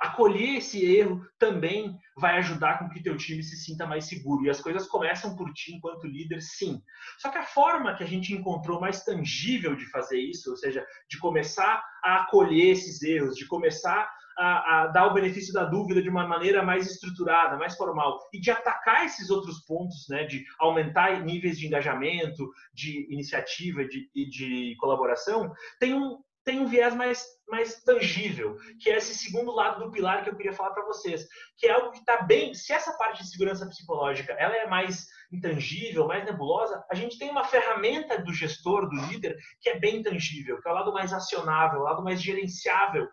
acolher 0.00 0.56
esse 0.56 0.84
erro 0.84 1.24
também 1.38 1.96
vai 2.16 2.38
ajudar 2.38 2.78
com 2.78 2.88
que 2.88 3.02
teu 3.02 3.16
time 3.16 3.42
se 3.42 3.56
sinta 3.56 3.86
mais 3.86 4.06
seguro. 4.06 4.44
E 4.44 4.50
as 4.50 4.60
coisas 4.60 4.88
começam 4.88 5.36
por 5.36 5.52
ti 5.52 5.74
enquanto 5.74 6.06
líder, 6.06 6.40
sim. 6.40 6.82
Só 7.18 7.30
que 7.30 7.38
a 7.38 7.44
forma 7.44 7.94
que 7.94 8.02
a 8.02 8.06
gente 8.06 8.32
encontrou 8.32 8.80
mais 8.80 9.04
tangível 9.04 9.76
de 9.76 9.88
fazer 9.90 10.18
isso, 10.18 10.50
ou 10.50 10.56
seja, 10.56 10.84
de 11.08 11.18
começar 11.18 11.82
a 12.02 12.22
acolher 12.22 12.72
esses 12.72 13.02
erros, 13.02 13.36
de 13.36 13.46
começar 13.46 14.10
a, 14.36 14.82
a, 14.82 14.86
dar 14.88 15.06
o 15.06 15.14
benefício 15.14 15.52
da 15.52 15.64
dúvida 15.64 16.02
de 16.02 16.08
uma 16.08 16.26
maneira 16.26 16.62
mais 16.62 16.90
estruturada, 16.90 17.56
mais 17.56 17.76
formal, 17.76 18.18
e 18.32 18.40
de 18.40 18.50
atacar 18.50 19.04
esses 19.04 19.30
outros 19.30 19.60
pontos, 19.60 20.06
né, 20.08 20.24
de 20.24 20.44
aumentar 20.58 21.22
níveis 21.22 21.58
de 21.58 21.66
engajamento, 21.66 22.50
de 22.72 23.06
iniciativa 23.12 23.84
de, 23.84 24.10
e 24.14 24.28
de 24.28 24.74
colaboração, 24.78 25.52
tem 25.78 25.94
um, 25.94 26.18
tem 26.44 26.60
um 26.60 26.66
viés 26.66 26.94
mais, 26.94 27.24
mais 27.48 27.82
tangível, 27.82 28.56
que 28.80 28.90
é 28.90 28.96
esse 28.96 29.14
segundo 29.14 29.52
lado 29.52 29.84
do 29.84 29.90
pilar 29.90 30.24
que 30.24 30.30
eu 30.30 30.36
queria 30.36 30.52
falar 30.52 30.70
para 30.70 30.84
vocês, 30.84 31.26
que 31.56 31.66
é 31.66 31.72
algo 31.72 31.92
que 31.92 31.98
está 31.98 32.22
bem. 32.22 32.54
Se 32.54 32.72
essa 32.72 32.96
parte 32.96 33.22
de 33.22 33.30
segurança 33.30 33.66
psicológica 33.66 34.32
ela 34.34 34.56
é 34.56 34.66
mais 34.66 35.06
intangível, 35.32 36.06
mais 36.06 36.24
nebulosa, 36.24 36.84
a 36.90 36.94
gente 36.94 37.18
tem 37.18 37.30
uma 37.30 37.44
ferramenta 37.44 38.22
do 38.22 38.32
gestor, 38.32 38.88
do 38.88 38.96
líder, 39.06 39.36
que 39.60 39.70
é 39.70 39.78
bem 39.78 40.02
tangível, 40.02 40.60
que 40.60 40.68
é 40.68 40.70
o 40.70 40.74
lado 40.74 40.92
mais 40.92 41.12
acionável, 41.12 41.80
o 41.80 41.84
lado 41.84 42.02
mais 42.02 42.20
gerenciável 42.20 43.08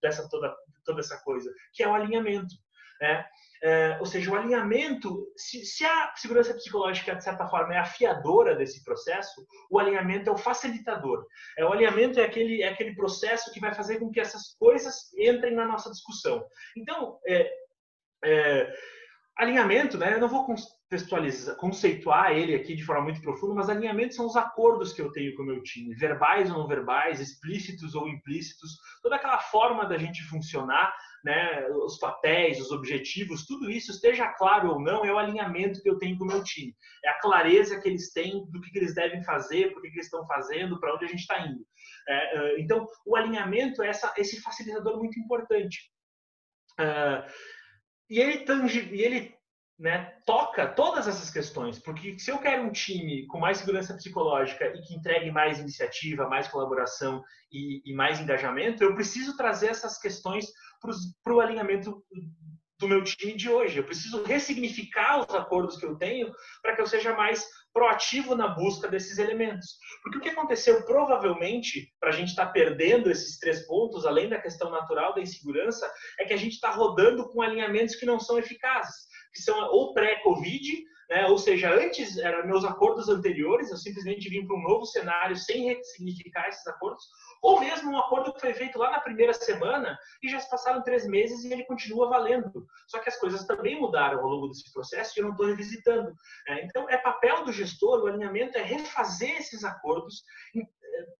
dessa 0.00 0.28
toda, 0.28 0.54
toda 0.84 1.00
essa 1.00 1.18
coisa, 1.22 1.52
que 1.72 1.82
é 1.82 1.88
o 1.88 1.94
alinhamento. 1.94 2.54
Né? 3.02 3.26
É, 3.64 3.96
ou 3.98 4.06
seja, 4.06 4.30
o 4.30 4.36
alinhamento, 4.36 5.26
se, 5.36 5.66
se, 5.66 5.84
a 5.84 6.12
segurança 6.14 6.54
psicológica, 6.54 7.16
de 7.16 7.24
certa 7.24 7.48
forma, 7.48 7.74
é 7.74 7.78
a 7.78 7.84
fiadora 7.84 8.54
desse 8.54 8.84
processo, 8.84 9.44
o 9.68 9.80
alinhamento 9.80 10.30
é 10.30 10.32
o 10.32 10.38
facilitador. 10.38 11.26
É, 11.58 11.64
o 11.64 11.72
alinhamento 11.72 12.20
é 12.20 12.24
aquele, 12.24 12.62
é 12.62 12.68
aquele 12.68 12.94
processo 12.94 13.52
que 13.52 13.58
vai 13.58 13.74
fazer 13.74 13.98
com 13.98 14.08
que 14.08 14.20
essas 14.20 14.54
coisas 14.56 15.12
entrem 15.18 15.52
na 15.52 15.66
nossa 15.66 15.90
discussão. 15.90 16.46
Então, 16.76 17.18
é 17.26 18.72
alinhamento, 19.36 19.98
né, 19.98 20.14
eu 20.14 20.20
não 20.20 20.28
vou 20.28 20.46
contextualizar, 20.92 21.56
conceituar 21.56 22.32
ele 22.32 22.54
aqui 22.54 22.74
de 22.74 22.84
forma 22.84 23.04
muito 23.04 23.22
profunda, 23.22 23.54
mas 23.54 23.70
alinhamento 23.70 24.14
são 24.14 24.26
os 24.26 24.36
acordos 24.36 24.92
que 24.92 25.00
eu 25.00 25.10
tenho 25.10 25.34
com 25.34 25.42
o 25.42 25.46
meu 25.46 25.62
time, 25.62 25.94
verbais 25.94 26.50
ou 26.50 26.58
não 26.58 26.68
verbais, 26.68 27.18
explícitos 27.18 27.94
ou 27.94 28.08
implícitos, 28.08 28.78
toda 29.02 29.16
aquela 29.16 29.38
forma 29.38 29.86
da 29.86 29.96
gente 29.96 30.22
funcionar 30.24 30.94
né, 31.24 31.66
os 31.68 31.98
papéis, 31.98 32.60
os 32.60 32.70
objetivos, 32.70 33.46
tudo 33.46 33.70
isso, 33.70 33.90
esteja 33.90 34.28
claro 34.34 34.70
ou 34.70 34.80
não, 34.80 35.04
é 35.04 35.12
o 35.12 35.18
alinhamento 35.18 35.80
que 35.80 35.88
eu 35.88 35.96
tenho 35.96 36.18
com 36.18 36.24
o 36.24 36.26
meu 36.26 36.42
time. 36.42 36.74
É 37.04 37.10
a 37.10 37.20
clareza 37.20 37.80
que 37.80 37.88
eles 37.88 38.12
têm 38.12 38.44
do 38.50 38.60
que, 38.60 38.70
que 38.70 38.78
eles 38.78 38.94
devem 38.94 39.22
fazer, 39.22 39.72
por 39.72 39.80
que, 39.80 39.88
que 39.88 39.96
eles 39.96 40.06
estão 40.06 40.26
fazendo, 40.26 40.78
para 40.78 40.94
onde 40.94 41.04
a 41.04 41.08
gente 41.08 41.20
está 41.20 41.40
indo. 41.46 41.64
É, 42.08 42.38
é, 42.38 42.60
então, 42.60 42.86
o 43.06 43.16
alinhamento 43.16 43.82
é 43.82 43.88
essa, 43.88 44.12
esse 44.16 44.40
facilitador 44.42 44.98
muito 44.98 45.18
importante. 45.18 45.90
Uh, 46.80 47.22
e 48.10 48.18
ele, 48.18 48.44
e 48.92 49.02
ele 49.02 49.41
né, 49.82 50.12
toca 50.24 50.68
todas 50.68 51.08
essas 51.08 51.28
questões, 51.28 51.76
porque 51.76 52.16
se 52.16 52.30
eu 52.30 52.38
quero 52.38 52.62
um 52.62 52.70
time 52.70 53.26
com 53.26 53.40
mais 53.40 53.58
segurança 53.58 53.92
psicológica 53.94 54.64
e 54.66 54.80
que 54.80 54.94
entregue 54.94 55.28
mais 55.32 55.58
iniciativa, 55.58 56.28
mais 56.28 56.46
colaboração 56.46 57.20
e, 57.50 57.82
e 57.84 57.92
mais 57.92 58.20
engajamento, 58.20 58.84
eu 58.84 58.94
preciso 58.94 59.36
trazer 59.36 59.66
essas 59.66 59.98
questões 59.98 60.46
para 61.24 61.34
o 61.34 61.40
alinhamento 61.40 62.00
do 62.78 62.86
meu 62.88 63.02
time 63.02 63.34
de 63.34 63.50
hoje. 63.50 63.78
Eu 63.78 63.84
preciso 63.84 64.22
ressignificar 64.22 65.20
os 65.20 65.34
acordos 65.34 65.76
que 65.76 65.84
eu 65.84 65.96
tenho 65.96 66.32
para 66.62 66.76
que 66.76 66.80
eu 66.80 66.86
seja 66.86 67.12
mais 67.16 67.44
proativo 67.72 68.36
na 68.36 68.48
busca 68.48 68.86
desses 68.86 69.18
elementos. 69.18 69.78
Porque 70.02 70.18
o 70.18 70.20
que 70.20 70.28
aconteceu 70.28 70.84
provavelmente 70.84 71.92
para 71.98 72.10
a 72.10 72.12
gente 72.12 72.28
estar 72.28 72.46
tá 72.46 72.52
perdendo 72.52 73.10
esses 73.10 73.38
três 73.38 73.66
pontos, 73.66 74.06
além 74.06 74.28
da 74.28 74.40
questão 74.40 74.70
natural 74.70 75.12
da 75.12 75.22
insegurança, 75.22 75.90
é 76.20 76.24
que 76.24 76.34
a 76.34 76.36
gente 76.36 76.52
está 76.52 76.70
rodando 76.70 77.28
com 77.30 77.42
alinhamentos 77.42 77.96
que 77.96 78.06
não 78.06 78.20
são 78.20 78.38
eficazes, 78.38 79.10
que 79.32 79.42
são 79.42 79.56
ou 79.70 79.92
pré-Covid, 79.94 80.84
né? 81.08 81.26
ou 81.26 81.36
seja, 81.36 81.70
antes 81.72 82.16
eram 82.16 82.46
meus 82.46 82.64
acordos 82.64 83.08
anteriores, 83.08 83.70
eu 83.70 83.76
simplesmente 83.76 84.28
vim 84.28 84.46
para 84.46 84.56
um 84.56 84.62
novo 84.62 84.86
cenário 84.86 85.36
sem 85.36 85.66
ressignificar 85.66 86.48
esses 86.48 86.66
acordos, 86.66 87.04
ou 87.42 87.60
mesmo 87.60 87.90
um 87.90 87.98
acordo 87.98 88.32
que 88.32 88.40
foi 88.40 88.54
feito 88.54 88.78
lá 88.78 88.90
na 88.90 89.00
primeira 89.00 89.34
semana 89.34 89.98
e 90.22 90.28
já 90.28 90.38
se 90.40 90.48
passaram 90.48 90.82
três 90.82 91.06
meses 91.06 91.44
e 91.44 91.52
ele 91.52 91.64
continua 91.64 92.08
valendo. 92.08 92.66
Só 92.86 92.98
que 92.98 93.08
as 93.08 93.18
coisas 93.18 93.44
também 93.44 93.80
mudaram 93.80 94.20
ao 94.20 94.28
longo 94.28 94.48
desse 94.48 94.72
processo 94.72 95.12
e 95.14 95.20
eu 95.20 95.24
não 95.24 95.32
estou 95.32 95.46
revisitando. 95.46 96.14
É, 96.48 96.64
então, 96.64 96.88
é 96.88 96.96
papel 96.96 97.44
do 97.44 97.52
gestor, 97.52 98.00
o 98.00 98.06
alinhamento 98.06 98.56
é 98.56 98.62
refazer 98.62 99.36
esses 99.36 99.64
acordos, 99.64 100.22
é, 100.56 100.62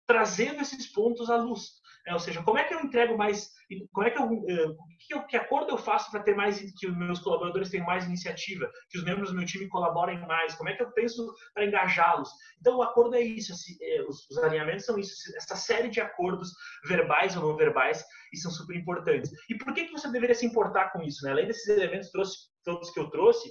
trazendo 0.06 0.62
esses 0.62 0.86
pontos 0.86 1.28
à 1.28 1.36
luz. 1.36 1.81
É, 2.06 2.12
ou 2.12 2.18
seja, 2.18 2.42
como 2.42 2.58
é 2.58 2.64
que 2.64 2.74
eu 2.74 2.80
entrego 2.80 3.16
mais, 3.16 3.50
como 3.92 4.06
é 4.06 4.10
que 4.10 4.18
eu, 4.18 4.24
eh, 4.48 4.76
que, 5.06 5.26
que 5.28 5.36
acordo 5.36 5.70
eu 5.70 5.78
faço 5.78 6.10
para 6.10 6.22
ter 6.22 6.34
mais, 6.34 6.60
que 6.76 6.88
os 6.88 6.96
meus 6.96 7.20
colaboradores 7.20 7.70
tenham 7.70 7.86
mais 7.86 8.04
iniciativa, 8.06 8.68
que 8.90 8.98
os 8.98 9.04
membros 9.04 9.30
do 9.30 9.36
meu 9.36 9.46
time 9.46 9.68
colaborem 9.68 10.18
mais, 10.26 10.54
como 10.56 10.68
é 10.68 10.74
que 10.74 10.82
eu 10.82 10.90
penso 10.90 11.32
para 11.54 11.64
engajá-los. 11.64 12.28
Então, 12.60 12.78
o 12.78 12.82
acordo 12.82 13.14
é 13.14 13.20
isso, 13.20 13.52
é, 13.80 14.02
os, 14.02 14.28
os 14.28 14.38
alinhamentos 14.38 14.84
são 14.84 14.98
isso, 14.98 15.14
essa 15.36 15.54
série 15.54 15.88
de 15.88 16.00
acordos 16.00 16.50
verbais 16.86 17.36
ou 17.36 17.42
não 17.42 17.56
verbais, 17.56 18.04
e 18.32 18.36
são 18.36 18.50
super 18.50 18.76
importantes. 18.76 19.30
E 19.48 19.56
por 19.56 19.72
que, 19.72 19.84
que 19.84 19.92
você 19.92 20.10
deveria 20.10 20.34
se 20.34 20.46
importar 20.46 20.90
com 20.90 21.02
isso? 21.02 21.24
Né? 21.24 21.30
Além 21.30 21.46
desses 21.46 21.68
elementos 21.68 22.10
trouxe, 22.10 22.36
todos 22.64 22.90
que 22.90 22.98
eu 22.98 23.10
trouxe, 23.10 23.48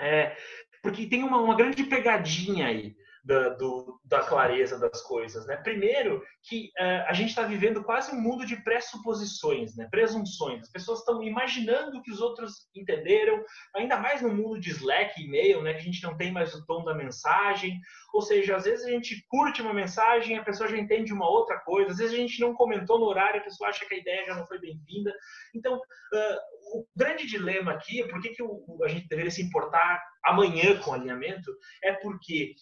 é, 0.00 0.34
porque 0.82 1.06
tem 1.06 1.22
uma, 1.22 1.38
uma 1.38 1.56
grande 1.56 1.84
pegadinha 1.84 2.66
aí 2.66 2.96
da, 3.24 3.48
do, 3.50 3.98
da 4.04 4.20
clareza 4.20 4.78
das 4.78 5.00
coisas. 5.02 5.46
Né? 5.46 5.56
Primeiro, 5.56 6.22
que 6.42 6.70
uh, 6.78 7.08
a 7.08 7.12
gente 7.14 7.30
está 7.30 7.42
vivendo 7.42 7.82
quase 7.82 8.14
um 8.14 8.20
mundo 8.20 8.44
de 8.44 8.62
pressuposições, 8.62 9.74
né? 9.76 9.88
presunções. 9.90 10.62
As 10.62 10.70
pessoas 10.70 10.98
estão 10.98 11.22
imaginando 11.22 12.02
que 12.02 12.10
os 12.10 12.20
outros 12.20 12.68
entenderam, 12.76 13.42
ainda 13.74 13.96
mais 13.96 14.20
no 14.20 14.28
mundo 14.28 14.60
de 14.60 14.70
Slack 14.70 15.18
e 15.18 15.24
e-mail, 15.24 15.62
né? 15.62 15.72
que 15.72 15.80
a 15.80 15.84
gente 15.84 16.02
não 16.02 16.16
tem 16.16 16.30
mais 16.30 16.54
o 16.54 16.64
tom 16.66 16.84
da 16.84 16.94
mensagem. 16.94 17.80
Ou 18.12 18.20
seja, 18.20 18.56
às 18.56 18.64
vezes 18.64 18.84
a 18.84 18.90
gente 18.90 19.24
curte 19.28 19.62
uma 19.62 19.72
mensagem, 19.72 20.36
a 20.36 20.44
pessoa 20.44 20.68
já 20.68 20.76
entende 20.76 21.12
uma 21.12 21.28
outra 21.28 21.58
coisa, 21.60 21.92
às 21.92 21.98
vezes 21.98 22.12
a 22.12 22.18
gente 22.18 22.40
não 22.40 22.54
comentou 22.54 22.98
no 22.98 23.06
horário, 23.06 23.40
a 23.40 23.44
pessoa 23.44 23.70
acha 23.70 23.86
que 23.86 23.94
a 23.94 23.98
ideia 23.98 24.26
já 24.26 24.34
não 24.34 24.46
foi 24.46 24.60
bem-vinda. 24.60 25.12
Então, 25.54 25.76
uh, 25.76 26.78
o 26.78 26.86
grande 26.94 27.26
dilema 27.26 27.72
aqui, 27.72 28.06
por 28.08 28.20
que, 28.20 28.30
que 28.30 28.42
o, 28.42 28.62
a 28.84 28.88
gente 28.88 29.08
deveria 29.08 29.30
se 29.30 29.42
importar 29.42 30.02
amanhã 30.24 30.78
com 30.80 30.92
alinhamento, 30.92 31.50
é 31.82 31.92
porque 31.92 32.54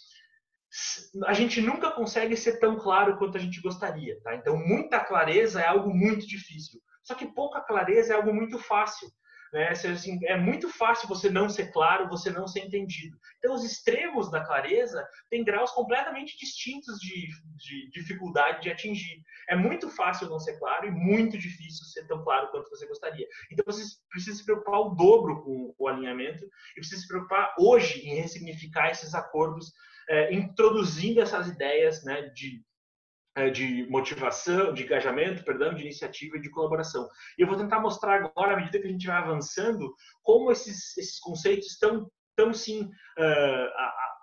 a 1.26 1.32
gente 1.32 1.60
nunca 1.60 1.90
consegue 1.90 2.36
ser 2.36 2.58
tão 2.58 2.78
claro 2.78 3.16
quanto 3.18 3.36
a 3.36 3.40
gente 3.40 3.60
gostaria, 3.60 4.18
tá? 4.22 4.34
Então, 4.34 4.56
muita 4.56 5.00
clareza 5.00 5.60
é 5.60 5.66
algo 5.66 5.92
muito 5.92 6.26
difícil. 6.26 6.80
Só 7.02 7.14
que 7.14 7.26
pouca 7.26 7.60
clareza 7.60 8.12
é 8.12 8.16
algo 8.16 8.32
muito 8.32 8.58
fácil. 8.58 9.08
Né? 9.52 9.68
Assim, 9.68 10.18
é 10.24 10.36
muito 10.36 10.70
fácil 10.70 11.06
você 11.06 11.28
não 11.28 11.46
ser 11.46 11.70
claro, 11.72 12.08
você 12.08 12.30
não 12.30 12.46
ser 12.48 12.60
entendido. 12.60 13.18
Então, 13.36 13.54
os 13.54 13.62
extremos 13.62 14.30
da 14.30 14.42
clareza 14.42 15.06
têm 15.28 15.44
graus 15.44 15.70
completamente 15.72 16.38
distintos 16.38 16.98
de, 16.98 17.28
de 17.56 17.90
dificuldade 17.90 18.62
de 18.62 18.70
atingir. 18.70 19.22
É 19.50 19.54
muito 19.54 19.90
fácil 19.90 20.30
não 20.30 20.38
ser 20.38 20.58
claro 20.58 20.86
e 20.86 20.90
muito 20.90 21.36
difícil 21.36 21.84
ser 21.84 22.06
tão 22.06 22.24
claro 22.24 22.50
quanto 22.50 22.70
você 22.70 22.86
gostaria. 22.86 23.26
Então, 23.50 23.64
você 23.66 23.82
precisa 24.08 24.38
se 24.38 24.44
preocupar 24.44 24.80
o 24.80 24.94
dobro 24.94 25.42
com 25.42 25.74
o 25.78 25.86
alinhamento 25.86 26.46
e 26.70 26.80
precisa 26.80 27.02
se 27.02 27.08
preocupar 27.08 27.54
hoje 27.58 28.08
em 28.08 28.14
ressignificar 28.14 28.88
esses 28.88 29.14
acordos, 29.14 29.70
é, 30.08 30.34
introduzindo 30.34 31.20
essas 31.20 31.48
ideias 31.48 32.04
né, 32.04 32.22
de 32.34 32.62
é, 33.34 33.48
de 33.48 33.86
motivação, 33.88 34.74
de 34.74 34.82
engajamento, 34.82 35.42
perdão, 35.42 35.72
de 35.72 35.80
iniciativa 35.80 36.36
e 36.36 36.40
de 36.40 36.50
colaboração. 36.50 37.08
E 37.38 37.42
eu 37.42 37.46
vou 37.46 37.56
tentar 37.56 37.80
mostrar 37.80 38.16
agora, 38.16 38.52
à 38.52 38.56
medida 38.56 38.78
que 38.78 38.86
a 38.86 38.90
gente 38.90 39.06
vai 39.06 39.16
avançando, 39.16 39.94
como 40.22 40.52
esses, 40.52 40.94
esses 40.98 41.18
conceitos 41.18 41.68
estão, 41.68 42.10
estão 42.28 42.52
sim, 42.52 42.82
uh, 42.82 43.68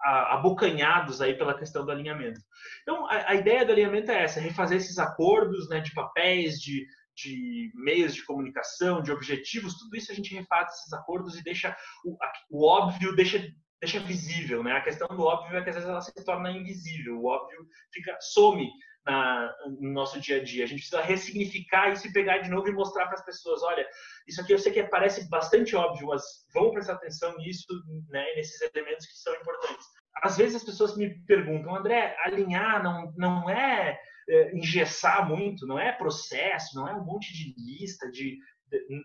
abocanhados 0.05 1.21
aí 1.21 1.35
pela 1.35 1.57
questão 1.57 1.83
do 1.83 1.91
alinhamento. 1.91 2.39
Então, 2.83 3.07
a, 3.07 3.31
a, 3.31 3.35
ideia 3.35 3.65
do 3.65 3.71
alinhamento 3.71 4.11
é 4.11 4.23
essa, 4.23 4.39
refazer 4.39 4.77
esses 4.77 4.99
acordos 4.99 5.67
né, 5.69 5.79
de 5.79 5.91
papéis, 5.93 6.59
de, 6.59 6.85
de 7.15 7.71
meios 7.73 8.13
de 8.13 8.23
comunicação, 8.23 9.01
de 9.01 9.11
objetivos, 9.11 9.77
tudo 9.77 9.95
isso 9.95 10.11
a 10.11 10.15
gente 10.15 10.33
refaz 10.35 10.71
esses 10.71 10.93
acordos 10.93 11.37
e 11.37 11.43
deixa 11.43 11.75
o, 12.05 12.15
o 12.51 12.67
óbvio, 12.67 13.15
deixa 13.15 13.43
deixa 13.81 13.99
visível, 13.99 14.63
né? 14.63 14.73
A 14.73 14.81
questão 14.81 15.07
do 15.07 15.23
óbvio 15.23 15.57
é 15.57 15.63
que 15.63 15.69
às 15.69 15.75
vezes 15.75 15.89
ela 15.89 16.01
se 16.01 16.13
torna 16.25 16.51
invisível, 16.51 17.17
o 17.17 17.25
óbvio 17.25 17.67
fica 17.93 18.17
some 18.19 18.69
na, 19.05 19.55
no 19.79 19.91
nosso 19.91 20.19
dia 20.19 20.37
a 20.37 20.43
dia. 20.43 20.65
A 20.65 20.67
gente 20.67 20.79
precisa 20.79 21.01
ressignificar 21.01 21.91
isso 21.91 22.07
e 22.07 22.13
pegar 22.13 22.39
de 22.39 22.49
novo 22.49 22.67
e 22.67 22.73
mostrar 22.73 23.05
para 23.07 23.15
as 23.15 23.25
pessoas, 23.25 23.63
olha, 23.63 23.87
isso 24.27 24.41
aqui 24.41 24.53
eu 24.53 24.59
sei 24.59 24.71
que 24.71 24.83
parece 24.83 25.29
bastante 25.29 25.75
óbvio, 25.75 26.07
mas 26.07 26.23
vamos 26.53 26.73
prestar 26.73 26.93
atenção 26.93 27.35
nisso, 27.37 27.65
né, 28.09 28.25
nesses 28.35 28.61
elementos 28.61 29.05
que 29.05 29.17
são 29.17 29.33
importantes. 29.35 29.87
Às 30.21 30.37
vezes 30.37 30.55
as 30.57 30.63
pessoas 30.63 30.97
me 30.97 31.23
perguntam, 31.25 31.75
André, 31.75 32.15
alinhar 32.25 32.83
não, 32.83 33.13
não 33.15 33.49
é, 33.49 33.97
é 34.27 34.55
engessar 34.55 35.27
muito, 35.27 35.65
não 35.65 35.79
é 35.79 35.93
processo, 35.93 36.75
não 36.75 36.87
é 36.87 36.93
um 36.93 37.05
monte 37.05 37.31
de 37.33 37.55
lista, 37.57 38.11
de, 38.11 38.37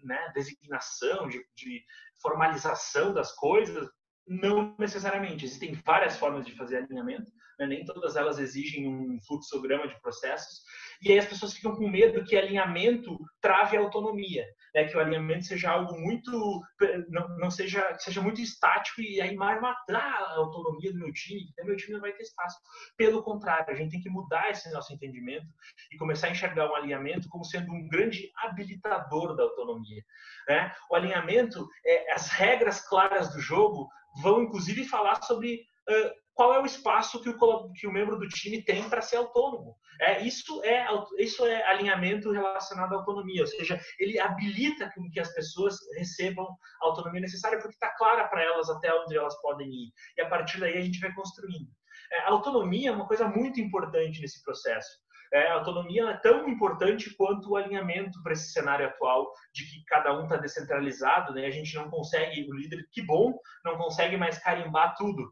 né, 0.02 0.32
designação, 0.34 1.28
de, 1.28 1.44
de 1.54 1.84
formalização 2.20 3.12
das 3.12 3.32
coisas. 3.32 3.88
Não 4.26 4.74
necessariamente. 4.78 5.44
Existem 5.44 5.74
várias 5.84 6.16
formas 6.16 6.46
de 6.46 6.54
fazer 6.54 6.78
alinhamento 6.78 7.30
né? 7.58 7.66
nem 7.66 7.84
todas 7.84 8.16
elas 8.16 8.38
exigem 8.38 8.88
um 8.88 9.18
fluxograma 9.26 9.88
de 9.88 10.00
processos, 10.00 10.62
e 11.02 11.12
aí 11.12 11.18
as 11.18 11.26
pessoas 11.26 11.52
ficam 11.52 11.74
com 11.74 11.88
medo 11.88 12.24
que 12.24 12.37
alinhamento 12.37 13.18
trave 13.40 13.76
a 13.76 13.80
autonomia, 13.80 14.44
né? 14.74 14.84
que 14.84 14.96
o 14.96 15.00
alinhamento 15.00 15.44
seja 15.44 15.70
algo 15.70 15.98
muito, 15.98 16.62
não, 17.08 17.28
não 17.38 17.50
seja, 17.50 17.96
seja 17.98 18.20
muito 18.20 18.40
estático 18.40 19.00
e 19.00 19.20
aí 19.20 19.34
matar 19.34 20.22
a 20.22 20.37
autonomia 20.37 20.92
do 20.92 20.98
meu 20.98 21.12
time, 21.12 21.52
que 21.54 21.64
meu 21.64 21.76
time 21.76 21.94
não 21.94 22.00
vai 22.00 22.12
ter 22.12 22.22
espaço. 22.22 22.58
Pelo 22.96 23.22
contrário, 23.22 23.72
a 23.72 23.76
gente 23.76 23.92
tem 23.92 24.00
que 24.00 24.10
mudar 24.10 24.50
esse 24.50 24.70
nosso 24.72 24.92
entendimento 24.92 25.46
e 25.92 25.96
começar 25.96 26.28
a 26.28 26.30
enxergar 26.30 26.70
o 26.70 26.74
alinhamento 26.74 27.28
como 27.28 27.44
sendo 27.44 27.72
um 27.72 27.88
grande 27.88 28.30
habilitador 28.37 29.37
da 29.37 29.42
autonomia. 29.42 30.02
Né? 30.48 30.72
O 30.90 30.94
alinhamento, 30.94 31.68
é, 31.84 32.12
as 32.12 32.30
regras 32.30 32.80
claras 32.87 33.32
do 33.32 33.40
jogo 33.40 33.88
vão 34.22 34.42
inclusive 34.42 34.85
falar 34.85 35.22
sobre 35.22 35.62
uh, 35.88 36.11
qual 36.35 36.53
é 36.53 36.61
o 36.61 36.66
espaço 36.66 37.22
que 37.22 37.31
o, 37.31 37.72
que 37.72 37.87
o 37.87 37.92
membro 37.92 38.18
do 38.18 38.29
time 38.29 38.62
tem 38.62 38.88
para 38.88 39.00
ser 39.00 39.16
autônomo. 39.16 39.77
É, 40.00 40.22
isso, 40.27 40.62
é, 40.64 40.87
isso 41.18 41.46
é 41.46 41.64
alinhamento 41.68 42.33
relacionado 42.33 42.92
à 42.92 42.96
autonomia, 42.96 43.42
ou 43.42 43.46
seja, 43.46 43.81
ele 44.00 44.18
habilita 44.18 44.92
que 45.12 45.20
as 45.20 45.33
pessoas 45.33 45.77
recebam 45.96 46.44
a 46.83 46.87
autonomia 46.87 47.20
necessária 47.20 47.59
porque 47.59 47.74
está 47.74 47.94
clara 47.96 48.27
para 48.27 48.42
elas 48.42 48.68
até 48.68 48.92
onde 48.92 49.16
elas 49.16 49.40
podem 49.40 49.68
ir. 49.68 49.92
E 50.16 50.20
a 50.20 50.29
partir 50.29 50.59
daí 50.59 50.77
a 50.77 50.81
gente 50.81 50.98
vai 50.98 51.14
construindo. 51.14 51.70
É, 52.12 52.20
a 52.22 52.31
autonomia 52.31 52.90
é 52.90 52.92
uma 52.92 53.07
coisa 53.07 53.29
muito 53.29 53.61
importante 53.61 54.20
nesse 54.20 54.42
processo. 54.42 55.03
É, 55.35 55.49
a 55.49 55.55
autonomia 55.55 56.05
é 56.11 56.16
tão 56.18 56.49
importante 56.49 57.12
quanto 57.16 57.51
o 57.51 57.57
alinhamento 57.57 58.23
para 58.23 58.35
esse 58.35 58.53
cenário 58.53 58.87
atual 58.87 59.33
de 59.53 59.64
que 59.64 59.85
cada 59.85 60.16
um 60.16 60.23
está 60.23 60.37
descentralizado, 60.37 61.35
né? 61.35 61.44
a 61.44 61.51
gente 61.51 61.75
não 61.75 61.90
consegue, 61.90 62.49
o 62.49 62.55
líder, 62.55 62.87
que 62.92 63.03
bom, 63.03 63.37
não 63.64 63.77
consegue 63.77 64.16
mais 64.16 64.38
carimbar 64.38 64.94
tudo 64.97 65.29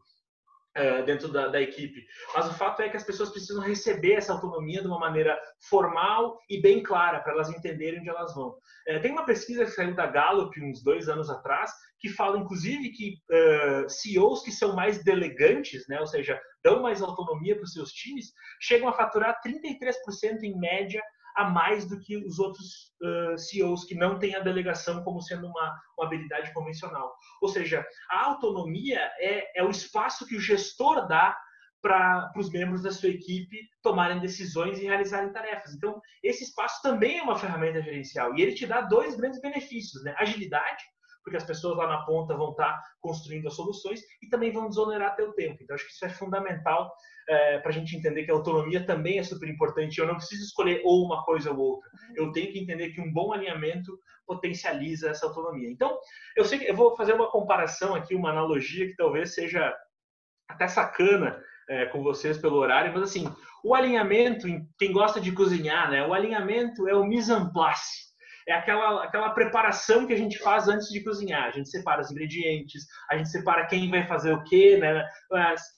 é, 0.75 1.03
dentro 1.03 1.31
da, 1.31 1.47
da, 1.47 1.61
equipe. 1.61 2.05
Mas 2.33 2.47
o 2.47 2.53
fato 2.53 2.81
é 2.81 2.89
que 2.89 2.97
as 2.97 3.03
pessoas 3.03 3.29
precisam 3.29 3.61
receber 3.61 4.13
essa 4.13 4.33
autonomia 4.33 4.81
de 4.81 4.87
uma 4.87 4.99
maneira 4.99 5.39
formal 5.69 6.39
e 6.49 6.61
bem 6.61 6.81
clara, 6.81 7.19
para 7.19 7.33
elas 7.33 7.49
entenderem 7.49 7.99
onde 7.99 8.09
elas 8.09 8.33
vão. 8.33 8.55
É, 8.87 8.99
tem 8.99 9.11
uma 9.11 9.25
pesquisa 9.25 9.65
que 9.65 9.71
saiu 9.71 9.95
da 9.95 10.07
Gallup 10.07 10.59
uns 10.61 10.83
dois 10.83 11.07
anos 11.07 11.29
atrás, 11.29 11.71
que 11.99 12.09
fala, 12.09 12.37
inclusive, 12.37 12.91
que 12.91 13.15
uh, 13.31 13.89
CEOs 13.89 14.43
que 14.43 14.51
são 14.51 14.75
mais 14.75 15.03
delegantes, 15.03 15.87
né, 15.87 15.99
ou 16.01 16.07
seja, 16.07 16.39
dão 16.63 16.81
mais 16.81 17.01
autonomia 17.01 17.55
para 17.55 17.63
os 17.63 17.71
seus 17.71 17.91
times, 17.91 18.33
chegam 18.59 18.89
a 18.89 18.93
faturar 18.93 19.39
33% 19.45 20.43
em 20.43 20.59
média 20.59 21.01
a 21.35 21.49
mais 21.49 21.87
do 21.87 21.99
que 21.99 22.17
os 22.17 22.39
outros 22.39 22.93
uh, 23.01 23.37
CEOs 23.37 23.85
que 23.85 23.95
não 23.95 24.19
têm 24.19 24.35
a 24.35 24.39
delegação 24.39 25.03
como 25.03 25.21
sendo 25.21 25.47
uma, 25.47 25.81
uma 25.97 26.07
habilidade 26.07 26.53
convencional. 26.53 27.15
Ou 27.41 27.49
seja, 27.49 27.85
a 28.09 28.25
autonomia 28.25 28.99
é, 29.19 29.59
é 29.59 29.63
o 29.63 29.69
espaço 29.69 30.25
que 30.25 30.35
o 30.35 30.41
gestor 30.41 31.07
dá 31.07 31.37
para 31.83 32.31
os 32.37 32.49
membros 32.49 32.81
da 32.81 32.91
sua 32.91 33.09
equipe 33.09 33.69
tomarem 33.81 34.21
decisões 34.21 34.79
e 34.79 34.83
realizarem 34.83 35.33
tarefas. 35.33 35.73
Então, 35.73 36.01
esse 36.23 36.45
espaço 36.45 36.81
também 36.81 37.19
é 37.19 37.23
uma 37.23 37.37
ferramenta 37.37 37.81
gerencial 37.81 38.33
e 38.33 38.41
ele 38.41 38.53
te 38.53 38.65
dá 38.65 38.79
dois 38.81 39.15
grandes 39.15 39.41
benefícios: 39.41 40.01
né? 40.01 40.15
agilidade, 40.17 40.83
porque 41.23 41.35
as 41.35 41.43
pessoas 41.43 41.77
lá 41.77 41.87
na 41.87 42.05
ponta 42.05 42.37
vão 42.37 42.51
estar 42.51 42.81
construindo 43.01 43.47
as 43.47 43.55
soluções 43.55 44.01
e 44.21 44.29
também 44.29 44.51
vão 44.51 44.69
desonerar 44.69 45.15
teu 45.17 45.33
tempo. 45.33 45.61
Então, 45.61 45.75
acho 45.75 45.85
que 45.85 45.91
isso 45.91 46.05
é 46.05 46.09
fundamental 46.09 46.89
é, 47.27 47.59
para 47.59 47.69
a 47.69 47.73
gente 47.73 47.95
entender 47.95 48.23
que 48.23 48.31
a 48.31 48.33
autonomia 48.33 48.85
também 48.85 49.19
é 49.19 49.23
super 49.23 49.49
importante. 49.49 49.99
Eu 49.99 50.07
não 50.07 50.15
preciso 50.15 50.43
escolher 50.43 50.81
ou 50.83 51.05
uma 51.05 51.23
coisa 51.23 51.51
ou 51.51 51.57
outra. 51.57 51.89
Eu 52.15 52.31
tenho 52.31 52.51
que 52.51 52.59
entender 52.59 52.89
que 52.89 53.01
um 53.01 53.11
bom 53.11 53.33
alinhamento 53.33 53.97
potencializa 54.25 55.09
essa 55.09 55.25
autonomia. 55.25 55.69
Então, 55.69 55.97
eu 56.35 56.45
sei 56.45 56.59
que 56.59 56.69
eu 56.69 56.75
vou 56.75 56.95
fazer 56.95 57.13
uma 57.13 57.29
comparação 57.29 57.93
aqui, 57.93 58.15
uma 58.15 58.29
analogia 58.29 58.87
que 58.87 58.95
talvez 58.95 59.33
seja 59.33 59.73
até 60.47 60.67
sacana 60.67 61.41
é, 61.69 61.85
com 61.85 62.03
vocês 62.03 62.37
pelo 62.37 62.57
horário, 62.57 62.91
mas 62.93 63.03
assim, 63.03 63.33
o 63.63 63.73
alinhamento, 63.73 64.47
quem 64.77 64.91
gosta 64.91 65.19
de 65.19 65.31
cozinhar, 65.31 65.89
né? 65.89 66.05
O 66.05 66.13
alinhamento 66.13 66.87
é 66.87 66.93
o 66.93 67.05
mise 67.05 67.31
en 67.31 67.51
place 67.51 68.12
é 68.47 68.53
aquela, 68.53 69.03
aquela 69.03 69.29
preparação 69.31 70.05
que 70.05 70.13
a 70.13 70.17
gente 70.17 70.37
faz 70.39 70.67
antes 70.67 70.89
de 70.89 71.03
cozinhar. 71.03 71.45
A 71.45 71.51
gente 71.51 71.69
separa 71.69 72.01
os 72.01 72.11
ingredientes, 72.11 72.85
a 73.09 73.17
gente 73.17 73.29
separa 73.29 73.65
quem 73.67 73.89
vai 73.89 74.05
fazer 74.07 74.33
o 74.33 74.43
quê, 74.43 74.77
né? 74.77 75.07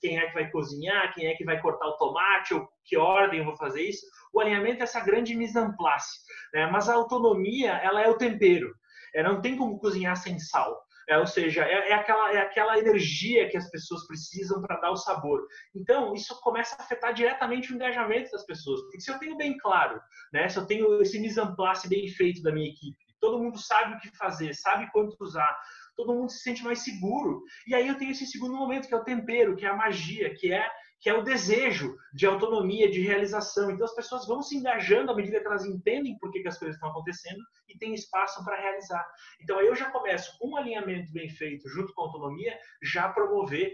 quem 0.01 0.17
é 0.17 0.27
que 0.27 0.33
vai 0.33 0.49
cozinhar, 0.49 1.13
quem 1.13 1.27
é 1.27 1.35
que 1.35 1.45
vai 1.45 1.61
cortar 1.61 1.87
o 1.87 1.97
tomate, 1.97 2.53
ou 2.53 2.67
que 2.85 2.97
ordem 2.97 3.39
eu 3.39 3.45
vou 3.45 3.57
fazer 3.57 3.81
isso. 3.81 4.05
O 4.33 4.39
alinhamento 4.39 4.81
é 4.81 4.83
essa 4.83 4.99
grande 4.99 5.35
mise 5.35 5.57
en 5.57 5.75
place. 5.75 6.19
Né? 6.53 6.67
Mas 6.67 6.89
a 6.89 6.95
autonomia, 6.95 7.71
ela 7.71 8.01
é 8.01 8.09
o 8.09 8.17
tempero. 8.17 8.73
É, 9.13 9.23
não 9.23 9.41
tem 9.41 9.55
como 9.55 9.79
cozinhar 9.79 10.17
sem 10.17 10.37
sal. 10.39 10.84
É, 11.07 11.17
ou 11.17 11.27
seja, 11.27 11.63
é, 11.63 11.89
é, 11.89 11.93
aquela, 11.93 12.33
é 12.33 12.37
aquela 12.39 12.77
energia 12.79 13.47
que 13.49 13.57
as 13.57 13.69
pessoas 13.69 14.07
precisam 14.07 14.61
para 14.61 14.79
dar 14.79 14.91
o 14.91 14.95
sabor. 14.95 15.45
Então, 15.75 16.13
isso 16.13 16.39
começa 16.41 16.75
a 16.75 16.83
afetar 16.83 17.13
diretamente 17.13 17.71
o 17.71 17.75
engajamento 17.75 18.31
das 18.31 18.45
pessoas. 18.45 18.81
Porque 18.81 18.99
se 18.99 19.11
eu 19.11 19.19
tenho 19.19 19.37
bem 19.37 19.57
claro, 19.57 20.01
né, 20.33 20.49
se 20.49 20.57
eu 20.57 20.65
tenho 20.65 21.01
esse 21.01 21.19
mise 21.19 21.39
en 21.39 21.55
place 21.55 21.87
bem 21.87 22.07
feito 22.07 22.41
da 22.41 22.51
minha 22.51 22.69
equipe, 22.69 22.97
todo 23.19 23.39
mundo 23.39 23.57
sabe 23.59 23.95
o 23.95 23.99
que 23.99 24.15
fazer, 24.17 24.53
sabe 24.53 24.89
quanto 24.91 25.15
usar, 25.19 25.55
todo 25.95 26.13
mundo 26.13 26.29
se 26.31 26.39
sente 26.39 26.63
mais 26.63 26.79
seguro. 26.79 27.43
E 27.67 27.75
aí 27.75 27.87
eu 27.87 27.97
tenho 27.97 28.11
esse 28.11 28.25
segundo 28.25 28.55
momento, 28.55 28.87
que 28.87 28.93
é 28.93 28.97
o 28.97 29.03
tempero, 29.03 29.55
que 29.55 29.65
é 29.65 29.69
a 29.69 29.75
magia, 29.75 30.33
que 30.35 30.51
é 30.51 30.67
que 31.05 31.09
é 31.11 31.13
o 31.13 31.21
desejo 31.21 31.95
de 32.11 32.25
autonomia, 32.25 32.89
de 32.89 32.99
realização. 32.99 33.69
Então 33.69 33.85
as 33.85 33.93
pessoas 33.93 34.25
vão 34.25 34.41
se 34.41 34.57
engajando 34.57 35.11
à 35.11 35.15
medida 35.15 35.39
que 35.39 35.45
elas 35.45 35.63
entendem 35.63 36.17
por 36.17 36.31
que, 36.31 36.39
que 36.39 36.47
as 36.47 36.57
coisas 36.57 36.77
estão 36.77 36.89
acontecendo 36.89 37.43
e 37.69 37.77
tem 37.77 37.93
espaço 37.93 38.43
para 38.43 38.59
realizar. 38.59 39.05
Então 39.39 39.59
aí 39.59 39.67
eu 39.67 39.75
já 39.75 39.91
começo 39.91 40.35
com 40.39 40.49
um 40.49 40.57
alinhamento 40.57 41.13
bem 41.13 41.29
feito 41.29 41.69
junto 41.69 41.93
com 41.93 42.01
a 42.01 42.05
autonomia, 42.05 42.57
já 42.81 43.07
promover 43.07 43.71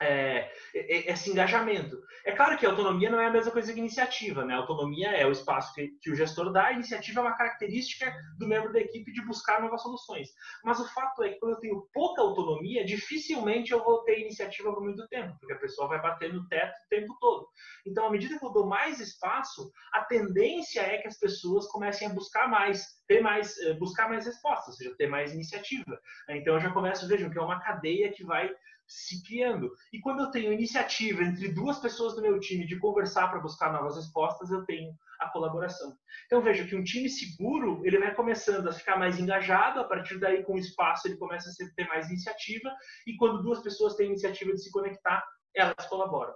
é, 0.00 0.50
esse 0.74 1.30
engajamento. 1.30 2.02
É 2.24 2.32
claro 2.32 2.56
que 2.56 2.66
autonomia 2.66 3.10
não 3.10 3.20
é 3.20 3.26
a 3.26 3.30
mesma 3.30 3.52
coisa 3.52 3.72
que 3.72 3.78
iniciativa, 3.78 4.44
né? 4.44 4.54
Autonomia 4.54 5.10
é 5.10 5.26
o 5.26 5.32
espaço 5.32 5.74
que, 5.74 5.88
que, 6.00 6.10
o 6.10 6.16
gestor 6.16 6.52
dá, 6.52 6.66
a 6.66 6.72
iniciativa 6.72 7.20
é 7.20 7.22
uma 7.22 7.36
característica 7.36 8.14
do 8.38 8.46
membro 8.46 8.72
da 8.72 8.80
equipe 8.80 9.12
de 9.12 9.24
buscar 9.24 9.60
novas 9.60 9.82
soluções. 9.82 10.28
Mas 10.64 10.80
o 10.80 10.88
fato 10.92 11.22
é 11.22 11.30
que 11.30 11.38
quando 11.38 11.52
eu 11.52 11.60
tenho 11.60 11.88
pouca 11.92 12.22
autonomia, 12.22 12.84
dificilmente 12.84 13.72
eu 13.72 13.84
vou 13.84 14.02
ter 14.04 14.20
iniciativa 14.20 14.72
por 14.72 14.82
muito 14.82 15.06
tempo, 15.08 15.36
porque 15.38 15.52
a 15.54 15.58
pessoa 15.58 15.88
vai 15.88 16.00
bater 16.00 16.32
no 16.32 16.48
teto 16.48 16.74
o 16.74 16.88
tempo 16.88 17.16
todo. 17.20 17.46
Então, 17.86 18.06
à 18.06 18.10
medida 18.10 18.38
que 18.38 18.44
eu 18.44 18.52
dou 18.52 18.66
mais 18.66 19.00
espaço, 19.00 19.70
a 19.92 20.02
tendência 20.02 20.80
é 20.80 20.98
que 20.98 21.08
as 21.08 21.18
pessoas 21.18 21.66
comecem 21.66 22.08
a 22.08 22.12
buscar 22.12 22.48
mais 22.48 22.94
ter 23.06 23.20
mais, 23.20 23.58
eh, 23.58 23.74
buscar 23.74 24.08
mais 24.08 24.24
respostas, 24.24 24.68
ou 24.68 24.74
seja, 24.74 24.96
ter 24.96 25.06
mais 25.06 25.32
iniciativa. 25.32 26.00
Então 26.30 26.54
eu 26.54 26.60
já 26.60 26.70
começo, 26.70 27.06
vejam, 27.06 27.30
que 27.30 27.38
é 27.38 27.42
uma 27.42 27.60
cadeia 27.60 28.10
que 28.12 28.24
vai 28.24 28.50
se 28.86 29.22
criando. 29.24 29.72
E 29.92 30.00
quando 30.00 30.20
eu 30.20 30.30
tenho 30.30 30.52
iniciativa 30.52 31.22
entre 31.22 31.48
duas 31.52 31.78
pessoas 31.78 32.14
do 32.14 32.22
meu 32.22 32.38
time 32.38 32.66
de 32.66 32.78
conversar 32.78 33.28
para 33.28 33.40
buscar 33.40 33.72
novas 33.72 33.96
respostas, 33.96 34.50
eu 34.50 34.64
tenho 34.64 34.92
a 35.20 35.28
colaboração. 35.28 35.96
Então 36.26 36.42
veja 36.42 36.66
que 36.66 36.76
um 36.76 36.84
time 36.84 37.08
seguro, 37.08 37.80
ele 37.84 37.98
vai 37.98 38.14
começando 38.14 38.68
a 38.68 38.72
ficar 38.72 38.98
mais 38.98 39.18
engajado, 39.18 39.80
a 39.80 39.84
partir 39.84 40.18
daí 40.18 40.42
com 40.42 40.54
o 40.54 40.58
espaço 40.58 41.08
ele 41.08 41.16
começa 41.16 41.48
a 41.48 41.74
ter 41.74 41.88
mais 41.88 42.08
iniciativa, 42.08 42.70
e 43.06 43.16
quando 43.16 43.42
duas 43.42 43.62
pessoas 43.62 43.94
têm 43.94 44.08
iniciativa 44.08 44.52
de 44.52 44.62
se 44.62 44.70
conectar, 44.70 45.24
elas 45.54 45.86
colaboram. 45.88 46.34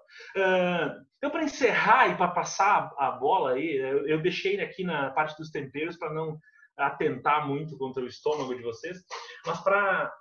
Então, 1.17 1.31
para 1.31 1.43
encerrar 1.43 2.09
e 2.09 2.17
para 2.17 2.29
passar 2.29 2.93
a 2.97 3.11
bola 3.11 3.55
aí, 3.55 3.77
eu 4.07 4.23
deixei 4.23 4.61
aqui 4.61 4.85
na 4.85 5.11
parte 5.11 5.37
dos 5.37 5.51
temperos 5.51 5.97
para 5.97 6.15
não 6.15 6.39
atentar 6.77 7.47
muito 7.47 7.77
contra 7.77 8.03
o 8.03 8.07
estômago 8.07 8.55
de 8.55 8.63
vocês, 8.63 9.03
mas 9.45 9.61
para 9.61 10.13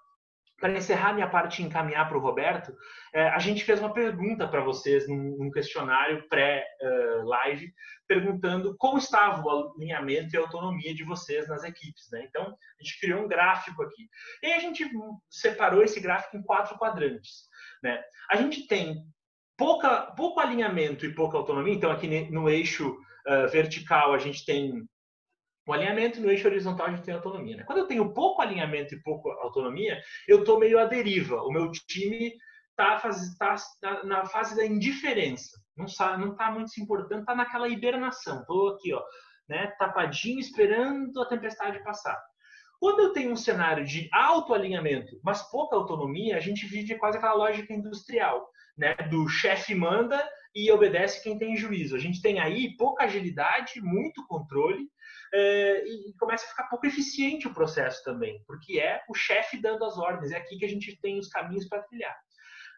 para 0.59 0.73
encerrar 0.73 1.13
minha 1.13 1.29
parte 1.29 1.61
e 1.61 1.65
encaminhar 1.65 2.07
para 2.07 2.17
o 2.17 2.21
Roberto, 2.21 2.75
é, 3.13 3.29
a 3.29 3.39
gente 3.39 3.63
fez 3.63 3.79
uma 3.79 3.93
pergunta 3.93 4.47
para 4.47 4.61
vocês 4.61 5.07
num, 5.07 5.37
num 5.37 5.51
questionário 5.51 6.27
pré-live, 6.27 7.71
perguntando 8.07 8.75
como 8.77 8.97
estava 8.97 9.43
o 9.43 9.73
alinhamento 9.75 10.33
e 10.33 10.37
a 10.37 10.41
autonomia 10.41 10.93
de 10.95 11.03
vocês 11.03 11.47
nas 11.47 11.63
equipes. 11.63 12.09
Né? 12.11 12.25
Então, 12.27 12.43
a 12.43 12.83
gente 12.83 12.99
criou 12.99 13.23
um 13.23 13.27
gráfico 13.27 13.83
aqui. 13.83 14.09
E 14.41 14.51
a 14.53 14.59
gente 14.59 14.89
separou 15.29 15.83
esse 15.83 15.99
gráfico 15.99 16.37
em 16.37 16.43
quatro 16.43 16.77
quadrantes. 16.77 17.43
Né? 17.83 18.01
A 18.29 18.35
gente 18.37 18.67
tem 18.67 19.03
pouca, 19.55 20.11
pouco 20.15 20.39
alinhamento 20.39 21.05
e 21.05 21.13
pouca 21.13 21.37
autonomia. 21.37 21.73
Então, 21.73 21.91
aqui 21.91 22.07
no 22.31 22.49
eixo 22.49 22.97
uh, 23.27 23.47
vertical, 23.49 24.13
a 24.13 24.17
gente 24.17 24.43
tem 24.43 24.87
o 25.67 25.73
alinhamento 25.73 26.21
no 26.21 26.31
eixo 26.31 26.47
horizontal 26.47 26.87
a 26.87 26.91
gente 26.91 27.03
tem 27.03 27.13
autonomia. 27.13 27.57
Né? 27.57 27.63
Quando 27.63 27.79
eu 27.79 27.87
tenho 27.87 28.13
pouco 28.13 28.41
alinhamento 28.41 28.95
e 28.95 29.01
pouco 29.01 29.29
autonomia, 29.29 30.01
eu 30.27 30.39
estou 30.39 30.57
meio 30.57 30.79
à 30.79 30.85
deriva. 30.85 31.43
O 31.43 31.51
meu 31.51 31.69
time 31.69 32.33
está 32.71 32.99
tá, 33.37 33.55
tá 33.81 34.03
na 34.05 34.25
fase 34.25 34.55
da 34.55 34.65
indiferença. 34.65 35.59
Não 35.75 35.85
está 35.85 36.17
não 36.17 36.35
tá 36.35 36.49
muito 36.49 36.71
se 36.71 36.81
importando, 36.81 37.21
está 37.21 37.35
naquela 37.35 37.67
hibernação. 37.67 38.39
Estou 38.39 38.69
aqui, 38.69 38.93
ó, 38.93 39.03
né, 39.49 39.67
tapadinho, 39.77 40.39
esperando 40.39 41.21
a 41.21 41.27
tempestade 41.27 41.83
passar. 41.83 42.17
Quando 42.79 42.99
eu 43.01 43.11
tenho 43.11 43.31
um 43.31 43.35
cenário 43.35 43.83
de 43.83 44.07
alto 44.13 44.53
alinhamento, 44.53 45.19
mas 45.23 45.41
pouca 45.49 45.75
autonomia, 45.75 46.37
a 46.37 46.39
gente 46.39 46.65
vive 46.65 46.95
quase 46.95 47.17
aquela 47.17 47.33
lógica 47.33 47.73
industrial, 47.73 48.47
né? 48.77 48.93
Do 49.09 49.27
chefe 49.27 49.73
manda 49.73 50.23
e 50.53 50.71
obedece 50.71 51.23
quem 51.23 51.37
tem 51.37 51.57
juízo. 51.57 51.95
A 51.95 51.99
gente 51.99 52.21
tem 52.21 52.39
aí 52.39 52.75
pouca 52.77 53.05
agilidade, 53.05 53.81
muito 53.81 54.25
controle, 54.27 54.87
é, 55.33 55.83
e 55.87 56.13
começa 56.19 56.45
a 56.45 56.49
ficar 56.49 56.63
pouco 56.69 56.85
eficiente 56.85 57.47
o 57.47 57.53
processo 57.53 58.03
também, 58.03 58.41
porque 58.45 58.79
é 58.79 59.01
o 59.09 59.13
chefe 59.13 59.61
dando 59.61 59.83
as 59.85 59.97
ordens, 59.97 60.31
é 60.31 60.37
aqui 60.37 60.57
que 60.57 60.65
a 60.65 60.69
gente 60.69 60.99
tem 61.01 61.19
os 61.19 61.27
caminhos 61.29 61.67
para 61.67 61.83
trilhar. 61.83 62.15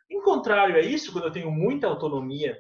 Em 0.09 0.21
contrário 0.21 0.75
a 0.75 0.79
isso, 0.79 1.11
quando 1.11 1.25
eu 1.25 1.31
tenho 1.31 1.51
muita 1.51 1.87
autonomia 1.87 2.57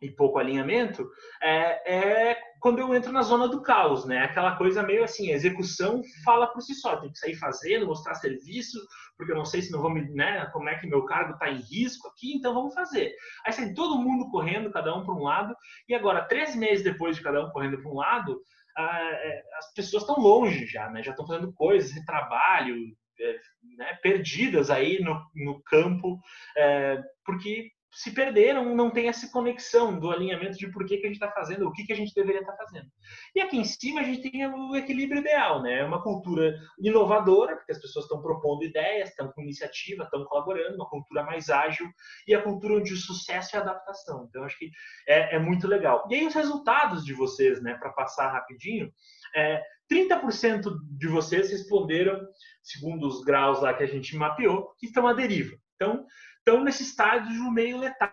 e 0.00 0.10
pouco 0.10 0.38
alinhamento, 0.38 1.08
é, 1.42 2.30
é, 2.30 2.38
quando 2.60 2.78
eu 2.78 2.94
entro 2.94 3.10
na 3.10 3.22
zona 3.22 3.48
do 3.48 3.62
caos, 3.62 4.04
né? 4.04 4.18
Aquela 4.18 4.56
coisa 4.56 4.82
meio 4.82 5.02
assim, 5.02 5.32
a 5.32 5.34
execução 5.34 6.02
fala 6.24 6.46
por 6.46 6.60
si 6.60 6.74
só, 6.74 6.96
tem 6.96 7.10
que 7.10 7.18
sair 7.18 7.34
fazendo, 7.34 7.86
mostrar 7.86 8.14
serviço, 8.14 8.78
porque 9.16 9.32
eu 9.32 9.36
não 9.36 9.44
sei 9.44 9.62
se 9.62 9.72
não 9.72 9.80
vou 9.80 9.90
me, 9.90 10.02
né, 10.12 10.46
como 10.52 10.68
é 10.68 10.78
que 10.78 10.86
meu 10.86 11.04
cargo 11.06 11.32
está 11.32 11.50
em 11.50 11.60
risco 11.60 12.08
aqui, 12.08 12.34
então 12.34 12.54
vamos 12.54 12.74
fazer. 12.74 13.14
Aí 13.46 13.52
sai 13.52 13.72
todo 13.72 13.98
mundo 13.98 14.30
correndo, 14.30 14.70
cada 14.70 14.94
um 14.94 15.04
para 15.04 15.14
um 15.14 15.22
lado, 15.22 15.56
e 15.88 15.94
agora, 15.94 16.26
três 16.26 16.54
meses 16.54 16.84
depois 16.84 17.16
de 17.16 17.22
cada 17.22 17.44
um 17.44 17.50
correndo 17.50 17.80
para 17.80 17.90
um 17.90 17.94
lado, 17.94 18.40
as 18.78 19.72
pessoas 19.74 20.02
estão 20.02 20.16
longe 20.22 20.66
já, 20.66 20.90
né? 20.90 21.02
Já 21.02 21.12
estão 21.12 21.26
fazendo 21.26 21.52
coisas 21.52 21.94
trabalho, 22.04 22.76
é, 23.18 23.36
né? 23.76 23.98
perdidas 24.02 24.70
aí 24.70 25.00
no, 25.00 25.20
no 25.34 25.62
campo, 25.62 26.18
é, 26.56 27.02
porque 27.24 27.70
se 27.96 28.10
perderam, 28.12 28.74
não 28.74 28.90
tem 28.90 29.08
essa 29.08 29.26
conexão 29.32 29.98
do 29.98 30.10
alinhamento 30.10 30.58
de 30.58 30.70
por 30.70 30.84
que, 30.84 30.98
que 30.98 31.06
a 31.06 31.08
gente 31.08 31.16
está 31.16 31.32
fazendo, 31.32 31.66
o 31.66 31.72
que, 31.72 31.82
que 31.82 31.94
a 31.94 31.96
gente 31.96 32.14
deveria 32.14 32.42
estar 32.42 32.52
tá 32.52 32.58
fazendo. 32.58 32.86
E 33.34 33.40
aqui 33.40 33.56
em 33.56 33.64
cima 33.64 34.02
a 34.02 34.04
gente 34.04 34.30
tem 34.30 34.46
o 34.46 34.76
equilíbrio 34.76 35.22
ideal, 35.22 35.62
né? 35.62 35.82
Uma 35.82 36.02
cultura 36.02 36.54
inovadora, 36.78 37.56
porque 37.56 37.72
as 37.72 37.80
pessoas 37.80 38.04
estão 38.04 38.20
propondo 38.20 38.64
ideias, 38.64 39.08
estão 39.08 39.32
com 39.32 39.40
iniciativa, 39.40 40.04
estão 40.04 40.26
colaborando, 40.26 40.76
uma 40.76 40.90
cultura 40.90 41.22
mais 41.22 41.48
ágil 41.48 41.88
e 42.28 42.34
a 42.34 42.42
cultura 42.42 42.74
onde 42.74 42.92
o 42.92 42.98
sucesso 42.98 43.56
é 43.56 43.60
adaptação. 43.60 44.26
Então 44.28 44.44
acho 44.44 44.58
que 44.58 44.70
é, 45.08 45.36
é 45.36 45.38
muito 45.38 45.66
legal. 45.66 46.06
E 46.10 46.16
aí 46.16 46.26
os 46.26 46.34
resultados 46.34 47.02
de 47.02 47.14
vocês, 47.14 47.62
né? 47.62 47.76
Para 47.76 47.92
passar 47.92 48.30
rapidinho, 48.30 48.92
é, 49.34 49.62
30% 49.90 50.70
de 50.98 51.08
vocês 51.08 51.50
responderam, 51.50 52.20
segundo 52.62 53.06
os 53.08 53.24
graus 53.24 53.62
lá 53.62 53.72
que 53.72 53.84
a 53.84 53.88
gente 53.88 54.14
mapeou, 54.16 54.74
que 54.78 54.84
estão 54.84 55.06
à 55.06 55.14
deriva. 55.14 55.56
Então, 55.76 56.04
estão 56.46 56.62
nesse 56.62 56.84
estágio 56.84 57.50
meio 57.50 57.78
letal 57.78 58.12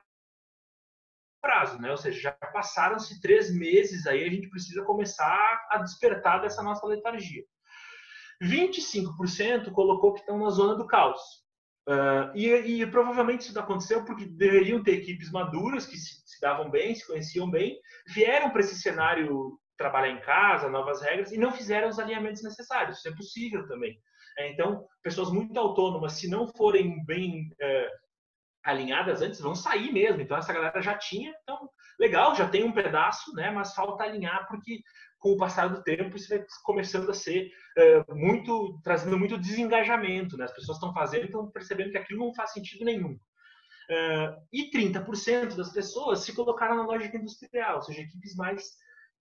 prazo, 1.40 1.80
né? 1.80 1.92
Ou 1.92 1.98
seja, 1.98 2.22
já 2.22 2.32
passaram-se 2.32 3.22
três 3.22 3.54
meses 3.54 4.08
aí, 4.08 4.24
a 4.24 4.30
gente 4.30 4.50
precisa 4.50 4.82
começar 4.84 5.68
a 5.70 5.78
despertar 5.78 6.42
dessa 6.42 6.64
nossa 6.64 6.88
letargia. 6.88 7.44
25% 8.42 9.72
colocou 9.72 10.14
que 10.14 10.22
estão 10.22 10.40
na 10.40 10.50
zona 10.50 10.76
do 10.76 10.88
caos. 10.88 11.22
Uh, 11.88 12.32
e, 12.34 12.48
e, 12.82 12.88
provavelmente 12.88 13.50
isso 13.50 13.60
aconteceu 13.60 14.06
porque 14.06 14.26
deveriam 14.26 14.82
ter 14.82 14.94
equipes 14.94 15.30
maduras 15.30 15.86
que 15.86 15.98
se, 15.98 16.24
se 16.26 16.40
davam 16.40 16.72
bem, 16.72 16.96
se 16.96 17.06
conheciam 17.06 17.52
bem, 17.52 17.78
vieram 18.08 18.50
para 18.50 18.62
esse 18.62 18.80
cenário 18.80 19.60
trabalhar 19.78 20.12
em 20.12 20.22
casa, 20.22 20.70
novas 20.70 21.02
regras, 21.02 21.34
e 21.34 21.38
não 21.38 21.52
fizeram 21.52 21.90
os 21.90 22.00
alinhamentos 22.00 22.42
necessários. 22.42 23.00
Isso 23.00 23.10
é 23.10 23.16
possível 23.16 23.68
também. 23.68 24.00
É, 24.38 24.50
então, 24.50 24.86
pessoas 25.04 25.30
muito 25.30 25.60
autônomas, 25.60 26.14
se 26.14 26.30
não 26.30 26.48
forem 26.48 27.04
bem 27.06 27.50
é, 27.62 27.90
alinhadas 28.64 29.22
antes, 29.22 29.40
vão 29.40 29.56
sair 29.56 29.92
mesmo. 29.92 30.22
Então, 30.22 30.38
essa 30.38 30.54
galera 30.54 30.82
já 30.82 30.98
tinha. 30.98 31.34
Então, 31.44 31.70
legal, 32.00 32.36
já 32.36 32.48
tem 32.48 32.64
um 32.64 32.72
pedaço, 32.72 33.34
né? 33.34 33.52
mas 33.52 33.74
falta 33.74 34.04
alinhar, 34.04 34.48
porque 34.48 34.82
com 35.20 35.32
o 35.32 35.38
passar 35.38 35.68
do 35.68 35.84
tempo 35.84 36.16
isso 36.16 36.30
vai 36.30 36.46
começando 36.64 37.10
a 37.10 37.14
ser 37.14 37.50
é, 37.78 38.04
muito, 38.14 38.80
trazendo 38.84 39.18
muito 39.18 39.38
desengajamento. 39.38 40.38
Né? 40.38 40.46
As 40.46 40.54
pessoas 40.54 40.78
estão 40.78 40.94
fazendo, 40.94 41.26
estão 41.26 41.50
percebendo 41.52 41.92
que 41.92 41.98
aquilo 41.98 42.26
não 42.26 42.34
faz 42.34 42.52
sentido 42.54 42.86
nenhum. 42.86 43.18
Uh, 43.90 44.40
e 44.52 44.72
30% 44.72 45.56
das 45.56 45.74
pessoas 45.74 46.20
se 46.20 46.34
colocaram 46.34 46.78
na 46.78 46.86
lógica 46.86 47.18
industrial, 47.18 47.76
ou 47.76 47.82
seja, 47.82 48.02
equipes 48.02 48.34
mais 48.34 48.64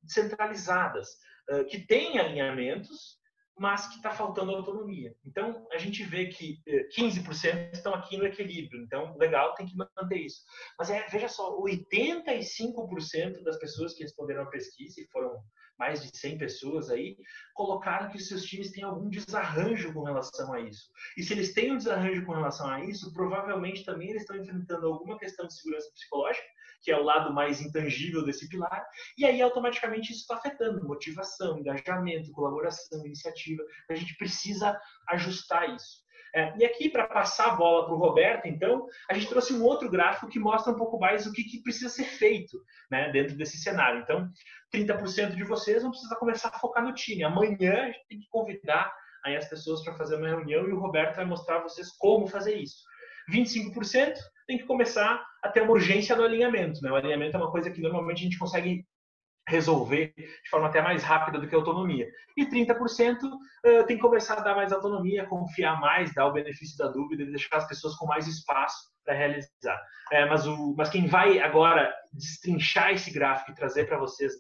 centralizadas, 0.07 1.09
uh, 1.51 1.65
que 1.65 1.85
têm 1.85 2.19
alinhamentos, 2.19 3.19
mas 3.59 3.87
que 3.87 3.97
está 3.97 4.11
faltando 4.11 4.53
autonomia. 4.53 5.15
Então, 5.25 5.67
a 5.71 5.79
gente 5.79 6.03
vê 6.03 6.27
que 6.27 6.61
15% 6.97 7.45
eh, 7.47 7.71
estão 7.73 7.95
aqui 7.95 8.17
no 8.17 8.27
equilíbrio. 8.27 8.83
Então, 8.83 9.17
legal, 9.17 9.55
tem 9.55 9.67
que 9.67 9.77
manter 9.77 10.19
isso. 10.19 10.43
Mas 10.79 10.91
é, 10.91 11.07
veja 11.09 11.29
só, 11.29 11.59
85% 11.61 13.43
das 13.43 13.59
pessoas 13.59 13.95
que 13.95 14.03
responderam 14.03 14.43
à 14.43 14.47
pesquisa, 14.47 15.01
e 15.01 15.07
foram 15.09 15.43
mais 15.79 16.03
de 16.03 16.17
100 16.17 16.39
pessoas 16.39 16.91
aí, 16.91 17.17
colocaram 17.55 18.09
que 18.11 18.19
seus 18.19 18.45
times 18.45 18.71
têm 18.71 18.85
algum 18.85 19.09
desarranjo 19.09 19.93
com 19.93 20.05
relação 20.05 20.53
a 20.53 20.61
isso. 20.61 20.89
E 21.17 21.23
se 21.23 21.33
eles 21.33 21.53
têm 21.53 21.73
um 21.73 21.77
desarranjo 21.77 22.25
com 22.25 22.33
relação 22.33 22.69
a 22.69 22.85
isso, 22.85 23.13
provavelmente 23.13 23.85
também 23.85 24.11
eles 24.11 24.23
estão 24.23 24.37
enfrentando 24.37 24.87
alguma 24.87 25.19
questão 25.19 25.47
de 25.47 25.55
segurança 25.55 25.91
psicológica, 25.93 26.47
que 26.83 26.91
é 26.91 26.99
o 26.99 27.05
lado 27.05 27.33
mais 27.33 27.61
intangível 27.61 28.25
desse 28.25 28.49
pilar, 28.49 28.85
e 29.17 29.25
aí 29.25 29.41
automaticamente 29.41 30.13
isso 30.13 30.23
está 30.23 30.37
afetando 30.37 30.87
motivação, 30.87 31.59
engajamento, 31.59 32.33
colaboração, 32.33 33.05
iniciativa. 33.07 33.63
A 33.89 33.95
gente 33.95 34.17
precisa 34.17 34.79
ajustar 35.09 35.75
isso. 35.75 36.03
É, 36.35 36.55
e 36.57 36.65
aqui, 36.65 36.89
para 36.89 37.07
passar 37.07 37.49
a 37.49 37.55
bola 37.57 37.85
para 37.85 37.95
o 37.95 37.99
Roberto, 37.99 38.47
então, 38.47 38.87
a 39.09 39.13
gente 39.13 39.29
trouxe 39.29 39.53
um 39.53 39.63
outro 39.63 39.91
gráfico 39.91 40.29
que 40.29 40.39
mostra 40.39 40.73
um 40.73 40.77
pouco 40.77 40.99
mais 40.99 41.27
o 41.27 41.33
que, 41.33 41.45
que 41.45 41.63
precisa 41.63 41.91
ser 41.91 42.05
feito 42.05 42.59
né, 42.91 43.13
dentro 43.13 43.37
desse 43.37 43.59
cenário. 43.59 44.01
Então, 44.01 44.31
30% 44.73 45.35
de 45.35 45.45
vocês 45.45 45.83
vão 45.83 45.91
precisar 45.91 46.17
começar 46.17 46.49
a 46.49 46.59
focar 46.59 46.83
no 46.83 46.95
time. 46.95 47.23
Amanhã 47.23 47.83
a 47.83 47.87
gente 47.89 48.07
tem 48.09 48.19
que 48.19 48.29
convidar 48.31 48.91
aí 49.23 49.37
as 49.37 49.47
pessoas 49.47 49.85
para 49.85 49.95
fazer 49.95 50.17
uma 50.17 50.29
reunião 50.29 50.67
e 50.67 50.73
o 50.73 50.81
Roberto 50.81 51.17
vai 51.17 51.27
mostrar 51.27 51.59
a 51.59 51.63
vocês 51.63 51.91
como 51.99 52.27
fazer 52.27 52.57
isso. 52.57 52.83
25% 53.31 54.15
tem 54.47 54.57
que 54.57 54.65
começar 54.65 55.23
a 55.43 55.49
ter 55.49 55.63
uma 55.63 55.73
urgência 55.73 56.15
no 56.17 56.25
alinhamento. 56.25 56.81
Né? 56.83 56.91
O 56.91 56.97
alinhamento 56.97 57.37
é 57.37 57.41
uma 57.41 57.51
coisa 57.51 57.71
que 57.71 57.81
normalmente 57.81 58.21
a 58.21 58.25
gente 58.25 58.39
consegue 58.39 58.87
resolver 59.49 60.15
de 60.17 60.49
forma 60.49 60.69
até 60.69 60.81
mais 60.81 61.03
rápida 61.03 61.39
do 61.39 61.49
que 61.49 61.55
a 61.55 61.59
autonomia. 61.59 62.09
E 62.37 62.47
30% 62.47 63.25
uh, 63.25 63.87
tem 63.87 63.97
que 63.97 64.03
começar 64.03 64.39
a 64.39 64.43
dar 64.43 64.55
mais 64.55 64.73
autonomia, 64.73 65.27
confiar 65.27 65.81
mais, 65.81 66.15
dar 66.15 66.27
o 66.27 66.33
benefício 66.33 66.77
da 66.79 66.89
dúvida 66.89 67.27
deixar 67.27 67.57
as 67.57 67.67
pessoas 67.67 67.97
com 67.97 68.07
mais 68.07 68.27
espaço 68.27 68.93
para 69.05 69.15
realizar. 69.15 69.83
É, 70.13 70.27
mas, 70.27 70.47
o, 70.47 70.75
mas 70.77 70.91
quem 70.91 71.07
vai 71.07 71.41
agora 71.41 71.93
destrinchar 72.13 72.93
esse 72.93 73.13
gráfico 73.13 73.51
e 73.51 73.55
trazer 73.55 73.87
para 73.87 73.99
vocês 73.99 74.33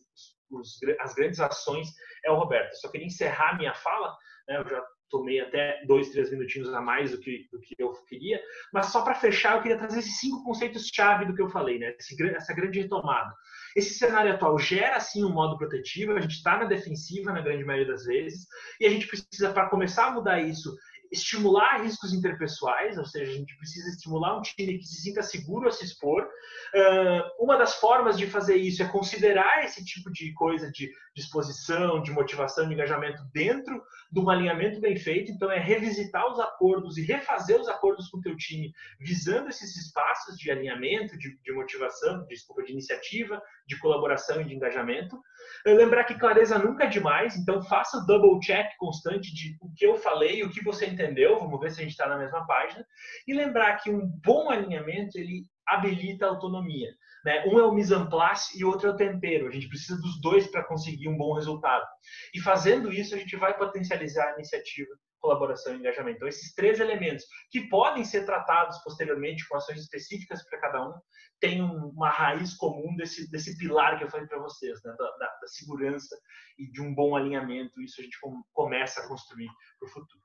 os, 0.50 0.78
as 1.00 1.14
grandes 1.14 1.40
ações 1.40 1.88
é 2.24 2.30
o 2.30 2.36
Roberto. 2.36 2.74
Só 2.74 2.88
queria 2.88 3.06
encerrar 3.06 3.56
minha 3.56 3.74
fala, 3.74 4.14
né, 4.48 4.58
eu 4.58 4.68
já 4.68 4.82
tomei 5.12 5.40
até 5.40 5.84
dois, 5.86 6.08
três 6.08 6.30
minutinhos 6.30 6.72
a 6.72 6.80
mais 6.80 7.10
do 7.10 7.18
que, 7.18 7.46
do 7.52 7.60
que 7.60 7.74
eu 7.78 7.92
queria, 8.08 8.40
mas 8.72 8.86
só 8.86 9.02
para 9.02 9.14
fechar, 9.14 9.56
eu 9.56 9.62
queria 9.62 9.76
trazer 9.76 9.98
esses 9.98 10.18
cinco 10.18 10.42
conceitos-chave 10.42 11.26
do 11.26 11.34
que 11.34 11.42
eu 11.42 11.50
falei, 11.50 11.78
né? 11.78 11.94
Esse, 11.98 12.16
essa 12.34 12.54
grande 12.54 12.80
retomada. 12.80 13.32
Esse 13.76 13.94
cenário 13.94 14.32
atual 14.32 14.58
gera, 14.58 14.98
sim, 15.00 15.22
um 15.22 15.32
modo 15.32 15.58
protetivo, 15.58 16.12
a 16.12 16.20
gente 16.20 16.36
está 16.36 16.56
na 16.56 16.64
defensiva 16.64 17.32
na 17.32 17.42
grande 17.42 17.64
maioria 17.64 17.92
das 17.92 18.04
vezes, 18.06 18.46
e 18.80 18.86
a 18.86 18.90
gente 18.90 19.06
precisa, 19.06 19.52
para 19.52 19.68
começar 19.68 20.06
a 20.06 20.10
mudar 20.12 20.40
isso, 20.40 20.74
estimular 21.12 21.82
riscos 21.82 22.14
interpessoais, 22.14 22.96
ou 22.96 23.04
seja, 23.04 23.30
a 23.30 23.34
gente 23.34 23.54
precisa 23.58 23.90
estimular 23.90 24.38
um 24.38 24.40
time 24.40 24.78
que 24.78 24.86
se 24.86 25.02
sinta 25.02 25.22
seguro 25.22 25.68
a 25.68 25.70
se 25.70 25.84
expor. 25.84 26.22
Uh, 26.22 27.44
uma 27.44 27.58
das 27.58 27.74
formas 27.74 28.16
de 28.16 28.26
fazer 28.26 28.56
isso 28.56 28.82
é 28.82 28.88
considerar 28.88 29.62
esse 29.62 29.84
tipo 29.84 30.10
de 30.10 30.32
coisa 30.32 30.72
de 30.72 30.90
disposição, 31.14 32.02
de 32.02 32.10
motivação, 32.10 32.66
de 32.66 32.72
engajamento 32.72 33.22
dentro 33.30 33.82
de 34.12 34.20
um 34.20 34.28
alinhamento 34.28 34.78
bem 34.78 34.94
feito. 34.94 35.32
Então, 35.32 35.50
é 35.50 35.58
revisitar 35.58 36.30
os 36.30 36.38
acordos 36.38 36.98
e 36.98 37.02
refazer 37.02 37.58
os 37.58 37.66
acordos 37.66 38.08
com 38.08 38.18
o 38.18 38.20
teu 38.20 38.36
time, 38.36 38.70
visando 39.00 39.48
esses 39.48 39.74
espaços 39.76 40.36
de 40.36 40.50
alinhamento, 40.50 41.16
de, 41.18 41.36
de 41.42 41.52
motivação, 41.52 42.26
desculpa, 42.26 42.62
de 42.62 42.72
iniciativa, 42.72 43.42
de 43.66 43.78
colaboração 43.78 44.40
e 44.42 44.44
de 44.44 44.54
engajamento. 44.54 45.18
Lembrar 45.64 46.04
que 46.04 46.18
clareza 46.18 46.58
nunca 46.58 46.84
é 46.84 46.88
demais, 46.88 47.36
então 47.36 47.62
faça 47.62 47.96
o 47.96 48.06
double 48.06 48.38
check 48.40 48.66
constante 48.78 49.34
de 49.34 49.56
o 49.62 49.72
que 49.74 49.86
eu 49.86 49.96
falei, 49.96 50.42
o 50.42 50.50
que 50.50 50.62
você 50.62 50.86
entendeu, 50.86 51.38
vamos 51.38 51.58
ver 51.58 51.70
se 51.70 51.80
a 51.80 51.82
gente 51.82 51.92
está 51.92 52.06
na 52.06 52.18
mesma 52.18 52.46
página. 52.46 52.84
E 53.26 53.32
lembrar 53.32 53.76
que 53.76 53.90
um 53.90 54.06
bom 54.22 54.50
alinhamento, 54.50 55.16
ele 55.18 55.46
habilita 55.66 56.26
a 56.26 56.28
autonomia. 56.28 56.90
Né? 57.24 57.44
Um 57.46 57.58
é 57.58 57.62
o 57.62 57.72
mise 57.72 57.94
en 57.94 58.08
place 58.08 58.58
e 58.58 58.64
o 58.64 58.68
outro 58.68 58.88
é 58.88 58.90
o 58.92 58.96
tempero. 58.96 59.46
A 59.46 59.50
gente 59.50 59.68
precisa 59.68 60.00
dos 60.00 60.20
dois 60.20 60.46
para 60.46 60.64
conseguir 60.64 61.08
um 61.08 61.16
bom 61.16 61.34
resultado. 61.34 61.86
E 62.34 62.40
fazendo 62.40 62.92
isso, 62.92 63.14
a 63.14 63.18
gente 63.18 63.36
vai 63.36 63.56
potencializar 63.56 64.30
a 64.30 64.34
iniciativa, 64.34 64.90
colaboração 65.20 65.74
e 65.74 65.78
engajamento. 65.78 66.16
Então, 66.16 66.28
esses 66.28 66.52
três 66.54 66.80
elementos, 66.80 67.24
que 67.50 67.68
podem 67.68 68.04
ser 68.04 68.26
tratados 68.26 68.78
posteriormente 68.82 69.46
com 69.48 69.56
ações 69.56 69.80
específicas 69.80 70.44
para 70.48 70.60
cada 70.60 70.88
um, 70.88 70.92
têm 71.40 71.62
uma 71.62 72.10
raiz 72.10 72.54
comum 72.54 72.94
desse, 72.96 73.30
desse 73.30 73.56
pilar 73.56 73.98
que 73.98 74.04
eu 74.04 74.10
falei 74.10 74.26
para 74.26 74.38
vocês, 74.40 74.80
né? 74.84 74.94
da, 74.98 75.04
da, 75.04 75.26
da, 75.26 75.46
segurança 75.46 76.16
e 76.58 76.70
de 76.70 76.80
um 76.80 76.94
bom 76.94 77.16
alinhamento. 77.16 77.80
Isso 77.80 78.00
a 78.00 78.04
gente 78.04 78.18
começa 78.52 79.00
a 79.00 79.08
construir 79.08 79.48
para 79.78 79.88
o 79.88 79.92
futuro. 79.92 80.22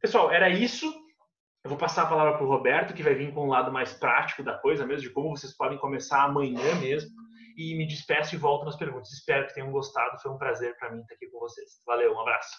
Pessoal, 0.00 0.30
era 0.30 0.48
isso. 0.48 0.92
Eu 1.64 1.70
vou 1.70 1.78
passar 1.78 2.04
a 2.04 2.08
palavra 2.08 2.34
para 2.34 2.46
o 2.46 2.48
Roberto, 2.48 2.94
que 2.94 3.02
vai 3.02 3.14
vir 3.14 3.32
com 3.32 3.46
um 3.46 3.48
lado 3.48 3.72
mais 3.72 3.92
prático 3.92 4.42
da 4.42 4.56
coisa 4.58 4.86
mesmo, 4.86 5.08
de 5.08 5.10
como 5.10 5.30
vocês 5.30 5.56
podem 5.56 5.78
começar 5.78 6.22
amanhã 6.22 6.74
mesmo. 6.80 7.10
E 7.56 7.74
me 7.76 7.86
despeço 7.86 8.34
e 8.36 8.38
volto 8.38 8.64
nas 8.64 8.76
perguntas. 8.76 9.10
Espero 9.10 9.46
que 9.46 9.54
tenham 9.54 9.72
gostado. 9.72 10.20
Foi 10.20 10.30
um 10.30 10.38
prazer 10.38 10.76
para 10.78 10.92
mim 10.92 11.00
estar 11.00 11.14
aqui 11.14 11.28
com 11.28 11.40
vocês. 11.40 11.82
Valeu, 11.84 12.14
um 12.14 12.20
abraço. 12.20 12.56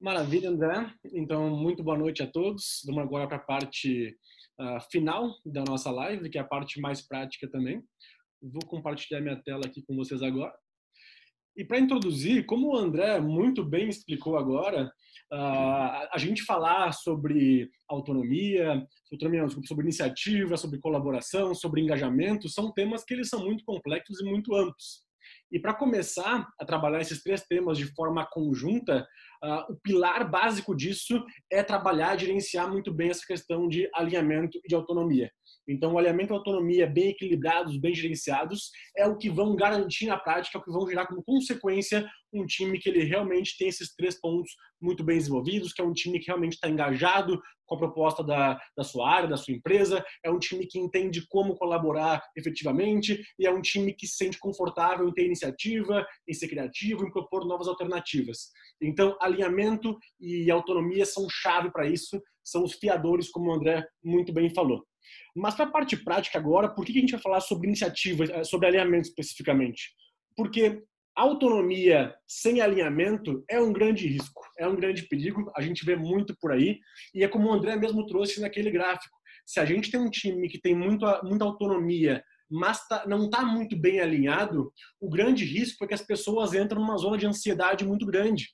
Maravilha, 0.00 0.50
André. 0.50 0.94
Então, 1.12 1.50
muito 1.50 1.82
boa 1.82 1.98
noite 1.98 2.22
a 2.22 2.30
todos. 2.30 2.82
Vamos 2.86 3.02
agora 3.02 3.26
para 3.26 3.38
a 3.38 3.40
parte 3.40 4.16
uh, 4.60 4.80
final 4.88 5.34
da 5.44 5.64
nossa 5.64 5.90
live, 5.90 6.30
que 6.30 6.38
é 6.38 6.40
a 6.40 6.46
parte 6.46 6.80
mais 6.80 7.04
prática 7.04 7.50
também. 7.50 7.82
Vou 8.40 8.64
compartilhar 8.68 9.20
minha 9.20 9.42
tela 9.42 9.62
aqui 9.66 9.82
com 9.82 9.96
vocês 9.96 10.22
agora. 10.22 10.54
E 11.58 11.64
para 11.64 11.80
introduzir, 11.80 12.46
como 12.46 12.68
o 12.68 12.76
André 12.76 13.18
muito 13.18 13.64
bem 13.64 13.88
explicou 13.88 14.38
agora, 14.38 14.90
Uh, 15.30 16.08
a 16.10 16.16
gente 16.16 16.42
falar 16.42 16.90
sobre 16.92 17.68
autonomia, 17.86 18.82
sobre 19.66 19.84
iniciativa, 19.84 20.56
sobre 20.56 20.78
colaboração, 20.78 21.54
sobre 21.54 21.82
engajamento, 21.82 22.48
são 22.48 22.72
temas 22.72 23.04
que 23.04 23.12
eles 23.12 23.28
são 23.28 23.44
muito 23.44 23.62
complexos 23.62 24.22
e 24.22 24.24
muito 24.24 24.54
amplos. 24.54 25.02
E 25.52 25.58
para 25.58 25.74
começar 25.74 26.48
a 26.58 26.64
trabalhar 26.64 27.02
esses 27.02 27.22
três 27.22 27.42
temas 27.42 27.76
de 27.76 27.84
forma 27.94 28.26
conjunta, 28.32 29.06
uh, 29.44 29.72
o 29.72 29.76
pilar 29.82 30.28
básico 30.30 30.74
disso 30.74 31.24
é 31.50 31.62
trabalhar 31.62 32.18
gerenciar 32.18 32.70
muito 32.70 32.92
bem 32.92 33.10
essa 33.10 33.26
questão 33.26 33.68
de 33.68 33.88
alinhamento 33.94 34.58
e 34.64 34.68
de 34.68 34.74
autonomia. 34.74 35.30
Então, 35.68 35.92
o 35.92 35.98
alinhamento 35.98 36.32
e 36.32 36.34
a 36.34 36.38
autonomia 36.38 36.86
bem 36.86 37.10
equilibrados, 37.10 37.78
bem 37.78 37.94
gerenciados, 37.94 38.70
é 38.96 39.06
o 39.06 39.16
que 39.16 39.28
vão 39.28 39.54
garantir 39.54 40.06
na 40.06 40.18
prática, 40.18 40.56
é 40.56 40.60
o 40.60 40.64
que 40.64 40.72
vão 40.72 40.88
gerar 40.88 41.06
como 41.06 41.22
consequência 41.22 42.08
um 42.32 42.46
time 42.46 42.78
que 42.78 42.88
ele 42.88 43.04
realmente 43.04 43.56
tem 43.56 43.68
esses 43.68 43.94
três 43.94 44.18
pontos 44.20 44.52
muito 44.80 45.02
bem 45.02 45.18
desenvolvidos, 45.18 45.72
que 45.72 45.80
é 45.80 45.84
um 45.84 45.92
time 45.92 46.18
que 46.18 46.26
realmente 46.26 46.54
está 46.54 46.68
engajado 46.68 47.40
com 47.66 47.74
a 47.74 47.78
proposta 47.78 48.24
da, 48.24 48.58
da 48.76 48.82
sua 48.82 49.10
área, 49.10 49.28
da 49.28 49.36
sua 49.36 49.52
empresa, 49.52 50.02
é 50.24 50.30
um 50.30 50.38
time 50.38 50.66
que 50.66 50.78
entende 50.78 51.26
como 51.28 51.54
colaborar 51.54 52.22
efetivamente 52.34 53.22
e 53.38 53.46
é 53.46 53.50
um 53.50 53.60
time 53.60 53.92
que 53.92 54.06
se 54.06 54.16
sente 54.16 54.38
confortável 54.38 55.06
em 55.06 55.12
ter 55.12 55.26
iniciativa, 55.26 56.06
em 56.26 56.32
ser 56.32 56.48
criativo, 56.48 57.04
em 57.04 57.10
propor 57.10 57.46
novas 57.46 57.68
alternativas. 57.68 58.50
Então, 58.80 59.16
alinhamento 59.28 59.96
e 60.20 60.50
autonomia 60.50 61.04
são 61.06 61.26
chave 61.30 61.70
para 61.70 61.86
isso, 61.86 62.20
são 62.44 62.64
os 62.64 62.74
fiadores, 62.74 63.30
como 63.30 63.50
o 63.50 63.54
André 63.54 63.84
muito 64.02 64.32
bem 64.32 64.52
falou. 64.52 64.82
Mas 65.34 65.54
para 65.54 65.66
a 65.66 65.70
parte 65.70 65.96
prática 65.96 66.38
agora, 66.38 66.68
por 66.68 66.84
que 66.84 66.96
a 66.96 67.00
gente 67.00 67.12
vai 67.12 67.20
falar 67.20 67.40
sobre 67.40 67.68
iniciativa, 67.68 68.24
eh, 68.24 68.44
sobre 68.44 68.66
alinhamento 68.68 69.08
especificamente? 69.08 69.90
Porque 70.36 70.82
autonomia 71.14 72.14
sem 72.26 72.60
alinhamento 72.60 73.44
é 73.48 73.60
um 73.60 73.72
grande 73.72 74.06
risco, 74.06 74.42
é 74.58 74.66
um 74.66 74.76
grande 74.76 75.02
perigo, 75.08 75.50
a 75.56 75.62
gente 75.62 75.84
vê 75.84 75.96
muito 75.96 76.36
por 76.40 76.52
aí, 76.52 76.78
e 77.14 77.24
é 77.24 77.28
como 77.28 77.48
o 77.48 77.52
André 77.52 77.76
mesmo 77.76 78.06
trouxe 78.06 78.40
naquele 78.40 78.70
gráfico. 78.70 79.16
Se 79.44 79.58
a 79.60 79.64
gente 79.64 79.90
tem 79.90 80.00
um 80.00 80.10
time 80.10 80.48
que 80.48 80.60
tem 80.60 80.74
muito, 80.74 81.04
muita 81.24 81.44
autonomia, 81.44 82.22
mas 82.50 82.86
tá, 82.86 83.04
não 83.06 83.24
está 83.24 83.42
muito 83.42 83.76
bem 83.76 84.00
alinhado, 84.00 84.72
o 85.00 85.08
grande 85.08 85.44
risco 85.44 85.84
é 85.84 85.88
que 85.88 85.94
as 85.94 86.02
pessoas 86.02 86.54
entram 86.54 86.80
numa 86.80 86.96
zona 86.96 87.18
de 87.18 87.26
ansiedade 87.26 87.84
muito 87.84 88.06
grande. 88.06 88.48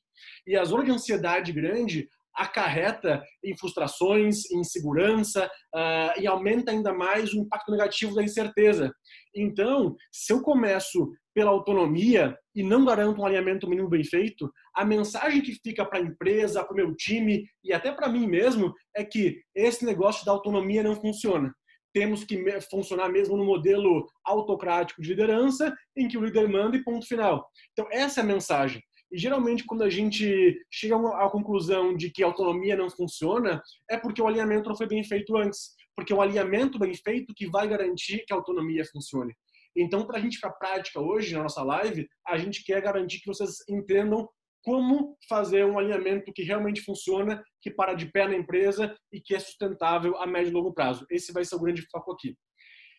E 0.46 0.56
a 0.56 0.64
zona 0.64 0.84
de 0.84 0.90
ansiedade 0.90 1.52
grande 1.52 2.08
acarreta 2.34 3.22
em 3.44 3.56
frustrações, 3.56 4.50
em 4.50 4.58
insegurança 4.58 5.46
uh, 5.46 6.20
e 6.20 6.26
aumenta 6.26 6.72
ainda 6.72 6.92
mais 6.92 7.32
o 7.32 7.38
impacto 7.38 7.70
negativo 7.70 8.14
da 8.14 8.22
incerteza. 8.22 8.92
Então, 9.34 9.94
se 10.12 10.32
eu 10.32 10.42
começo 10.42 11.10
pela 11.34 11.50
autonomia 11.50 12.36
e 12.54 12.62
não 12.62 12.84
garanto 12.84 13.20
um 13.20 13.26
alinhamento 13.26 13.68
mínimo 13.68 13.88
bem 13.88 14.04
feito, 14.04 14.50
a 14.74 14.84
mensagem 14.84 15.40
que 15.42 15.58
fica 15.62 15.84
para 15.84 15.98
a 15.98 16.02
empresa, 16.02 16.64
para 16.64 16.72
o 16.72 16.76
meu 16.76 16.94
time 16.94 17.44
e 17.62 17.72
até 17.72 17.92
para 17.92 18.08
mim 18.08 18.26
mesmo 18.26 18.72
é 18.94 19.04
que 19.04 19.40
esse 19.54 19.84
negócio 19.84 20.24
da 20.24 20.32
autonomia 20.32 20.82
não 20.82 20.94
funciona. 20.96 21.52
Temos 21.92 22.24
que 22.24 22.36
funcionar 22.68 23.08
mesmo 23.08 23.36
no 23.36 23.44
modelo 23.44 24.04
autocrático 24.24 25.00
de 25.00 25.10
liderança, 25.10 25.72
em 25.96 26.08
que 26.08 26.18
o 26.18 26.24
líder 26.24 26.48
manda 26.48 26.76
e 26.76 26.82
ponto 26.82 27.06
final. 27.06 27.48
Então, 27.72 27.86
essa 27.92 28.20
é 28.20 28.24
a 28.24 28.26
mensagem. 28.26 28.82
E 29.14 29.18
geralmente, 29.18 29.62
quando 29.64 29.84
a 29.84 29.88
gente 29.88 30.60
chega 30.68 30.96
à 30.96 31.30
conclusão 31.30 31.96
de 31.96 32.10
que 32.10 32.24
a 32.24 32.26
autonomia 32.26 32.74
não 32.74 32.90
funciona, 32.90 33.62
é 33.88 33.96
porque 33.96 34.20
o 34.20 34.26
alinhamento 34.26 34.68
não 34.68 34.76
foi 34.76 34.88
bem 34.88 35.04
feito 35.04 35.36
antes. 35.36 35.70
Porque 35.94 36.12
é 36.12 36.16
o 36.16 36.20
alinhamento 36.20 36.80
bem 36.80 36.92
feito 36.92 37.32
que 37.32 37.48
vai 37.48 37.68
garantir 37.68 38.24
que 38.26 38.32
a 38.32 38.36
autonomia 38.36 38.84
funcione. 38.84 39.32
Então, 39.76 40.04
para 40.04 40.18
a 40.18 40.20
gente 40.20 40.40
para 40.40 40.50
a 40.50 40.54
prática 40.54 41.00
hoje, 41.00 41.32
na 41.32 41.44
nossa 41.44 41.62
live, 41.62 42.08
a 42.26 42.36
gente 42.36 42.64
quer 42.64 42.82
garantir 42.82 43.20
que 43.20 43.28
vocês 43.28 43.58
entendam 43.68 44.28
como 44.64 45.16
fazer 45.28 45.64
um 45.64 45.78
alinhamento 45.78 46.32
que 46.32 46.42
realmente 46.42 46.80
funciona, 46.80 47.40
que 47.62 47.70
para 47.70 47.94
de 47.94 48.06
pé 48.06 48.26
na 48.26 48.34
empresa 48.34 48.96
e 49.12 49.20
que 49.20 49.32
é 49.32 49.38
sustentável 49.38 50.16
a 50.16 50.26
médio 50.26 50.50
e 50.50 50.54
longo 50.54 50.74
prazo. 50.74 51.06
Esse 51.08 51.32
vai 51.32 51.44
ser 51.44 51.54
o 51.54 51.60
grande 51.60 51.86
foco 51.88 52.10
aqui. 52.10 52.36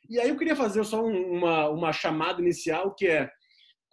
E 0.09 0.18
aí 0.18 0.30
eu 0.30 0.38
queria 0.38 0.55
fazer 0.55 0.82
só 0.86 1.03
uma, 1.03 1.68
uma 1.68 1.91
chamada 1.91 2.41
inicial, 2.41 2.95
que 2.95 3.05
é 3.05 3.30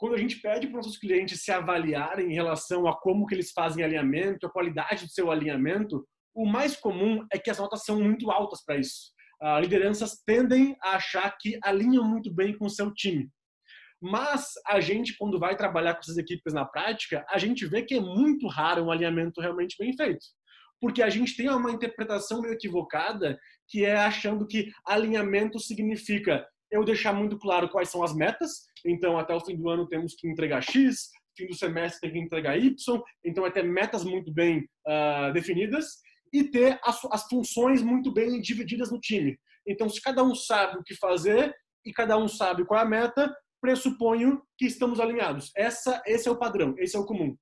quando 0.03 0.17
a 0.17 0.19
gente 0.19 0.41
pede 0.41 0.67
para 0.67 0.81
os 0.81 0.87
nossos 0.87 0.99
clientes 0.99 1.45
se 1.45 1.53
avaliarem 1.53 2.33
em 2.33 2.35
relação 2.35 2.89
a 2.89 3.01
como 3.01 3.25
que 3.25 3.37
eles 3.37 3.53
fazem 3.53 3.85
alinhamento, 3.85 4.45
a 4.45 4.51
qualidade 4.51 5.07
do 5.07 5.13
seu 5.13 5.31
alinhamento, 5.31 6.05
o 6.35 6.45
mais 6.45 6.75
comum 6.75 7.25
é 7.33 7.39
que 7.39 7.49
as 7.49 7.59
notas 7.59 7.85
são 7.85 8.01
muito 8.01 8.29
altas 8.29 8.65
para 8.65 8.79
isso. 8.79 9.13
Uh, 9.41 9.61
lideranças 9.61 10.21
tendem 10.27 10.77
a 10.83 10.97
achar 10.97 11.33
que 11.41 11.57
alinham 11.63 12.03
muito 12.03 12.35
bem 12.35 12.59
com 12.59 12.67
o 12.67 12.71
seu 12.71 12.93
time. 12.93 13.31
Mas 14.01 14.49
a 14.67 14.81
gente, 14.81 15.17
quando 15.17 15.39
vai 15.39 15.57
trabalhar 15.57 15.95
com 15.95 16.01
essas 16.01 16.19
equipes 16.19 16.53
na 16.53 16.65
prática, 16.65 17.25
a 17.31 17.39
gente 17.39 17.65
vê 17.65 17.83
que 17.85 17.95
é 17.95 18.01
muito 18.01 18.49
raro 18.49 18.83
um 18.83 18.91
alinhamento 18.91 19.41
realmente 19.41 19.77
bem 19.79 19.97
feito. 19.97 20.27
Porque 20.81 21.01
a 21.01 21.11
gente 21.11 21.37
tem 21.37 21.49
uma 21.49 21.71
interpretação 21.71 22.41
meio 22.41 22.55
equivocada, 22.55 23.39
que 23.69 23.85
é 23.85 23.95
achando 23.95 24.49
que 24.49 24.69
alinhamento 24.85 25.61
significa 25.61 26.45
eu 26.73 26.85
deixar 26.85 27.13
muito 27.13 27.39
claro 27.39 27.69
quais 27.69 27.91
são 27.91 28.03
as 28.03 28.15
metas. 28.15 28.67
Então, 28.85 29.19
até 29.19 29.35
o 29.35 29.41
fim 29.41 29.57
do 29.57 29.69
ano 29.69 29.87
temos 29.87 30.15
que 30.15 30.27
entregar 30.27 30.63
X, 30.63 31.11
fim 31.37 31.47
do 31.47 31.55
semestre 31.55 32.01
tem 32.01 32.13
que 32.13 32.19
entregar 32.19 32.59
Y. 32.59 32.75
Então, 33.25 33.47
é 33.47 33.51
ter 33.51 33.63
metas 33.63 34.03
muito 34.03 34.33
bem 34.33 34.67
uh, 34.89 35.33
definidas 35.33 35.99
e 36.33 36.45
ter 36.45 36.81
as, 36.83 36.99
as 37.13 37.29
funções 37.29 37.83
muito 37.83 38.11
bem 38.11 38.41
divididas 38.41 38.91
no 38.91 38.99
time. 38.99 39.39
Então, 39.69 39.89
se 39.89 40.01
cada 40.01 40.25
um 40.25 40.35
sabe 40.35 40.79
o 40.79 40.83
que 40.83 40.97
fazer 40.97 41.55
e 41.85 41.93
cada 41.93 42.17
um 42.17 42.27
sabe 42.27 42.65
qual 42.65 42.81
é 42.81 42.83
a 42.83 42.89
meta, 42.89 43.33
pressuponho 43.61 44.43
que 44.59 44.67
estamos 44.67 44.99
alinhados. 44.99 45.53
Essa, 45.57 46.03
esse 46.07 46.27
é 46.27 46.31
o 46.31 46.39
padrão, 46.39 46.75
esse 46.79 46.97
é 46.97 46.99
o 46.99 47.07
comum. 47.07 47.37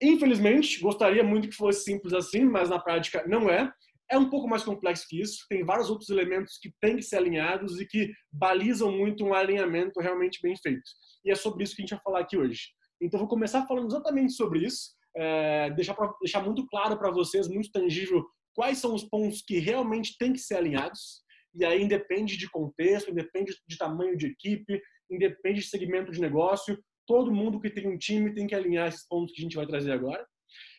Infelizmente, 0.00 0.80
gostaria 0.80 1.22
muito 1.22 1.48
que 1.48 1.54
fosse 1.54 1.84
simples 1.84 2.12
assim, 2.12 2.44
mas 2.44 2.70
na 2.70 2.78
prática 2.78 3.24
não 3.26 3.50
é. 3.50 3.70
É 4.12 4.18
um 4.18 4.28
pouco 4.28 4.46
mais 4.46 4.62
complexo 4.62 5.06
que 5.08 5.22
isso, 5.22 5.46
tem 5.48 5.64
vários 5.64 5.88
outros 5.88 6.10
elementos 6.10 6.58
que 6.60 6.70
têm 6.82 6.96
que 6.96 7.02
ser 7.02 7.16
alinhados 7.16 7.80
e 7.80 7.86
que 7.86 8.12
balizam 8.30 8.92
muito 8.92 9.24
um 9.24 9.32
alinhamento 9.32 9.98
realmente 10.00 10.38
bem 10.42 10.54
feito. 10.54 10.82
E 11.24 11.30
é 11.30 11.34
sobre 11.34 11.64
isso 11.64 11.74
que 11.74 11.80
a 11.80 11.84
gente 11.84 11.94
vai 11.94 12.02
falar 12.04 12.20
aqui 12.20 12.36
hoje. 12.36 12.60
Então, 13.00 13.18
vou 13.18 13.28
começar 13.28 13.66
falando 13.66 13.86
exatamente 13.86 14.34
sobre 14.34 14.66
isso, 14.66 14.90
é, 15.16 15.70
deixar, 15.70 15.94
pra, 15.94 16.12
deixar 16.20 16.42
muito 16.42 16.66
claro 16.66 16.98
para 16.98 17.10
vocês, 17.10 17.48
muito 17.48 17.70
tangível, 17.72 18.22
quais 18.54 18.76
são 18.76 18.94
os 18.94 19.04
pontos 19.04 19.40
que 19.40 19.58
realmente 19.58 20.14
têm 20.18 20.34
que 20.34 20.38
ser 20.38 20.56
alinhados. 20.56 21.22
E 21.54 21.64
aí 21.64 21.82
independe 21.82 22.36
de 22.36 22.50
contexto, 22.50 23.10
independe 23.10 23.54
de 23.66 23.78
tamanho 23.78 24.16
de 24.16 24.26
equipe, 24.26 24.78
independe 25.10 25.60
de 25.60 25.66
segmento 25.66 26.12
de 26.12 26.20
negócio. 26.20 26.78
Todo 27.06 27.32
mundo 27.32 27.60
que 27.60 27.70
tem 27.70 27.88
um 27.88 27.96
time 27.96 28.34
tem 28.34 28.46
que 28.46 28.54
alinhar 28.54 28.88
esses 28.88 29.06
pontos 29.08 29.34
que 29.34 29.40
a 29.40 29.44
gente 29.44 29.56
vai 29.56 29.66
trazer 29.66 29.92
agora. 29.92 30.22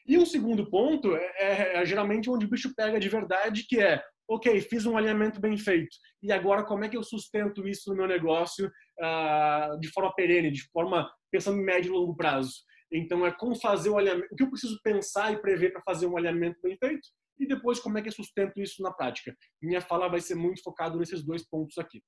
E 0.06 0.18
um 0.18 0.26
segundo 0.26 0.70
ponto 0.70 1.16
é, 1.16 1.32
é, 1.38 1.82
é 1.82 1.86
geralmente 1.86 2.30
onde 2.30 2.45
o 2.45 2.49
bicho 2.49 2.74
pega 2.76 2.99
de 2.99 3.10
verdade, 3.10 3.66
que 3.68 3.80
é 3.80 4.04
ok, 4.28 4.62
fiz 4.62 4.86
um 4.86 4.97
alinhamento 4.97 5.39
bem 5.39 5.58
feito. 5.58 5.95
E 6.22 6.32
agora, 6.32 6.64
como 6.64 6.84
é 6.84 6.89
que 6.89 6.97
eu 6.97 7.04
sustento 7.04 7.68
isso 7.68 7.89
no 7.89 7.95
meu 7.95 8.08
negócio 8.08 8.68
uh, 8.68 9.80
de 9.80 9.89
forma 9.89 10.14
perene, 10.16 10.51
de 10.51 10.64
forma 10.72 11.10
pensando 11.32 11.60
em 11.60 11.66
médio 11.66 11.89
e 11.89 11.97
longo 11.97 12.16
prazo? 12.16 12.54
Então, 12.91 13.26
é 13.26 13.32
como 13.32 13.56
fazer 13.56 13.89
o 13.89 13.97
alinhamento, 13.97 14.28
o 14.32 14.36
que 14.36 14.43
eu 14.43 14.49
preciso 14.49 14.80
pensar 14.84 15.34
e 15.34 15.41
prever 15.41 15.72
para 15.72 15.82
fazer 15.82 16.06
um 16.06 16.18
alinhamento 16.18 16.60
bem 16.62 16.78
feito 16.78 17.08
e 17.39 17.47
depois 17.47 17.80
como 17.80 17.97
é 17.97 18.01
que 18.01 18.08
eu 18.08 18.14
sustento 18.14 18.62
isso 18.62 18.82
na 18.82 18.91
prática. 18.91 19.36
Minha 19.62 19.82
fala 19.82 20.08
vai 20.08 20.22
ser 20.22 20.36
muito 20.36 20.62
focado 20.62 20.97
nesses 20.97 21.24
dois 21.24 21.47
pontos 21.47 21.78
aqui. 21.78 22.01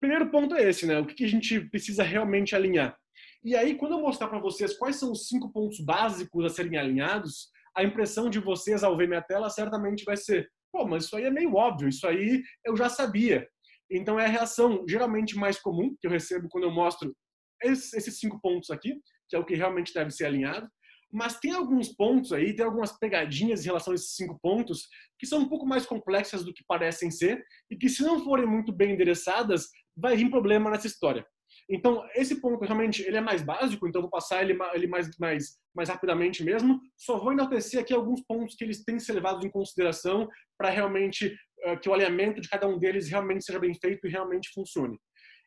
Primeiro 0.00 0.30
ponto 0.30 0.54
é 0.54 0.68
esse, 0.68 0.86
né? 0.86 1.00
O 1.00 1.06
que 1.06 1.24
a 1.24 1.28
gente 1.28 1.60
precisa 1.68 2.04
realmente 2.04 2.54
alinhar. 2.54 2.96
E 3.44 3.54
aí, 3.54 3.76
quando 3.76 3.92
eu 3.92 4.00
mostrar 4.00 4.28
para 4.28 4.40
vocês 4.40 4.76
quais 4.76 4.96
são 4.96 5.12
os 5.12 5.28
cinco 5.28 5.52
pontos 5.52 5.80
básicos 5.80 6.44
a 6.44 6.48
serem 6.48 6.76
alinhados, 6.76 7.50
a 7.76 7.84
impressão 7.84 8.28
de 8.28 8.40
vocês 8.40 8.82
ao 8.82 8.96
ver 8.96 9.08
minha 9.08 9.22
tela 9.22 9.48
certamente 9.48 10.04
vai 10.04 10.16
ser: 10.16 10.48
pô, 10.72 10.86
mas 10.86 11.04
isso 11.04 11.16
aí 11.16 11.24
é 11.24 11.30
meio 11.30 11.54
óbvio, 11.54 11.88
isso 11.88 12.06
aí 12.06 12.42
eu 12.64 12.76
já 12.76 12.88
sabia. 12.88 13.48
Então 13.90 14.18
é 14.18 14.26
a 14.26 14.28
reação 14.28 14.84
geralmente 14.88 15.36
mais 15.36 15.60
comum 15.60 15.94
que 16.00 16.06
eu 16.06 16.10
recebo 16.10 16.48
quando 16.50 16.64
eu 16.64 16.70
mostro 16.70 17.14
esses 17.62 18.18
cinco 18.18 18.40
pontos 18.40 18.70
aqui, 18.70 19.00
que 19.28 19.36
é 19.36 19.38
o 19.38 19.44
que 19.44 19.54
realmente 19.54 19.94
deve 19.94 20.10
ser 20.10 20.26
alinhado. 20.26 20.68
Mas 21.10 21.38
tem 21.38 21.52
alguns 21.52 21.88
pontos 21.88 22.32
aí, 22.32 22.54
tem 22.54 22.64
algumas 22.64 22.98
pegadinhas 22.98 23.62
em 23.62 23.66
relação 23.66 23.92
a 23.92 23.94
esses 23.94 24.14
cinco 24.14 24.38
pontos 24.42 24.86
que 25.18 25.26
são 25.26 25.40
um 25.40 25.48
pouco 25.48 25.64
mais 25.66 25.86
complexas 25.86 26.44
do 26.44 26.52
que 26.52 26.62
parecem 26.66 27.10
ser 27.10 27.42
e 27.70 27.76
que, 27.76 27.88
se 27.88 28.02
não 28.02 28.22
forem 28.22 28.46
muito 28.46 28.72
bem 28.72 28.92
endereçadas, 28.92 29.68
vai 29.96 30.16
vir 30.16 30.28
problema 30.28 30.70
nessa 30.70 30.86
história. 30.86 31.26
Então, 31.68 32.06
esse 32.14 32.40
ponto 32.40 32.64
realmente 32.64 33.02
ele 33.02 33.16
é 33.16 33.20
mais 33.20 33.42
básico, 33.42 33.86
então 33.86 34.02
vou 34.02 34.10
passar 34.10 34.42
ele, 34.42 34.58
ele 34.74 34.86
mais, 34.86 35.08
mais, 35.18 35.58
mais 35.74 35.88
rapidamente 35.88 36.42
mesmo. 36.42 36.80
Só 36.96 37.18
vou 37.18 37.32
enaltecer 37.32 37.80
aqui 37.80 37.92
alguns 37.92 38.22
pontos 38.22 38.54
que 38.54 38.64
eles 38.64 38.84
têm 38.84 38.96
que 38.96 39.02
ser 39.02 39.12
levados 39.12 39.44
em 39.44 39.50
consideração 39.50 40.28
para 40.56 40.70
realmente 40.70 41.34
uh, 41.66 41.78
que 41.80 41.88
o 41.88 41.94
alinhamento 41.94 42.40
de 42.40 42.48
cada 42.48 42.66
um 42.66 42.78
deles 42.78 43.08
realmente 43.08 43.44
seja 43.44 43.58
bem 43.58 43.74
feito 43.74 44.06
e 44.06 44.10
realmente 44.10 44.50
funcione. 44.54 44.98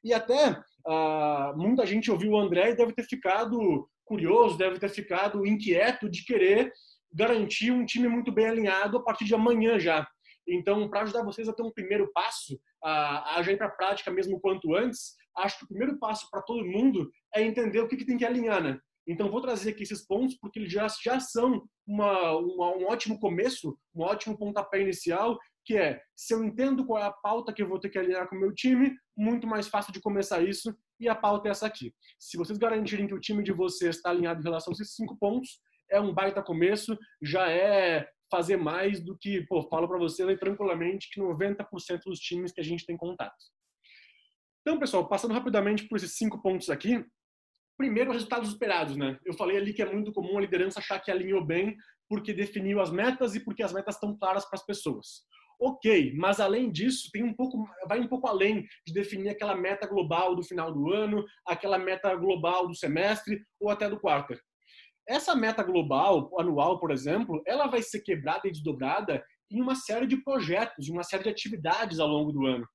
E 0.04 0.14
até 0.14 0.52
uh, 0.88 1.58
muita 1.58 1.86
gente 1.86 2.10
ouviu 2.10 2.32
o 2.32 2.40
André 2.40 2.72
e 2.72 2.76
deve 2.76 2.94
ter 2.94 3.04
ficado 3.04 3.88
curioso, 4.04 4.58
deve 4.58 4.80
ter 4.80 4.90
ficado 4.90 5.46
inquieto 5.46 6.10
de 6.10 6.26
querer 6.26 6.72
garantir 7.14 7.72
um 7.72 7.86
time 7.86 8.08
muito 8.08 8.32
bem 8.32 8.48
alinhado 8.48 8.98
a 8.98 9.04
partir 9.04 9.26
de 9.26 9.36
amanhã 9.36 9.80
já. 9.80 10.08
Então, 10.52 10.90
para 10.90 11.04
ajudar 11.04 11.24
vocês 11.24 11.48
a 11.48 11.54
ter 11.54 11.64
um 11.64 11.72
primeiro 11.72 12.12
passo, 12.12 12.60
a, 12.84 13.42
já 13.42 13.52
ir 13.54 13.58
para 13.58 13.68
a 13.68 13.72
prática 13.72 14.12
mesmo 14.12 14.40
quanto 14.40 14.76
antes, 14.76 15.16
acho 15.38 15.60
que 15.60 15.64
o 15.64 15.68
primeiro 15.68 15.98
passo 15.98 16.30
para 16.30 16.42
todo 16.42 16.66
mundo 16.66 17.10
é 17.34 17.42
entender 17.42 17.80
o 17.80 17.88
que, 17.88 17.96
que 17.96 18.06
tem 18.06 18.18
que 18.18 18.26
alinhar, 18.26 18.62
né? 18.62 18.78
Então, 19.08 19.32
vou 19.32 19.42
trazer 19.42 19.72
aqui 19.72 19.84
esses 19.84 20.06
pontos 20.06 20.38
porque 20.40 20.60
eles 20.60 20.72
já, 20.72 20.86
já 21.04 21.20
são 21.20 21.64
uma, 21.88 22.38
uma, 22.38 22.76
um 22.76 22.86
ótimo 22.88 23.20
começo, 23.20 23.78
um 23.96 24.04
ótimo 24.04 24.38
pontapé 24.38 24.82
inicial, 24.82 25.40
que 25.66 25.78
é, 25.78 26.02
se 26.16 26.34
eu 26.34 26.44
entendo 26.44 26.86
qual 26.86 27.02
é 27.02 27.06
a 27.06 27.12
pauta 27.12 27.54
que 27.54 27.62
eu 27.62 27.68
vou 27.68 27.80
ter 27.80 27.90
que 27.90 27.98
alinhar 27.98 28.28
com 28.28 28.36
o 28.36 28.40
meu 28.40 28.54
time, 28.54 28.94
muito 29.18 29.48
mais 29.48 29.68
fácil 29.68 29.94
de 29.94 30.02
começar 30.02 30.42
isso, 30.42 30.76
e 31.00 31.08
a 31.08 31.16
pauta 31.16 31.48
é 31.48 31.52
essa 31.52 31.66
aqui. 31.66 31.94
Se 32.20 32.38
vocês 32.38 32.58
garantirem 32.58 33.08
que 33.08 33.14
o 33.14 33.20
time 33.20 33.44
de 33.44 33.52
vocês 33.52 33.96
está 33.96 34.10
alinhado 34.10 34.42
em 34.42 34.44
relação 34.44 34.72
a 34.72 34.74
esses 34.74 34.96
cinco 34.96 35.18
pontos, 35.18 35.60
é 35.90 36.00
um 36.00 36.14
baita 36.14 36.42
começo, 36.42 36.98
já 37.22 37.50
é 37.50 38.08
fazer 38.32 38.58
mais 38.58 39.04
do 39.04 39.18
que, 39.18 39.46
pô, 39.48 39.62
falo 39.70 39.88
para 39.88 40.00
vocês 40.00 40.28
aí 40.28 40.38
tranquilamente 40.38 41.10
que 41.12 41.20
90% 41.20 41.66
dos 42.06 42.20
times 42.20 42.52
que 42.52 42.62
a 42.62 42.64
gente 42.64 42.86
tem 42.86 42.96
contato. 42.96 43.36
Então, 44.62 44.80
pessoal, 44.80 45.08
passando 45.08 45.34
rapidamente 45.34 45.88
por 45.88 45.98
esses 45.98 46.16
cinco 46.16 46.42
pontos 46.42 46.70
aqui. 46.70 47.04
Primeiro, 47.78 48.12
resultados 48.12 48.50
esperados, 48.50 48.96
né? 48.96 49.20
Eu 49.26 49.34
falei 49.34 49.58
ali 49.58 49.74
que 49.74 49.82
é 49.82 49.92
muito 49.92 50.14
comum 50.14 50.38
a 50.38 50.42
liderança 50.42 50.80
achar 50.80 51.00
que 51.00 51.12
alinhou 51.12 51.44
bem 51.44 51.76
porque 52.08 52.34
definiu 52.34 52.80
as 52.80 52.92
metas 52.92 53.36
e 53.36 53.40
porque 53.44 53.64
as 53.64 53.74
metas 53.74 53.96
estão 53.96 54.18
claras 54.18 54.46
para 54.46 54.60
as 54.60 54.66
pessoas. 54.66 55.24
Ok, 55.60 56.14
mas 56.16 56.40
além 56.40 56.72
disso, 56.72 57.10
tem 57.12 57.24
um 57.24 57.34
pouco, 57.34 57.66
vai 57.88 58.00
um 58.00 58.08
pouco 58.08 58.28
além 58.28 58.66
de 58.86 58.94
definir 58.94 59.30
aquela 59.30 59.56
meta 59.56 59.88
global 59.88 60.36
do 60.36 60.44
final 60.44 60.74
do 60.74 60.92
ano, 60.92 61.24
aquela 61.48 61.78
meta 61.78 62.16
global 62.16 62.68
do 62.68 62.76
semestre 62.76 63.44
ou 63.60 63.70
até 63.70 63.90
do 63.90 64.00
quarto. 64.00 64.36
Essa 65.08 65.36
meta 65.36 65.64
global, 65.64 66.32
anual, 66.40 66.80
por 66.80 66.92
exemplo, 66.92 67.42
ela 67.46 67.68
vai 67.68 67.82
ser 67.82 68.02
quebrada 68.02 68.48
e 68.48 68.52
desdobrada 68.52 69.24
em 69.52 69.62
uma 69.62 69.76
série 69.76 70.08
de 70.08 70.18
projetos, 70.18 70.88
em 70.88 70.92
uma 70.92 71.04
série 71.04 71.24
de 71.24 71.30
atividades 71.30 72.00
ao 72.00 72.08
longo 72.08 72.32
do 72.32 72.46
ano 72.46 72.66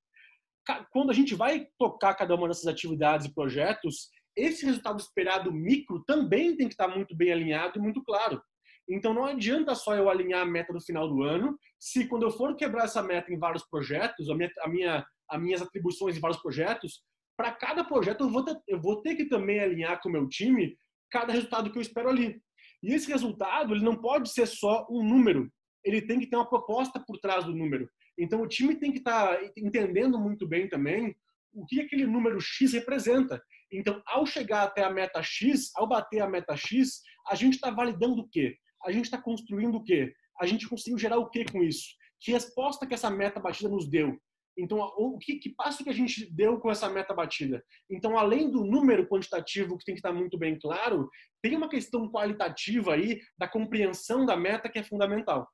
quando 0.91 1.11
a 1.11 1.15
gente 1.15 1.35
vai 1.35 1.67
tocar 1.79 2.15
cada 2.15 2.35
uma 2.35 2.49
dessas 2.49 2.67
atividades 2.67 3.27
e 3.27 3.35
projetos, 3.35 4.11
esse 4.37 4.67
resultado 4.67 5.01
esperado 5.01 5.53
micro 5.53 6.03
também 6.05 6.57
tem 6.57 6.69
que 6.69 6.75
estar 6.75 6.89
muito 6.89 7.17
bem 7.17 7.33
alinhado 7.33 7.79
e 7.79 7.83
muito 7.83 8.03
claro. 8.03 8.43
Então 8.89 9.15
não 9.15 9.25
adianta 9.25 9.75
só 9.75 9.95
eu 9.95 10.09
alinhar 10.09 10.43
a 10.43 10.47
meta 10.47 10.73
no 10.73 10.81
final 10.81 11.09
do 11.09 11.23
ano, 11.23 11.59
se 11.79 12.07
quando 12.07 12.25
eu 12.25 12.31
for 12.31 12.55
quebrar 12.57 12.85
essa 12.85 13.03
meta 13.03 13.33
em 13.33 13.39
vários 13.39 13.65
projetos, 13.69 14.29
a 14.29 14.35
minha, 14.35 14.51
a 14.61 14.69
minha, 14.69 15.07
as 15.31 15.41
minhas 15.41 15.63
atribuições 15.63 16.17
em 16.17 16.21
vários 16.21 16.41
projetos, 16.41 17.03
para 17.37 17.53
cada 17.53 17.85
projeto 17.85 18.25
eu 18.25 18.31
vou, 18.31 18.45
ter, 18.45 18.57
eu 18.69 18.81
vou 18.81 19.03
ter 19.03 19.15
que 19.15 19.27
também 19.27 19.61
alinhar 19.61 20.01
com 20.01 20.09
o 20.09 20.13
meu 20.13 20.29
time 20.29 20.77
cada 21.11 21.33
resultado 21.33 21.71
que 21.71 21.79
eu 21.79 21.83
espero 21.83 22.09
ali. 22.09 22.41
E 22.83 22.93
esse 22.93 23.11
resultado 23.11 23.75
ele 23.75 23.85
não 23.85 23.97
pode 23.97 24.31
ser 24.31 24.47
só 24.47 24.87
um 24.91 25.03
número, 25.03 25.51
ele 25.85 26.03
tem 26.03 26.19
que 26.19 26.27
ter 26.27 26.37
uma 26.37 26.49
proposta 26.49 27.01
por 27.01 27.19
trás 27.19 27.45
do 27.45 27.55
número. 27.55 27.89
Então 28.19 28.41
o 28.41 28.49
time 28.49 28.75
tem 28.75 28.93
que 28.93 28.99
estar 28.99 29.37
tá 29.37 29.53
entendendo 29.57 30.19
muito 30.19 30.47
bem 30.47 30.69
também 30.69 31.15
o 31.53 31.65
que 31.65 31.81
aquele 31.81 32.07
número 32.07 32.39
X 32.41 32.73
representa. 32.75 33.43
Então, 33.73 34.03
ao 34.07 34.27
chegar 34.27 34.63
até 34.65 34.85
a 34.85 34.91
meta 34.91 35.23
X, 35.23 35.73
ao 35.75 35.89
bater 35.89 36.21
a 36.21 36.29
meta 36.29 36.55
X, 36.55 37.01
a 37.29 37.35
gente 37.35 37.55
está 37.55 37.71
validando 37.71 38.21
o 38.21 38.29
quê? 38.29 38.57
A 38.85 38.93
gente 38.93 39.07
está 39.07 39.21
construindo 39.21 39.77
o 39.77 39.83
quê? 39.83 40.13
A 40.39 40.47
gente 40.47 40.69
conseguiu 40.69 40.99
gerar 40.99 41.19
o 41.19 41.31
quê 41.31 41.45
com 41.51 41.63
isso? 41.63 41.89
Que 42.21 42.33
resposta 42.33 42.87
que 42.87 42.95
essa 42.95 43.11
meta 43.11 43.41
batida 43.41 43.69
nos 43.69 43.89
deu? 43.89 44.19
Então, 44.59 44.79
o 44.97 45.19
que, 45.19 45.37
que 45.37 45.55
passo 45.55 45.85
que 45.85 45.91
a 45.91 45.95
gente 45.95 46.33
deu 46.35 46.59
com 46.59 46.71
essa 46.71 46.89
meta 46.89 47.13
batida? 47.13 47.63
Então, 47.91 48.19
além 48.19 48.51
do 48.51 48.65
número 48.65 49.07
quantitativo 49.07 49.77
que 49.77 49.85
tem 49.85 49.95
que 49.95 49.99
estar 49.99 50.13
muito 50.13 50.39
bem 50.39 50.59
claro, 50.59 51.11
tem 51.43 51.57
uma 51.57 51.69
questão 51.69 52.11
qualitativa 52.11 52.95
aí 52.95 53.21
da 53.39 53.47
compreensão 53.47 54.25
da 54.25 54.37
meta 54.37 54.69
que 54.69 54.79
é 54.79 54.83
fundamental. 54.83 55.47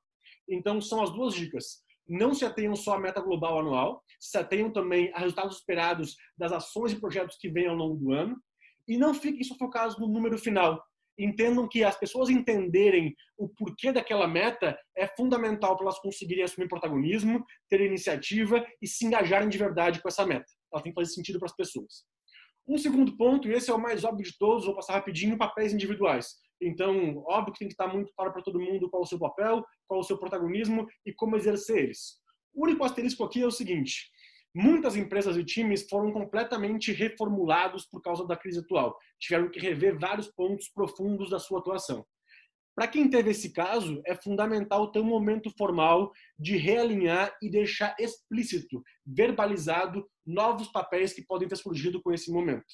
Então, 0.49 0.79
são 0.79 1.03
as 1.03 1.11
duas 1.11 1.33
dicas 1.33 1.83
não 2.07 2.33
se 2.33 2.45
atenham 2.45 2.75
só 2.75 2.95
à 2.95 2.99
meta 2.99 3.21
global 3.21 3.59
anual, 3.59 4.03
se 4.19 4.37
atenham 4.37 4.71
também 4.71 5.11
a 5.13 5.19
resultados 5.19 5.57
esperados 5.57 6.15
das 6.37 6.51
ações 6.51 6.91
e 6.91 6.99
projetos 6.99 7.37
que 7.37 7.49
vêm 7.49 7.67
ao 7.67 7.75
longo 7.75 7.95
do 7.95 8.11
ano 8.11 8.37
e 8.87 8.97
não 8.97 9.13
fiquem 9.13 9.43
só 9.43 9.55
focados 9.55 9.97
no 9.97 10.07
número 10.07 10.37
final. 10.37 10.83
Entendam 11.17 11.67
que 11.67 11.83
as 11.83 11.97
pessoas 11.97 12.29
entenderem 12.29 13.15
o 13.37 13.47
porquê 13.47 13.91
daquela 13.91 14.27
meta 14.27 14.77
é 14.97 15.07
fundamental 15.07 15.75
para 15.75 15.85
elas 15.85 15.99
conseguirem 15.99 16.43
assumir 16.43 16.67
protagonismo, 16.67 17.45
ter 17.69 17.81
iniciativa 17.81 18.65
e 18.81 18.87
se 18.87 19.05
engajarem 19.05 19.49
de 19.49 19.57
verdade 19.57 20.01
com 20.01 20.07
essa 20.07 20.25
meta. 20.25 20.45
Ela 20.73 20.81
tem 20.81 20.91
que 20.91 20.99
fazer 20.99 21.13
sentido 21.13 21.39
para 21.39 21.47
as 21.47 21.55
pessoas. 21.55 22.03
Um 22.67 22.77
segundo 22.77 23.15
ponto, 23.17 23.47
e 23.47 23.53
esse 23.53 23.69
é 23.69 23.73
o 23.73 23.81
mais 23.81 24.03
óbvio 24.03 24.25
de 24.25 24.37
todos, 24.37 24.65
vou 24.65 24.75
passar 24.75 24.93
rapidinho, 24.93 25.37
papéis 25.37 25.73
individuais. 25.73 26.37
Então, 26.61 27.21
óbvio 27.27 27.53
que 27.53 27.59
tem 27.59 27.67
que 27.67 27.73
estar 27.73 27.87
muito 27.87 28.11
claro 28.15 28.31
para 28.31 28.41
todo 28.41 28.59
mundo 28.59 28.89
qual 28.89 29.03
o 29.03 29.05
seu 29.05 29.19
papel, 29.19 29.63
qual 29.85 29.99
o 29.99 30.03
seu 30.03 30.17
protagonismo 30.17 30.87
e 31.05 31.13
como 31.13 31.35
exercer 31.35 31.77
eles. 31.83 32.21
O 32.53 32.63
único 32.63 32.83
asterisco 32.83 33.23
aqui 33.23 33.41
é 33.41 33.45
o 33.45 33.51
seguinte: 33.51 34.09
muitas 34.53 34.95
empresas 34.95 35.35
e 35.37 35.43
times 35.43 35.87
foram 35.89 36.11
completamente 36.11 36.91
reformulados 36.91 37.85
por 37.85 38.01
causa 38.01 38.25
da 38.25 38.37
crise 38.37 38.59
atual. 38.59 38.97
Tiveram 39.19 39.49
que 39.49 39.59
rever 39.59 39.97
vários 39.97 40.27
pontos 40.27 40.69
profundos 40.69 41.29
da 41.29 41.39
sua 41.39 41.59
atuação. 41.59 42.05
Para 42.75 42.87
quem 42.87 43.07
teve 43.07 43.29
esse 43.29 43.53
caso, 43.53 44.01
é 44.05 44.15
fundamental 44.15 44.91
ter 44.91 44.99
um 44.99 45.03
momento 45.03 45.51
formal 45.55 46.11
de 46.39 46.57
realinhar 46.57 47.31
e 47.39 47.49
deixar 47.49 47.95
explícito, 47.99 48.81
verbalizado, 49.05 50.07
novos 50.25 50.69
papéis 50.69 51.13
que 51.13 51.21
podem 51.21 51.47
ter 51.47 51.55
surgido 51.55 52.01
com 52.01 52.11
esse 52.11 52.31
momento. 52.31 52.65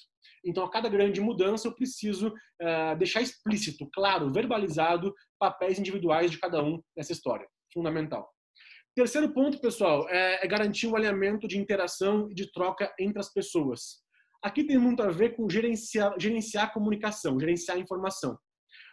Então, 0.46 0.64
a 0.64 0.72
cada 0.72 0.88
grande 0.88 1.20
mudança, 1.20 1.68
eu 1.68 1.76
preciso 1.76 2.30
uh, 2.30 2.98
deixar 2.98 3.22
explícito, 3.22 3.90
claro, 3.92 4.32
verbalizado, 4.32 5.14
papéis 5.38 5.78
individuais 5.78 6.32
de 6.32 6.40
cada 6.40 6.64
um 6.64 6.82
nessa 6.96 7.12
história. 7.12 7.48
Fundamental. 7.74 8.30
Terceiro 8.96 9.32
ponto, 9.34 9.62
pessoal, 9.62 10.10
é, 10.10 10.44
é 10.44 10.48
garantir 10.48 10.88
o 10.88 10.96
alinhamento 10.96 11.48
de 11.48 11.58
interação 11.58 12.30
e 12.30 12.34
de 12.34 12.52
troca 12.52 12.94
entre 13.00 13.20
as 13.20 13.32
pessoas. 13.32 14.02
Aqui 14.42 14.64
tem 14.64 14.78
muito 14.78 15.04
a 15.04 15.12
ver 15.12 15.36
com 15.36 15.50
gerenciar, 15.50 16.14
gerenciar 16.20 16.66
a 16.66 16.74
comunicação, 16.74 17.40
gerenciar 17.40 17.78
a 17.78 17.80
informação. 17.80 18.38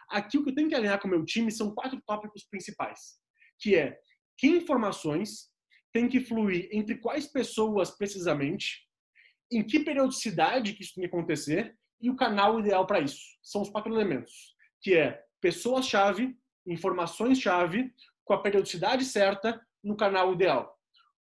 Aqui 0.09 0.37
o 0.37 0.43
que 0.43 0.51
eu 0.51 0.55
tenho 0.55 0.69
que 0.69 0.75
alinhar 0.75 0.99
com 1.01 1.07
o 1.07 1.11
meu 1.11 1.25
time 1.25 1.51
são 1.51 1.73
quatro 1.73 2.01
tópicos 2.05 2.45
principais, 2.49 3.17
que 3.59 3.75
é 3.75 3.97
que 4.37 4.47
informações 4.47 5.49
tem 5.91 6.07
que 6.07 6.21
fluir 6.21 6.69
entre 6.71 6.97
quais 6.97 7.27
pessoas 7.27 7.91
precisamente, 7.91 8.87
em 9.51 9.65
que 9.65 9.79
periodicidade 9.79 10.73
que 10.73 10.83
isso 10.83 10.93
tem 10.95 11.03
que 11.03 11.07
acontecer 11.07 11.75
e 11.99 12.09
o 12.09 12.15
canal 12.15 12.59
ideal 12.59 12.85
para 12.85 12.99
isso. 12.99 13.23
São 13.41 13.61
os 13.61 13.69
quatro 13.69 13.93
elementos, 13.93 14.55
que 14.81 14.95
é 14.95 15.21
pessoas-chave, 15.41 16.37
informações-chave, 16.65 17.91
com 18.23 18.33
a 18.33 18.41
periodicidade 18.41 19.05
certa, 19.05 19.59
no 19.83 19.95
canal 19.95 20.33
ideal. 20.33 20.73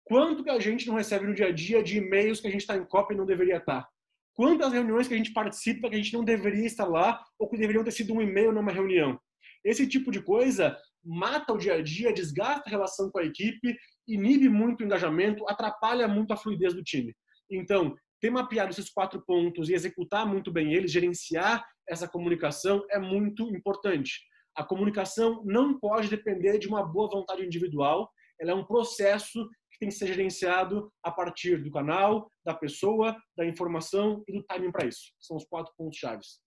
Quanto 0.04 0.44
que 0.44 0.50
a 0.50 0.60
gente 0.60 0.88
não 0.88 0.96
recebe 0.96 1.26
no 1.26 1.34
dia 1.34 1.48
a 1.48 1.52
dia 1.52 1.84
de 1.84 1.98
e-mails 1.98 2.42
que 2.42 2.48
a 2.48 2.52
gente 2.52 2.62
está 2.62 2.76
em 2.76 2.86
cópia 2.86 3.14
e 3.14 3.18
não 3.18 3.26
deveria 3.26 3.58
estar? 3.58 3.84
Tá? 3.84 3.90
Quantas 4.34 4.72
reuniões 4.72 5.08
que 5.08 5.14
a 5.14 5.18
gente 5.18 5.34
participa 5.34 5.90
que 5.90 5.96
a 5.96 5.98
gente 5.98 6.14
não 6.14 6.24
deveria 6.24 6.66
estar 6.66 6.86
lá 6.86 7.24
ou 7.38 7.50
que 7.50 7.58
deveriam 7.58 7.84
ter 7.84 7.92
sido 7.92 8.14
um 8.14 8.22
e-mail 8.22 8.52
numa 8.52 8.72
reunião? 8.72 9.20
Esse 9.64 9.88
tipo 9.88 10.12
de 10.12 10.22
coisa 10.22 10.78
mata 11.04 11.54
o 11.54 11.58
dia 11.58 11.76
a 11.76 11.82
dia, 11.82 12.14
desgasta 12.14 12.64
a 12.66 12.70
relação 12.70 13.10
com 13.12 13.20
a 13.20 13.24
equipe, 13.24 13.76
inibe 14.08 14.50
muito 14.50 14.82
o 14.82 14.86
engajamento, 14.86 15.48
atrapalha 15.48 16.08
muito 16.08 16.34
a 16.34 16.38
fluidez 16.38 16.74
do 16.74 16.84
time. 16.84 17.14
Então, 17.50 17.96
ter 18.20 18.30
mapeado 18.30 18.72
esses 18.72 18.90
quatro 18.90 19.22
pontos 19.26 19.70
e 19.70 19.74
executar 19.74 20.26
muito 20.26 20.52
bem 20.52 20.74
eles, 20.74 20.92
gerenciar 20.92 21.66
essa 21.88 22.08
comunicação 22.08 22.86
é 22.90 23.00
muito 23.00 23.44
importante. 23.56 24.22
A 24.56 24.64
comunicação 24.64 25.42
não 25.44 25.80
pode 25.80 26.10
depender 26.10 26.58
de 26.58 26.68
uma 26.68 26.84
boa 26.84 27.10
vontade 27.10 27.44
individual, 27.44 28.10
ela 28.42 28.52
é 28.52 28.56
um 28.56 28.66
processo 28.66 29.48
que 29.72 29.80
tem 29.80 29.90
que 29.90 29.96
ser 29.96 30.08
gerenciado 30.08 30.92
a 31.04 31.12
partir 31.12 31.64
do 31.64 31.72
canal, 31.72 32.30
da 32.44 32.54
pessoa, 32.54 33.16
da 33.38 33.46
informação 33.46 34.24
e 34.28 34.34
do 34.34 34.44
timing 34.44 34.72
para 34.72 34.88
isso. 34.88 35.14
São 35.20 35.38
os 35.38 35.46
quatro 35.46 35.72
pontos 35.78 35.98
chaves. 35.98 36.40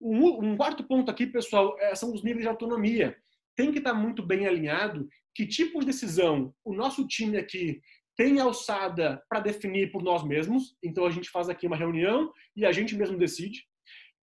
Um, 0.00 0.56
quarto 0.56 0.86
ponto 0.86 1.10
aqui, 1.10 1.26
pessoal, 1.26 1.76
é, 1.78 1.94
são 1.94 2.12
os 2.12 2.22
níveis 2.22 2.42
de 2.42 2.48
autonomia. 2.48 3.16
Tem 3.56 3.70
que 3.70 3.78
estar 3.78 3.94
muito 3.94 4.24
bem 4.24 4.46
alinhado 4.46 5.08
que 5.34 5.46
tipo 5.46 5.80
de 5.80 5.86
decisão 5.86 6.54
o 6.64 6.74
nosso 6.74 7.06
time 7.06 7.36
aqui 7.36 7.80
tem 8.16 8.40
alçada 8.40 9.22
para 9.28 9.40
definir 9.40 9.90
por 9.90 10.02
nós 10.02 10.22
mesmos. 10.22 10.76
Então 10.82 11.04
a 11.04 11.10
gente 11.10 11.30
faz 11.30 11.48
aqui 11.48 11.66
uma 11.66 11.76
reunião 11.76 12.32
e 12.54 12.64
a 12.64 12.72
gente 12.72 12.94
mesmo 12.94 13.18
decide. 13.18 13.64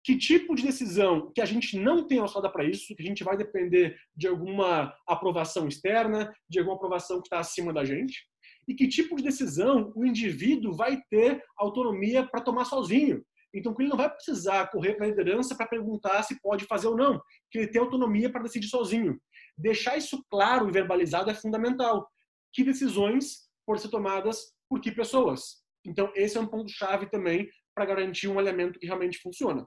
Que 0.10 0.18
tipo 0.18 0.56
de 0.56 0.64
decisão 0.64 1.32
que 1.36 1.40
a 1.40 1.46
gente 1.46 1.78
não 1.78 2.08
tem 2.08 2.18
alçada 2.18 2.50
para 2.50 2.66
isso, 2.66 2.96
que 2.96 3.04
a 3.04 3.06
gente 3.06 3.24
vai 3.24 3.38
depender 3.38 3.96
de 4.16 4.28
alguma 4.28 4.92
aprovação 5.08 5.68
externa, 5.68 6.34
de 6.50 6.58
alguma 6.58 6.78
aprovação 6.78 7.22
que 7.22 7.28
está 7.28 7.38
acima 7.38 7.72
da 7.72 7.86
gente. 7.86 8.28
E 8.68 8.74
que 8.74 8.88
tipo 8.88 9.16
de 9.16 9.22
decisão 9.22 9.94
o 9.96 10.04
indivíduo 10.04 10.74
vai 10.74 11.00
ter 11.12 11.44
autonomia 11.56 12.26
para 12.26 12.42
tomar 12.42 12.66
sozinho. 12.66 13.24
Então, 13.54 13.72
que 13.72 13.84
ele 13.84 13.90
não 13.90 13.98
vai 13.98 14.10
precisar 14.10 14.72
correr 14.72 14.96
para 14.96 15.06
a 15.06 15.10
liderança 15.10 15.56
para 15.56 15.68
perguntar 15.68 16.24
se 16.24 16.42
pode 16.42 16.66
fazer 16.66 16.88
ou 16.88 16.98
não, 16.98 17.22
que 17.52 17.60
ele 17.60 17.68
tem 17.68 17.80
autonomia 17.80 18.32
para 18.32 18.42
decidir 18.42 18.68
sozinho. 18.68 19.16
Deixar 19.56 19.96
isso 19.96 20.26
claro 20.28 20.68
e 20.68 20.72
verbalizado 20.72 21.30
é 21.30 21.36
fundamental. 21.36 22.10
Que 22.52 22.64
decisões 22.64 23.48
podem 23.64 23.84
ser 23.84 23.90
tomadas 23.90 24.56
por 24.68 24.82
que 24.82 24.92
pessoas? 24.92 25.60
Então, 25.86 26.12
esse 26.16 26.36
é 26.36 26.42
um 26.42 26.48
ponto-chave 26.48 27.06
também 27.12 27.48
para 27.80 27.86
garantir 27.86 28.28
um 28.28 28.38
alinhamento 28.38 28.78
que 28.78 28.86
realmente 28.86 29.20
funciona. 29.20 29.66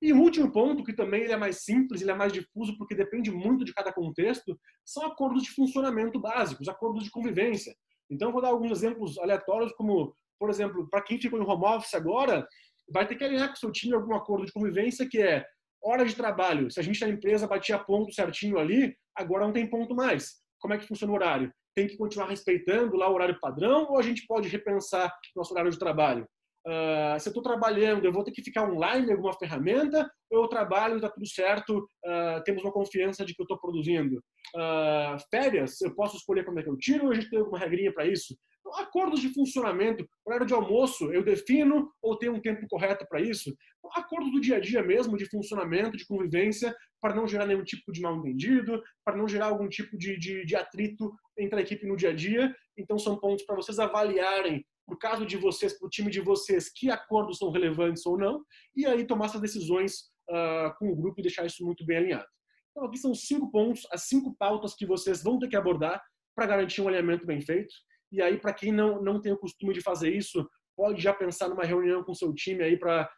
E 0.00 0.14
o 0.14 0.18
último 0.18 0.50
ponto, 0.50 0.82
que 0.82 0.94
também 0.94 1.24
ele 1.24 1.34
é 1.34 1.36
mais 1.36 1.62
simples, 1.62 2.00
ele 2.00 2.10
é 2.10 2.14
mais 2.14 2.32
difuso, 2.32 2.74
porque 2.78 2.94
depende 2.94 3.30
muito 3.30 3.66
de 3.66 3.74
cada 3.74 3.92
contexto, 3.92 4.58
são 4.82 5.04
acordos 5.04 5.42
de 5.42 5.50
funcionamento 5.50 6.18
básicos, 6.18 6.68
acordos 6.68 7.04
de 7.04 7.10
convivência. 7.10 7.74
Então, 8.10 8.32
vou 8.32 8.40
dar 8.40 8.48
alguns 8.48 8.70
exemplos 8.70 9.18
aleatórios, 9.18 9.72
como, 9.72 10.16
por 10.38 10.48
exemplo, 10.48 10.88
para 10.88 11.02
quem 11.02 11.20
ficou 11.20 11.38
em 11.38 11.44
home 11.44 11.66
office 11.66 11.92
agora, 11.92 12.48
vai 12.90 13.06
ter 13.06 13.14
que 13.14 13.24
alinhar 13.24 13.48
com 13.48 13.54
o 13.54 13.58
seu 13.58 13.70
time 13.70 13.94
algum 13.94 14.14
acordo 14.14 14.46
de 14.46 14.52
convivência 14.52 15.06
que 15.06 15.20
é 15.20 15.44
hora 15.82 16.06
de 16.06 16.16
trabalho. 16.16 16.70
Se 16.70 16.80
a 16.80 16.82
gente 16.82 16.98
na 17.02 17.10
empresa 17.10 17.46
batia 17.46 17.78
ponto 17.78 18.10
certinho 18.14 18.58
ali, 18.58 18.96
agora 19.14 19.44
não 19.44 19.52
tem 19.52 19.68
ponto 19.68 19.94
mais. 19.94 20.36
Como 20.58 20.72
é 20.72 20.78
que 20.78 20.88
funciona 20.88 21.12
o 21.12 21.16
horário? 21.16 21.52
Tem 21.74 21.86
que 21.86 21.98
continuar 21.98 22.28
respeitando 22.28 22.96
lá 22.96 23.10
o 23.10 23.14
horário 23.14 23.38
padrão 23.38 23.86
ou 23.90 23.98
a 23.98 24.02
gente 24.02 24.26
pode 24.26 24.48
repensar 24.48 25.14
nosso 25.36 25.52
horário 25.52 25.70
de 25.70 25.78
trabalho? 25.78 26.26
Uh, 26.66 27.18
se 27.18 27.28
eu 27.28 27.30
estou 27.30 27.42
trabalhando, 27.42 28.04
eu 28.04 28.12
vou 28.12 28.22
ter 28.22 28.32
que 28.32 28.42
ficar 28.42 28.70
online 28.70 29.08
em 29.08 29.12
alguma 29.12 29.32
ferramenta, 29.32 30.10
ou 30.30 30.42
eu 30.42 30.48
trabalho, 30.48 30.96
está 30.96 31.08
tudo 31.08 31.26
certo, 31.26 31.78
uh, 31.78 32.42
temos 32.44 32.62
uma 32.62 32.72
confiança 32.72 33.24
de 33.24 33.34
que 33.34 33.40
eu 33.40 33.44
estou 33.44 33.58
produzindo. 33.58 34.22
Uh, 34.54 35.16
férias, 35.30 35.80
eu 35.80 35.94
posso 35.94 36.16
escolher 36.16 36.44
como 36.44 36.60
é 36.60 36.62
que 36.62 36.68
eu 36.68 36.76
tiro, 36.76 37.06
ou 37.06 37.12
a 37.12 37.14
gente 37.14 37.30
tem 37.30 37.38
alguma 37.38 37.58
regrinha 37.58 37.92
para 37.92 38.06
isso? 38.06 38.36
Então, 38.60 38.78
acordos 38.78 39.20
de 39.20 39.32
funcionamento, 39.32 40.06
horário 40.24 40.46
de 40.46 40.52
almoço, 40.52 41.10
eu 41.12 41.24
defino 41.24 41.90
ou 42.02 42.18
tenho 42.18 42.34
um 42.34 42.40
tempo 42.40 42.66
correto 42.68 43.06
para 43.08 43.20
isso? 43.20 43.54
Então, 43.78 43.90
acordos 43.94 44.30
do 44.30 44.40
dia 44.40 44.56
a 44.56 44.60
dia 44.60 44.82
mesmo, 44.82 45.16
de 45.16 45.28
funcionamento, 45.30 45.96
de 45.96 46.06
convivência, 46.06 46.74
para 47.00 47.14
não 47.14 47.26
gerar 47.26 47.46
nenhum 47.46 47.64
tipo 47.64 47.90
de 47.90 48.02
mal-entendido, 48.02 48.82
para 49.02 49.16
não 49.16 49.26
gerar 49.26 49.46
algum 49.46 49.68
tipo 49.68 49.96
de, 49.96 50.18
de, 50.18 50.44
de 50.44 50.54
atrito 50.54 51.10
entre 51.38 51.58
a 51.58 51.62
equipe 51.62 51.86
no 51.86 51.96
dia 51.96 52.10
a 52.10 52.14
dia. 52.14 52.54
Então, 52.76 52.98
são 52.98 53.18
pontos 53.18 53.44
para 53.46 53.56
vocês 53.56 53.78
avaliarem 53.78 54.62
no 54.90 54.98
caso 54.98 55.24
de 55.24 55.36
vocês, 55.36 55.78
para 55.78 55.86
o 55.86 55.90
time 55.90 56.10
de 56.10 56.20
vocês, 56.20 56.68
que 56.68 56.90
acordos 56.90 57.38
são 57.38 57.50
relevantes 57.50 58.04
ou 58.04 58.18
não, 58.18 58.44
e 58.74 58.84
aí 58.84 59.06
tomar 59.06 59.26
essas 59.26 59.40
decisões 59.40 60.10
uh, 60.28 60.76
com 60.78 60.90
o 60.90 60.96
grupo 60.96 61.20
e 61.20 61.22
deixar 61.22 61.46
isso 61.46 61.64
muito 61.64 61.86
bem 61.86 61.98
alinhado. 61.98 62.26
Então, 62.70 62.84
aqui 62.84 62.98
são 62.98 63.14
cinco 63.14 63.50
pontos, 63.50 63.86
as 63.92 64.02
cinco 64.02 64.34
pautas 64.36 64.74
que 64.74 64.84
vocês 64.84 65.22
vão 65.22 65.38
ter 65.38 65.48
que 65.48 65.56
abordar 65.56 66.02
para 66.34 66.46
garantir 66.46 66.82
um 66.82 66.88
alinhamento 66.88 67.24
bem 67.24 67.40
feito. 67.40 67.72
E 68.10 68.20
aí, 68.20 68.36
para 68.36 68.52
quem 68.52 68.72
não, 68.72 69.00
não 69.00 69.20
tem 69.20 69.32
o 69.32 69.38
costume 69.38 69.72
de 69.72 69.80
fazer 69.80 70.14
isso, 70.14 70.48
pode 70.76 71.00
já 71.00 71.14
pensar 71.14 71.48
numa 71.48 71.64
reunião 71.64 72.02
com 72.02 72.14
seu 72.14 72.34
time 72.34 72.64
aí 72.64 72.76
para 72.76 73.08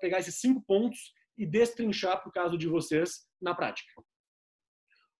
pegar 0.00 0.20
esses 0.20 0.40
cinco 0.40 0.62
pontos 0.66 0.98
e 1.36 1.46
destrinchar 1.46 2.20
para 2.20 2.28
o 2.28 2.32
caso 2.32 2.56
de 2.56 2.66
vocês 2.66 3.26
na 3.40 3.54
prática. 3.54 3.92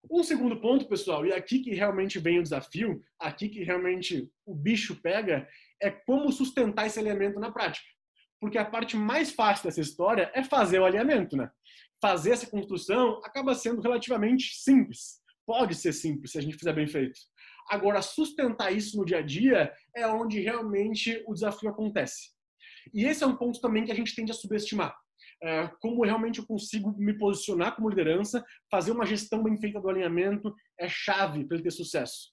Um 0.08 0.22
segundo 0.22 0.60
ponto, 0.60 0.88
pessoal, 0.88 1.26
e 1.26 1.32
aqui 1.32 1.60
que 1.60 1.74
realmente 1.74 2.18
vem 2.18 2.38
o 2.38 2.42
desafio, 2.42 3.02
aqui 3.18 3.48
que 3.48 3.62
realmente 3.62 4.30
o 4.46 4.54
bicho 4.54 4.96
pega, 4.96 5.46
é 5.80 5.90
como 5.90 6.32
sustentar 6.32 6.86
esse 6.86 6.98
alinhamento 6.98 7.38
na 7.38 7.50
prática. 7.50 7.86
Porque 8.40 8.56
a 8.56 8.64
parte 8.64 8.96
mais 8.96 9.30
fácil 9.30 9.64
dessa 9.64 9.80
história 9.80 10.30
é 10.34 10.42
fazer 10.42 10.78
o 10.78 10.84
alinhamento, 10.84 11.36
né? 11.36 11.50
Fazer 12.00 12.30
essa 12.30 12.46
construção 12.46 13.20
acaba 13.24 13.54
sendo 13.54 13.82
relativamente 13.82 14.54
simples. 14.54 15.20
Pode 15.46 15.74
ser 15.74 15.92
simples 15.92 16.32
se 16.32 16.38
a 16.38 16.42
gente 16.42 16.56
fizer 16.56 16.72
bem 16.72 16.86
feito. 16.86 17.18
Agora, 17.68 18.00
sustentar 18.00 18.72
isso 18.72 18.96
no 18.96 19.04
dia 19.04 19.18
a 19.18 19.22
dia 19.22 19.72
é 19.94 20.06
onde 20.06 20.40
realmente 20.40 21.22
o 21.26 21.34
desafio 21.34 21.68
acontece. 21.68 22.30
E 22.94 23.04
esse 23.04 23.22
é 23.22 23.26
um 23.26 23.36
ponto 23.36 23.60
também 23.60 23.84
que 23.84 23.92
a 23.92 23.94
gente 23.94 24.14
tende 24.14 24.32
a 24.32 24.34
subestimar. 24.34 24.96
É, 25.42 25.68
como 25.80 26.04
realmente 26.04 26.38
eu 26.38 26.46
consigo 26.46 26.94
me 26.98 27.16
posicionar 27.16 27.74
como 27.74 27.88
liderança, 27.88 28.44
fazer 28.70 28.92
uma 28.92 29.06
gestão 29.06 29.42
bem 29.42 29.58
feita 29.58 29.80
do 29.80 29.88
alinhamento 29.88 30.54
é 30.78 30.88
chave 30.88 31.44
para 31.44 31.56
ele 31.56 31.64
ter 31.64 31.70
sucesso. 31.70 32.30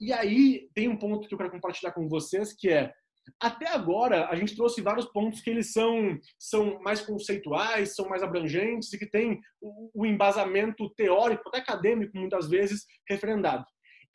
E 0.00 0.12
aí 0.12 0.68
tem 0.74 0.88
um 0.88 0.96
ponto 0.96 1.28
que 1.28 1.34
eu 1.34 1.38
quero 1.38 1.50
compartilhar 1.50 1.92
com 1.92 2.08
vocês, 2.08 2.52
que 2.52 2.68
é 2.68 2.92
até 3.38 3.68
agora 3.68 4.28
a 4.28 4.34
gente 4.34 4.56
trouxe 4.56 4.80
vários 4.80 5.06
pontos 5.06 5.40
que 5.40 5.50
eles 5.50 5.72
são, 5.72 6.18
são 6.38 6.80
mais 6.80 7.00
conceituais, 7.00 7.94
são 7.94 8.08
mais 8.08 8.22
abrangentes 8.22 8.92
e 8.92 8.98
que 8.98 9.06
tem 9.06 9.40
o, 9.60 10.02
o 10.02 10.06
embasamento 10.06 10.88
teórico, 10.96 11.48
até 11.48 11.58
acadêmico, 11.58 12.16
muitas 12.16 12.48
vezes, 12.48 12.86
referendado. 13.08 13.64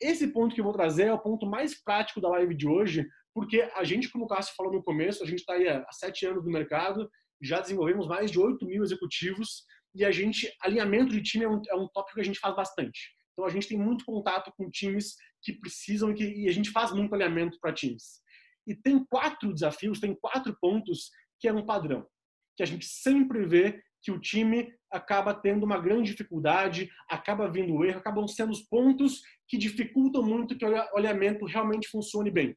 Esse 0.00 0.26
ponto 0.28 0.54
que 0.54 0.60
eu 0.60 0.64
vou 0.64 0.74
trazer 0.74 1.04
é 1.04 1.12
o 1.12 1.18
ponto 1.18 1.46
mais 1.46 1.82
prático 1.82 2.20
da 2.20 2.28
live 2.30 2.54
de 2.54 2.68
hoje, 2.68 3.06
porque 3.34 3.68
a 3.74 3.84
gente, 3.84 4.10
como 4.10 4.24
o 4.24 4.28
Cássio 4.28 4.54
falou 4.56 4.72
no 4.72 4.82
começo, 4.82 5.22
a 5.22 5.26
gente 5.26 5.40
está 5.40 5.54
aí 5.54 5.68
há 5.68 5.86
sete 5.92 6.26
anos 6.26 6.44
no 6.44 6.50
mercado, 6.50 7.08
já 7.40 7.60
desenvolvemos 7.60 8.06
mais 8.06 8.30
de 8.30 8.38
8 8.38 8.64
mil 8.66 8.82
executivos 8.82 9.64
e 9.94 10.04
a 10.04 10.10
gente, 10.10 10.52
alinhamento 10.60 11.12
de 11.12 11.22
time 11.22 11.44
é 11.44 11.48
um, 11.48 11.60
é 11.68 11.74
um 11.74 11.88
tópico 11.88 12.14
que 12.14 12.20
a 12.20 12.24
gente 12.24 12.38
faz 12.38 12.54
bastante. 12.54 13.14
Então 13.32 13.44
a 13.44 13.50
gente 13.50 13.68
tem 13.68 13.78
muito 13.78 14.04
contato 14.04 14.52
com 14.56 14.70
times 14.70 15.14
que 15.42 15.52
precisam 15.52 16.10
e, 16.10 16.14
que, 16.14 16.24
e 16.24 16.48
a 16.48 16.52
gente 16.52 16.70
faz 16.70 16.92
muito 16.92 17.14
alinhamento 17.14 17.58
para 17.60 17.72
times. 17.72 18.20
E 18.66 18.74
tem 18.74 19.04
quatro 19.04 19.52
desafios, 19.52 20.00
tem 20.00 20.14
quatro 20.14 20.56
pontos 20.60 21.10
que 21.38 21.46
é 21.46 21.52
um 21.52 21.64
padrão, 21.64 22.06
que 22.56 22.62
a 22.62 22.66
gente 22.66 22.86
sempre 22.86 23.44
vê 23.46 23.80
que 24.02 24.10
o 24.10 24.20
time 24.20 24.72
acaba 24.90 25.34
tendo 25.34 25.64
uma 25.64 25.78
grande 25.78 26.12
dificuldade, 26.12 26.90
acaba 27.08 27.50
vindo 27.50 27.84
erro, 27.84 27.98
acabam 27.98 28.26
sendo 28.26 28.52
os 28.52 28.62
pontos 28.62 29.20
que 29.48 29.58
dificultam 29.58 30.22
muito 30.22 30.56
que 30.56 30.64
o 30.64 30.96
alinhamento 30.96 31.44
realmente 31.44 31.88
funcione 31.88 32.30
bem. 32.30 32.56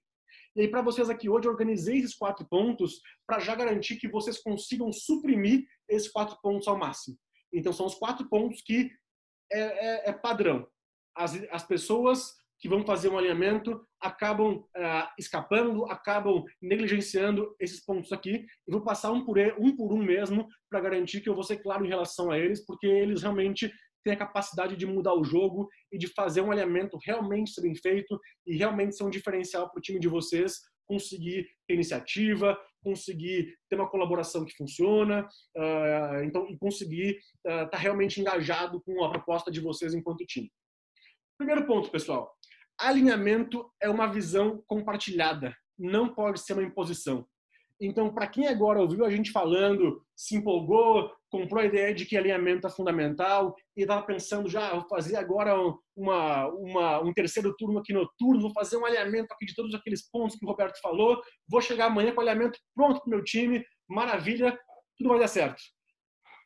E 0.55 0.61
aí, 0.61 0.67
para 0.67 0.81
vocês 0.81 1.09
aqui 1.09 1.29
hoje, 1.29 1.47
eu 1.47 1.51
organizei 1.51 1.99
esses 1.99 2.15
quatro 2.15 2.45
pontos 2.47 3.01
para 3.27 3.39
já 3.39 3.55
garantir 3.55 3.97
que 3.97 4.07
vocês 4.07 4.41
consigam 4.41 4.91
suprimir 4.91 5.65
esses 5.87 6.09
quatro 6.11 6.37
pontos 6.41 6.67
ao 6.67 6.77
máximo. 6.77 7.17
Então, 7.53 7.73
são 7.73 7.85
os 7.85 7.95
quatro 7.95 8.27
pontos 8.27 8.61
que 8.61 8.91
é, 9.51 9.59
é, 9.59 10.09
é 10.09 10.13
padrão. 10.13 10.67
As, 11.15 11.35
as 11.51 11.65
pessoas 11.65 12.39
que 12.59 12.67
vão 12.67 12.85
fazer 12.85 13.09
um 13.09 13.17
alinhamento 13.17 13.81
acabam 14.01 14.65
é, 14.75 15.07
escapando, 15.17 15.85
acabam 15.85 16.43
negligenciando 16.61 17.55
esses 17.59 17.83
pontos 17.83 18.11
aqui. 18.11 18.45
E 18.67 18.71
vou 18.71 18.81
passar 18.81 19.11
um 19.11 19.25
por 19.25 19.37
um, 19.37 19.75
por 19.75 19.93
um 19.93 20.03
mesmo 20.03 20.47
para 20.69 20.81
garantir 20.81 21.21
que 21.21 21.29
eu 21.29 21.35
vou 21.35 21.43
ser 21.43 21.57
claro 21.57 21.85
em 21.85 21.89
relação 21.89 22.29
a 22.29 22.37
eles, 22.37 22.65
porque 22.65 22.85
eles 22.85 23.21
realmente 23.21 23.71
têm 24.03 24.13
a 24.13 24.17
capacidade 24.17 24.75
de 24.75 24.85
mudar 24.85 25.13
o 25.13 25.23
jogo 25.23 25.67
e 25.91 25.97
de 25.97 26.07
fazer 26.07 26.41
um 26.41 26.51
alinhamento 26.51 26.97
realmente 27.03 27.51
ser 27.51 27.61
bem 27.61 27.75
feito 27.75 28.19
e 28.45 28.57
realmente 28.57 28.95
ser 28.95 29.03
um 29.03 29.09
diferencial 29.09 29.69
para 29.69 29.79
o 29.79 29.81
time 29.81 29.99
de 29.99 30.07
vocês 30.07 30.59
conseguir 30.89 31.47
ter 31.67 31.75
iniciativa, 31.75 32.57
conseguir 32.83 33.55
ter 33.69 33.75
uma 33.75 33.89
colaboração 33.89 34.43
que 34.43 34.55
funciona, 34.55 35.27
uh, 35.55 36.23
então 36.23 36.47
e 36.49 36.57
conseguir 36.57 37.19
estar 37.45 37.65
uh, 37.65 37.69
tá 37.69 37.77
realmente 37.77 38.19
engajado 38.19 38.81
com 38.81 39.03
a 39.03 39.11
proposta 39.11 39.51
de 39.51 39.59
vocês 39.59 39.93
enquanto 39.93 40.25
time. 40.25 40.51
Primeiro 41.37 41.65
ponto, 41.67 41.91
pessoal. 41.91 42.33
Alinhamento 42.79 43.69
é 43.81 43.89
uma 43.89 44.07
visão 44.07 44.63
compartilhada, 44.65 45.55
não 45.77 46.13
pode 46.13 46.39
ser 46.39 46.53
uma 46.53 46.63
imposição. 46.63 47.27
Então, 47.79 48.13
para 48.13 48.27
quem 48.27 48.47
agora 48.47 48.81
ouviu 48.81 49.05
a 49.05 49.09
gente 49.09 49.31
falando, 49.31 50.03
se 50.15 50.35
empolgou, 50.35 51.11
comprou 51.29 51.61
a 51.61 51.65
ideia 51.65 51.93
de 51.93 52.05
que 52.05 52.17
alinhamento 52.17 52.67
é 52.67 52.69
fundamental 52.69 53.55
e 53.77 53.81
estava 53.81 54.05
pensando 54.05 54.49
já, 54.49 54.71
vou 54.71 54.87
fazer 54.87 55.15
agora 55.15 55.55
uma, 55.95 56.47
uma, 56.47 56.99
um 57.01 57.13
terceiro 57.13 57.55
turno 57.57 57.79
aqui 57.79 57.93
noturno, 57.93 58.41
vou 58.41 58.53
fazer 58.53 58.77
um 58.77 58.85
alinhamento 58.85 59.33
aqui 59.33 59.45
de 59.45 59.55
todos 59.55 59.73
aqueles 59.73 60.09
pontos 60.09 60.37
que 60.37 60.45
o 60.45 60.49
Roberto 60.49 60.79
falou, 60.81 61.21
vou 61.47 61.61
chegar 61.61 61.85
amanhã 61.85 62.11
com 62.11 62.19
o 62.19 62.21
alinhamento 62.21 62.59
pronto 62.75 62.99
para 62.99 63.07
o 63.07 63.09
meu 63.09 63.23
time, 63.23 63.63
maravilha, 63.87 64.57
tudo 64.97 65.09
vai 65.09 65.19
dar 65.19 65.27
certo. 65.27 65.61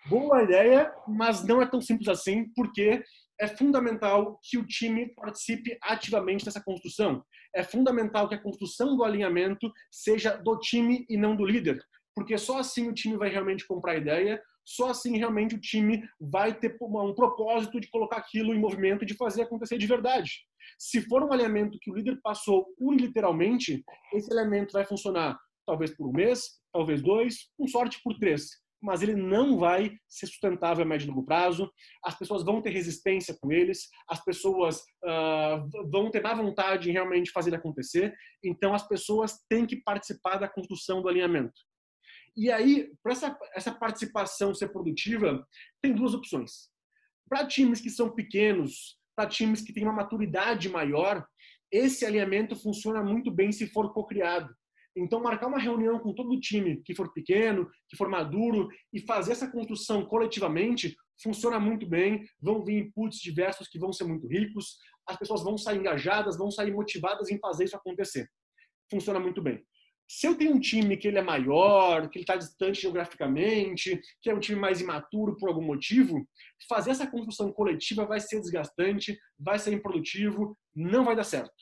Boa 0.07 0.43
ideia, 0.43 0.93
mas 1.07 1.45
não 1.45 1.61
é 1.61 1.65
tão 1.65 1.79
simples 1.79 2.09
assim, 2.09 2.51
porque 2.53 3.01
é 3.39 3.47
fundamental 3.47 4.39
que 4.43 4.57
o 4.57 4.65
time 4.65 5.13
participe 5.15 5.77
ativamente 5.81 6.43
dessa 6.43 6.61
construção. 6.61 7.23
É 7.55 7.63
fundamental 7.63 8.27
que 8.27 8.35
a 8.35 8.41
construção 8.41 8.97
do 8.97 9.03
alinhamento 9.03 9.71
seja 9.89 10.35
do 10.35 10.59
time 10.59 11.05
e 11.09 11.15
não 11.15 11.35
do 11.35 11.45
líder, 11.45 11.81
porque 12.15 12.37
só 12.37 12.59
assim 12.59 12.89
o 12.89 12.93
time 12.93 13.17
vai 13.17 13.29
realmente 13.29 13.65
comprar 13.65 13.93
a 13.93 13.97
ideia, 13.97 14.41
só 14.65 14.89
assim 14.89 15.17
realmente 15.17 15.55
o 15.55 15.61
time 15.61 16.03
vai 16.19 16.53
ter 16.53 16.77
um 16.81 17.13
propósito 17.13 17.79
de 17.79 17.89
colocar 17.89 18.17
aquilo 18.17 18.53
em 18.53 18.59
movimento, 18.59 19.05
de 19.05 19.15
fazer 19.15 19.43
acontecer 19.43 19.77
de 19.77 19.87
verdade. 19.87 20.31
Se 20.77 21.01
for 21.01 21.23
um 21.23 21.31
alinhamento 21.31 21.77
que 21.81 21.91
o 21.91 21.95
líder 21.95 22.19
passou 22.21 22.65
unilateralmente, 22.79 23.83
esse 24.13 24.31
elemento 24.31 24.73
vai 24.73 24.85
funcionar 24.85 25.37
talvez 25.65 25.95
por 25.95 26.07
um 26.07 26.13
mês, 26.13 26.59
talvez 26.73 27.01
dois, 27.01 27.49
com 27.57 27.67
sorte 27.67 27.99
por 28.03 28.17
três. 28.17 28.61
Mas 28.81 29.01
ele 29.01 29.15
não 29.15 29.57
vai 29.57 29.91
ser 30.09 30.27
sustentável 30.27 30.83
a 30.83 30.85
médio 30.87 31.05
e 31.05 31.07
longo 31.07 31.23
prazo. 31.23 31.71
As 32.03 32.17
pessoas 32.19 32.43
vão 32.43 32.61
ter 32.61 32.71
resistência 32.71 33.33
com 33.41 33.49
eles, 33.49 33.87
as 34.09 34.21
pessoas 34.23 34.79
uh, 35.05 35.89
vão 35.89 36.11
ter 36.11 36.21
má 36.21 36.33
vontade 36.33 36.89
em 36.89 36.93
realmente 36.93 37.31
fazer 37.31 37.55
acontecer. 37.55 38.13
Então, 38.43 38.73
as 38.73 38.85
pessoas 38.85 39.39
têm 39.49 39.65
que 39.65 39.77
participar 39.77 40.37
da 40.37 40.49
construção 40.49 41.01
do 41.01 41.07
alinhamento. 41.07 41.53
E 42.35 42.51
aí, 42.51 42.91
para 43.01 43.11
essa, 43.11 43.39
essa 43.55 43.71
participação 43.71 44.53
ser 44.53 44.69
produtiva, 44.69 45.45
tem 45.81 45.93
duas 45.93 46.13
opções. 46.13 46.69
Para 47.29 47.45
times 47.45 47.79
que 47.79 47.89
são 47.89 48.09
pequenos, 48.09 48.97
para 49.15 49.29
times 49.29 49.61
que 49.61 49.73
têm 49.73 49.83
uma 49.83 49.93
maturidade 49.93 50.67
maior, 50.69 51.25
esse 51.71 52.05
alinhamento 52.05 52.55
funciona 52.55 53.03
muito 53.03 53.31
bem 53.31 53.51
se 53.51 53.67
for 53.67 53.93
co-criado. 53.93 54.53
Então, 54.95 55.21
marcar 55.21 55.47
uma 55.47 55.59
reunião 55.59 55.99
com 55.99 56.13
todo 56.13 56.31
o 56.31 56.39
time 56.39 56.81
que 56.83 56.93
for 56.93 57.11
pequeno, 57.13 57.69
que 57.89 57.97
for 57.97 58.07
maduro, 58.07 58.69
e 58.91 58.99
fazer 59.01 59.31
essa 59.31 59.49
construção 59.49 60.05
coletivamente 60.05 60.95
funciona 61.21 61.59
muito 61.59 61.87
bem. 61.87 62.23
Vão 62.39 62.63
vir 62.63 62.85
inputs 62.85 63.19
diversos 63.19 63.67
que 63.67 63.79
vão 63.79 63.91
ser 63.91 64.03
muito 64.03 64.27
ricos, 64.27 64.77
as 65.07 65.17
pessoas 65.17 65.43
vão 65.43 65.57
sair 65.57 65.79
engajadas, 65.79 66.37
vão 66.37 66.51
sair 66.51 66.71
motivadas 66.71 67.29
em 67.29 67.39
fazer 67.39 67.65
isso 67.65 67.75
acontecer. 67.75 68.29
Funciona 68.91 69.19
muito 69.19 69.41
bem. 69.41 69.63
Se 70.07 70.27
eu 70.27 70.35
tenho 70.35 70.53
um 70.53 70.59
time 70.59 70.97
que 70.97 71.07
ele 71.07 71.17
é 71.17 71.21
maior, 71.21 72.09
que 72.09 72.17
ele 72.17 72.23
está 72.23 72.35
distante 72.35 72.81
geograficamente, 72.81 73.99
que 74.21 74.29
é 74.29 74.33
um 74.33 74.39
time 74.39 74.59
mais 74.59 74.81
imaturo 74.81 75.37
por 75.37 75.49
algum 75.49 75.63
motivo, 75.63 76.27
fazer 76.67 76.91
essa 76.91 77.07
construção 77.07 77.51
coletiva 77.51 78.05
vai 78.05 78.19
ser 78.19 78.39
desgastante, 78.39 79.17
vai 79.39 79.57
ser 79.57 79.73
improdutivo, 79.73 80.57
não 80.75 81.03
vai 81.03 81.15
dar 81.15 81.23
certo. 81.23 81.53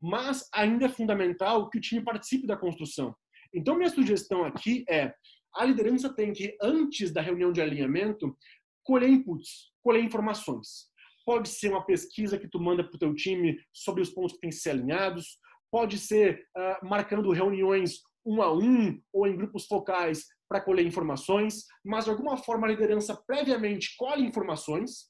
Mas 0.00 0.48
ainda 0.52 0.86
é 0.86 0.88
fundamental 0.88 1.68
que 1.68 1.78
o 1.78 1.80
time 1.80 2.02
participe 2.02 2.46
da 2.46 2.56
construção. 2.56 3.14
Então, 3.52 3.76
minha 3.76 3.90
sugestão 3.90 4.44
aqui 4.44 4.84
é: 4.88 5.12
a 5.54 5.64
liderança 5.64 6.14
tem 6.14 6.32
que, 6.32 6.56
antes 6.62 7.12
da 7.12 7.20
reunião 7.20 7.52
de 7.52 7.60
alinhamento, 7.60 8.36
colher 8.82 9.10
inputs, 9.10 9.72
colher 9.82 10.02
informações. 10.02 10.88
Pode 11.24 11.48
ser 11.48 11.68
uma 11.70 11.84
pesquisa 11.84 12.38
que 12.38 12.48
tu 12.48 12.58
manda 12.58 12.82
para 12.82 12.96
o 12.96 12.98
teu 12.98 13.14
time 13.14 13.60
sobre 13.72 14.02
os 14.02 14.10
pontos 14.10 14.34
que 14.34 14.40
têm 14.40 14.50
que 14.50 14.56
ser 14.56 14.70
alinhados, 14.70 15.38
pode 15.70 15.98
ser 15.98 16.46
uh, 16.56 16.86
marcando 16.86 17.30
reuniões 17.30 18.00
um 18.24 18.42
a 18.42 18.52
um 18.52 19.00
ou 19.12 19.26
em 19.26 19.36
grupos 19.36 19.66
focais 19.66 20.26
para 20.48 20.60
colher 20.60 20.84
informações, 20.84 21.64
mas 21.84 22.04
de 22.04 22.10
alguma 22.10 22.36
forma 22.36 22.66
a 22.66 22.70
liderança 22.70 23.16
previamente 23.26 23.94
colhe 23.96 24.26
informações, 24.26 25.08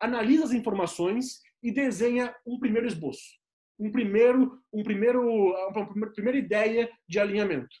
analisa 0.00 0.44
as 0.44 0.52
informações 0.52 1.40
e 1.62 1.72
desenha 1.72 2.34
um 2.46 2.58
primeiro 2.58 2.88
esboço, 2.88 3.22
um 3.78 3.90
primeiro, 3.90 4.58
um 4.72 4.82
primeiro, 4.82 5.22
uma 5.70 6.12
primeira 6.12 6.38
ideia 6.38 6.90
de 7.08 7.18
alinhamento. 7.18 7.74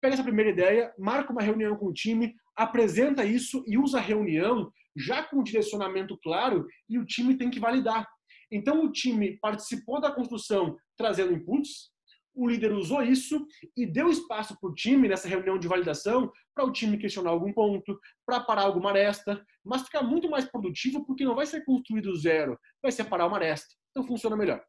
Pega 0.00 0.14
essa 0.14 0.22
primeira 0.22 0.50
ideia, 0.50 0.92
marca 0.98 1.32
uma 1.32 1.42
reunião 1.42 1.76
com 1.76 1.86
o 1.86 1.94
time, 1.94 2.34
apresenta 2.54 3.24
isso 3.24 3.64
e 3.66 3.78
usa 3.78 3.98
a 3.98 4.02
reunião 4.02 4.70
já 4.96 5.22
com 5.22 5.38
o 5.38 5.44
direcionamento 5.44 6.18
claro 6.22 6.66
e 6.88 6.98
o 6.98 7.06
time 7.06 7.36
tem 7.36 7.50
que 7.50 7.58
validar. 7.58 8.06
Então 8.54 8.84
o 8.84 8.92
time 8.92 9.36
participou 9.38 10.00
da 10.00 10.12
construção 10.12 10.76
trazendo 10.96 11.32
inputs, 11.32 11.92
o 12.32 12.48
líder 12.48 12.72
usou 12.72 13.02
isso 13.02 13.46
e 13.76 13.84
deu 13.84 14.10
espaço 14.10 14.58
para 14.60 14.70
o 14.70 14.74
time 14.74 15.08
nessa 15.08 15.28
reunião 15.28 15.58
de 15.58 15.68
validação 15.68 16.32
para 16.54 16.64
o 16.64 16.72
time 16.72 16.96
questionar 16.96 17.30
algum 17.30 17.52
ponto, 17.52 17.98
para 18.24 18.40
parar 18.40 18.62
alguma 18.62 18.90
aresta, 18.90 19.44
mas 19.64 19.82
ficar 19.82 20.02
muito 20.02 20.30
mais 20.30 20.44
produtivo 20.44 21.04
porque 21.04 21.24
não 21.24 21.34
vai 21.34 21.46
ser 21.46 21.64
construído 21.64 22.14
zero, 22.16 22.56
vai 22.80 22.92
ser 22.92 23.04
parar 23.04 23.26
uma 23.26 23.36
aresta. 23.36 23.74
Então 23.90 24.06
funciona 24.06 24.36
melhor. 24.36 24.64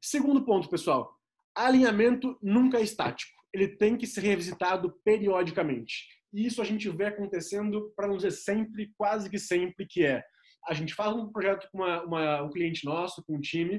Segundo 0.00 0.44
ponto, 0.44 0.68
pessoal, 0.68 1.12
alinhamento 1.56 2.38
nunca 2.40 2.78
é 2.78 2.82
estático. 2.82 3.32
Ele 3.52 3.68
tem 3.68 3.96
que 3.96 4.06
ser 4.06 4.20
revisitado 4.20 4.94
periodicamente. 5.04 6.06
E 6.32 6.46
isso 6.46 6.60
a 6.60 6.64
gente 6.64 6.88
vê 6.90 7.06
acontecendo, 7.06 7.92
para 7.96 8.08
não 8.08 8.16
dizer 8.16 8.32
sempre, 8.32 8.92
quase 8.96 9.30
que 9.30 9.38
sempre, 9.38 9.86
que 9.86 10.04
é 10.04 10.22
a 10.66 10.74
gente 10.74 10.94
faz 10.94 11.14
um 11.14 11.30
projeto 11.30 11.68
com 11.70 11.78
uma, 11.78 12.02
uma, 12.02 12.42
um 12.42 12.50
cliente 12.50 12.84
nosso, 12.84 13.22
com 13.26 13.36
um 13.36 13.40
time, 13.40 13.76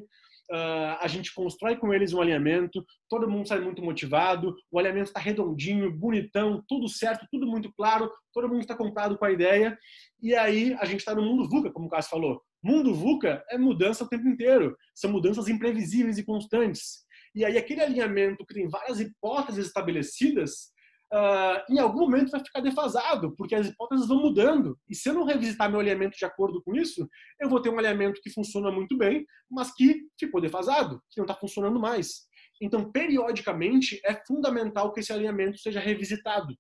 uh, 0.52 0.98
a 1.00 1.08
gente 1.08 1.34
constrói 1.34 1.76
com 1.76 1.94
eles 1.94 2.14
um 2.14 2.22
alinhamento, 2.22 2.86
todo 3.10 3.30
mundo 3.30 3.48
sai 3.48 3.60
muito 3.60 3.84
motivado, 3.84 4.56
o 4.72 4.80
alinhamento 4.80 5.10
está 5.10 5.20
redondinho, 5.20 5.92
bonitão, 5.92 6.64
tudo 6.68 6.88
certo, 6.88 7.26
tudo 7.32 7.48
muito 7.48 7.72
claro, 7.74 8.10
todo 8.34 8.48
mundo 8.48 8.62
está 8.62 8.76
comprado 8.76 9.18
com 9.18 9.26
a 9.26 9.32
ideia, 9.32 9.78
e 10.22 10.36
aí 10.36 10.74
a 10.80 10.86
gente 10.86 11.00
está 11.00 11.16
no 11.16 11.24
mundo 11.24 11.50
VUCA, 11.50 11.72
como 11.72 11.88
o 11.88 11.90
Cássio 11.90 12.12
falou. 12.12 12.42
Mundo 12.64 12.94
VUCA 12.94 13.44
é 13.50 13.58
mudança 13.58 14.04
o 14.04 14.10
tempo 14.10 14.28
inteiro, 14.28 14.76
são 14.94 15.12
mudanças 15.12 15.48
imprevisíveis 15.48 16.18
e 16.18 16.26
constantes. 16.26 17.06
E 17.36 17.44
aí 17.44 17.58
aquele 17.58 17.82
alinhamento 17.82 18.46
que 18.46 18.54
tem 18.54 18.68
várias 18.68 19.00
hipóteses 19.00 19.68
estabelecidas, 19.68 20.74
uh, 21.14 21.74
em 21.74 21.80
algum 21.80 22.01
momento 22.01 22.32
vai 22.32 22.43
ficar 22.43 22.60
defasado, 22.62 23.36
porque 23.36 23.56
as 23.56 23.68
hipóteses 23.68 24.08
vão 24.08 24.22
mudando. 24.22 24.78
E 24.89 24.95
se 24.95 25.10
eu 25.10 25.14
não 25.14 25.26
revisitar 25.26 25.70
meu 25.70 25.80
alinhamento 25.80 26.18
de 26.18 26.26
acordo 26.26 26.62
com 26.64 26.76
isso, 26.76 27.08
eu 27.39 27.49
vou 27.49 27.62
ter 27.62 27.70
um 27.70 27.80
alinhamento 27.80 28.22
que 28.22 28.30
funciona 28.30 28.72
muito 28.72 28.97
bem, 28.97 29.26
mas 29.49 29.74
que 29.74 30.03
ficou 30.20 30.41
defasado, 30.41 31.01
que 31.10 31.18
não 31.18 31.26
está 31.26 31.36
funcionando 31.36 31.80
mais. 31.80 32.26
Então, 32.62 32.91
periodicamente, 32.91 33.99
é 34.06 34.14
fundamental 34.26 34.93
que 34.93 34.99
esse 34.99 35.12
alinhamento 35.12 35.58
seja 35.58 35.80
revisitado. 35.80 36.56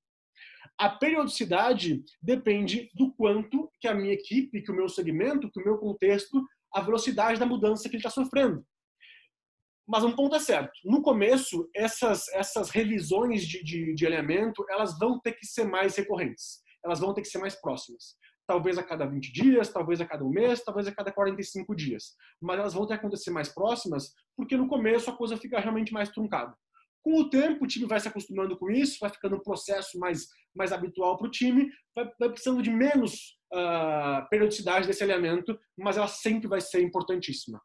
A 0.77 0.89
periodicidade 0.89 2.03
depende 2.21 2.89
do 2.93 3.13
quanto 3.13 3.71
que 3.79 3.87
a 3.87 3.93
minha 3.93 4.13
equipe, 4.13 4.61
que 4.61 4.71
o 4.71 4.75
meu 4.75 4.89
segmento, 4.89 5.49
que 5.49 5.61
o 5.61 5.63
meu 5.63 5.77
contexto, 5.77 6.45
a 6.73 6.81
velocidade 6.81 7.39
da 7.39 7.45
mudança 7.45 7.83
que 7.83 7.95
ele 7.95 8.05
está 8.05 8.09
sofrendo. 8.09 8.65
Mas 9.87 10.03
um 10.03 10.15
ponto 10.15 10.35
é 10.35 10.39
certo. 10.39 10.71
No 10.83 11.01
começo, 11.01 11.69
essas, 11.75 12.27
essas 12.29 12.69
revisões 12.69 13.45
de, 13.45 13.63
de, 13.63 13.93
de 13.93 14.05
alinhamento, 14.05 14.65
elas 14.69 14.97
vão 14.97 15.19
ter 15.19 15.33
que 15.33 15.45
ser 15.45 15.65
mais 15.65 15.95
recorrentes. 15.95 16.61
Elas 16.83 16.99
vão 16.99 17.13
ter 17.13 17.21
que 17.21 17.27
ser 17.27 17.37
mais 17.37 17.55
próximas. 17.55 18.15
Talvez 18.47 18.77
a 18.77 18.83
cada 18.83 19.05
20 19.05 19.31
dias, 19.31 19.69
talvez 19.69 20.01
a 20.01 20.05
cada 20.05 20.23
um 20.23 20.29
mês, 20.29 20.63
talvez 20.63 20.87
a 20.87 20.91
cada 20.93 21.11
45 21.11 21.75
dias. 21.75 22.15
Mas 22.41 22.59
elas 22.59 22.73
vão 22.73 22.85
ter 22.85 22.93
que 22.93 22.99
acontecer 22.99 23.31
mais 23.31 23.49
próximas, 23.49 24.11
porque 24.35 24.57
no 24.57 24.67
começo 24.67 25.09
a 25.09 25.15
coisa 25.15 25.37
fica 25.37 25.59
realmente 25.59 25.93
mais 25.93 26.09
truncada. 26.09 26.55
Com 27.03 27.19
o 27.19 27.29
tempo, 27.29 27.63
o 27.63 27.67
time 27.67 27.85
vai 27.85 27.99
se 27.99 28.07
acostumando 28.07 28.57
com 28.57 28.71
isso, 28.71 28.97
vai 28.99 29.11
ficando 29.11 29.35
um 29.35 29.43
processo 29.43 29.99
mais, 29.99 30.27
mais 30.55 30.71
habitual 30.71 31.17
para 31.17 31.27
o 31.27 31.31
time, 31.31 31.69
vai, 31.95 32.09
vai, 32.19 32.29
precisando 32.29 32.63
de 32.63 32.71
menos 32.71 33.37
uh, 33.53 34.27
periodicidade 34.29 34.87
desse 34.87 35.03
alinhamento, 35.03 35.57
mas 35.77 35.97
ela 35.97 36.07
sempre 36.07 36.47
vai 36.47 36.59
ser 36.59 36.81
importantíssima. 36.81 37.61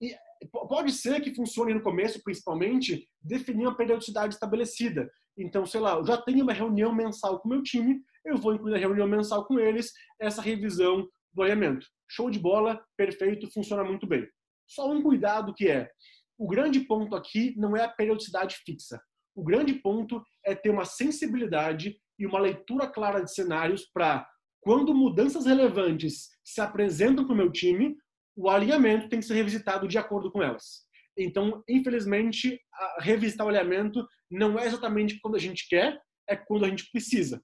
E 0.00 0.12
pode 0.50 0.92
ser 0.92 1.20
que 1.20 1.34
funcione 1.34 1.74
no 1.74 1.82
começo, 1.82 2.22
principalmente, 2.22 3.08
definir 3.22 3.66
uma 3.66 3.76
periodicidade 3.76 4.34
estabelecida. 4.34 5.10
Então, 5.36 5.66
sei 5.66 5.80
lá, 5.80 5.94
eu 5.94 6.06
já 6.06 6.16
tenho 6.16 6.42
uma 6.42 6.52
reunião 6.52 6.94
mensal 6.94 7.40
com 7.40 7.48
o 7.48 7.52
meu 7.52 7.62
time, 7.62 8.00
eu 8.24 8.36
vou 8.36 8.54
incluir 8.54 8.72
na 8.72 8.78
reunião 8.78 9.06
mensal 9.06 9.44
com 9.44 9.58
eles 9.58 9.92
essa 10.20 10.40
revisão 10.40 11.08
do 11.32 11.42
alinhamento. 11.42 11.86
Show 12.08 12.30
de 12.30 12.38
bola, 12.38 12.82
perfeito, 12.96 13.50
funciona 13.52 13.84
muito 13.84 14.06
bem. 14.06 14.26
Só 14.66 14.90
um 14.90 15.02
cuidado 15.02 15.54
que 15.54 15.68
é, 15.68 15.90
o 16.38 16.48
grande 16.48 16.80
ponto 16.80 17.14
aqui 17.14 17.54
não 17.56 17.76
é 17.76 17.84
a 17.84 17.88
periodicidade 17.88 18.56
fixa. 18.64 19.00
O 19.34 19.42
grande 19.42 19.74
ponto 19.74 20.22
é 20.44 20.54
ter 20.54 20.70
uma 20.70 20.84
sensibilidade 20.84 21.96
e 22.18 22.26
uma 22.26 22.38
leitura 22.38 22.86
clara 22.86 23.20
de 23.20 23.32
cenários 23.32 23.88
para, 23.92 24.26
quando 24.60 24.94
mudanças 24.94 25.46
relevantes 25.46 26.28
se 26.44 26.60
apresentam 26.60 27.24
para 27.24 27.34
o 27.34 27.36
meu 27.36 27.50
time, 27.50 27.96
o 28.36 28.50
alinhamento 28.50 29.08
tem 29.08 29.20
que 29.20 29.26
ser 29.26 29.34
revisitado 29.34 29.86
de 29.86 29.98
acordo 29.98 30.30
com 30.30 30.42
elas. 30.42 30.84
Então, 31.16 31.62
infelizmente, 31.68 32.60
revisitar 32.98 33.46
o 33.46 33.48
alinhamento 33.48 34.06
não 34.30 34.58
é 34.58 34.66
exatamente 34.66 35.20
quando 35.20 35.36
a 35.36 35.40
gente 35.40 35.68
quer, 35.68 36.00
é 36.28 36.36
quando 36.36 36.64
a 36.64 36.68
gente 36.68 36.90
precisa. 36.90 37.42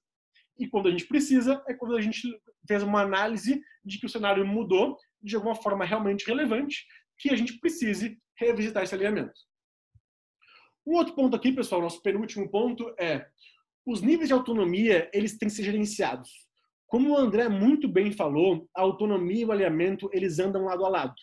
E 0.59 0.67
quando 0.67 0.87
a 0.87 0.91
gente 0.91 1.07
precisa, 1.07 1.63
é 1.67 1.73
quando 1.73 1.95
a 1.95 2.01
gente 2.01 2.21
fez 2.67 2.83
uma 2.83 3.01
análise 3.01 3.61
de 3.83 3.99
que 3.99 4.05
o 4.05 4.09
cenário 4.09 4.45
mudou 4.45 4.97
de 5.21 5.35
alguma 5.35 5.55
forma 5.55 5.85
realmente 5.85 6.25
relevante, 6.27 6.85
que 7.17 7.29
a 7.29 7.35
gente 7.35 7.59
precise 7.59 8.19
revisitar 8.37 8.83
esse 8.83 8.93
alinhamento. 8.93 9.33
Um 10.85 10.95
outro 10.95 11.15
ponto 11.15 11.35
aqui, 11.35 11.51
pessoal, 11.51 11.81
nosso 11.81 12.01
penúltimo 12.01 12.49
ponto 12.49 12.93
é 12.99 13.27
os 13.85 14.01
níveis 14.01 14.27
de 14.27 14.33
autonomia, 14.33 15.09
eles 15.13 15.37
têm 15.37 15.47
que 15.47 15.55
ser 15.55 15.63
gerenciados. 15.63 16.29
Como 16.91 17.11
o 17.11 17.17
André 17.17 17.47
muito 17.47 17.87
bem 17.87 18.11
falou, 18.11 18.67
a 18.75 18.81
autonomia 18.81 19.43
e 19.43 19.45
o 19.45 19.51
alinhamento, 19.53 20.09
eles 20.11 20.39
andam 20.39 20.65
lado 20.65 20.85
a 20.85 20.89
lado. 20.89 21.15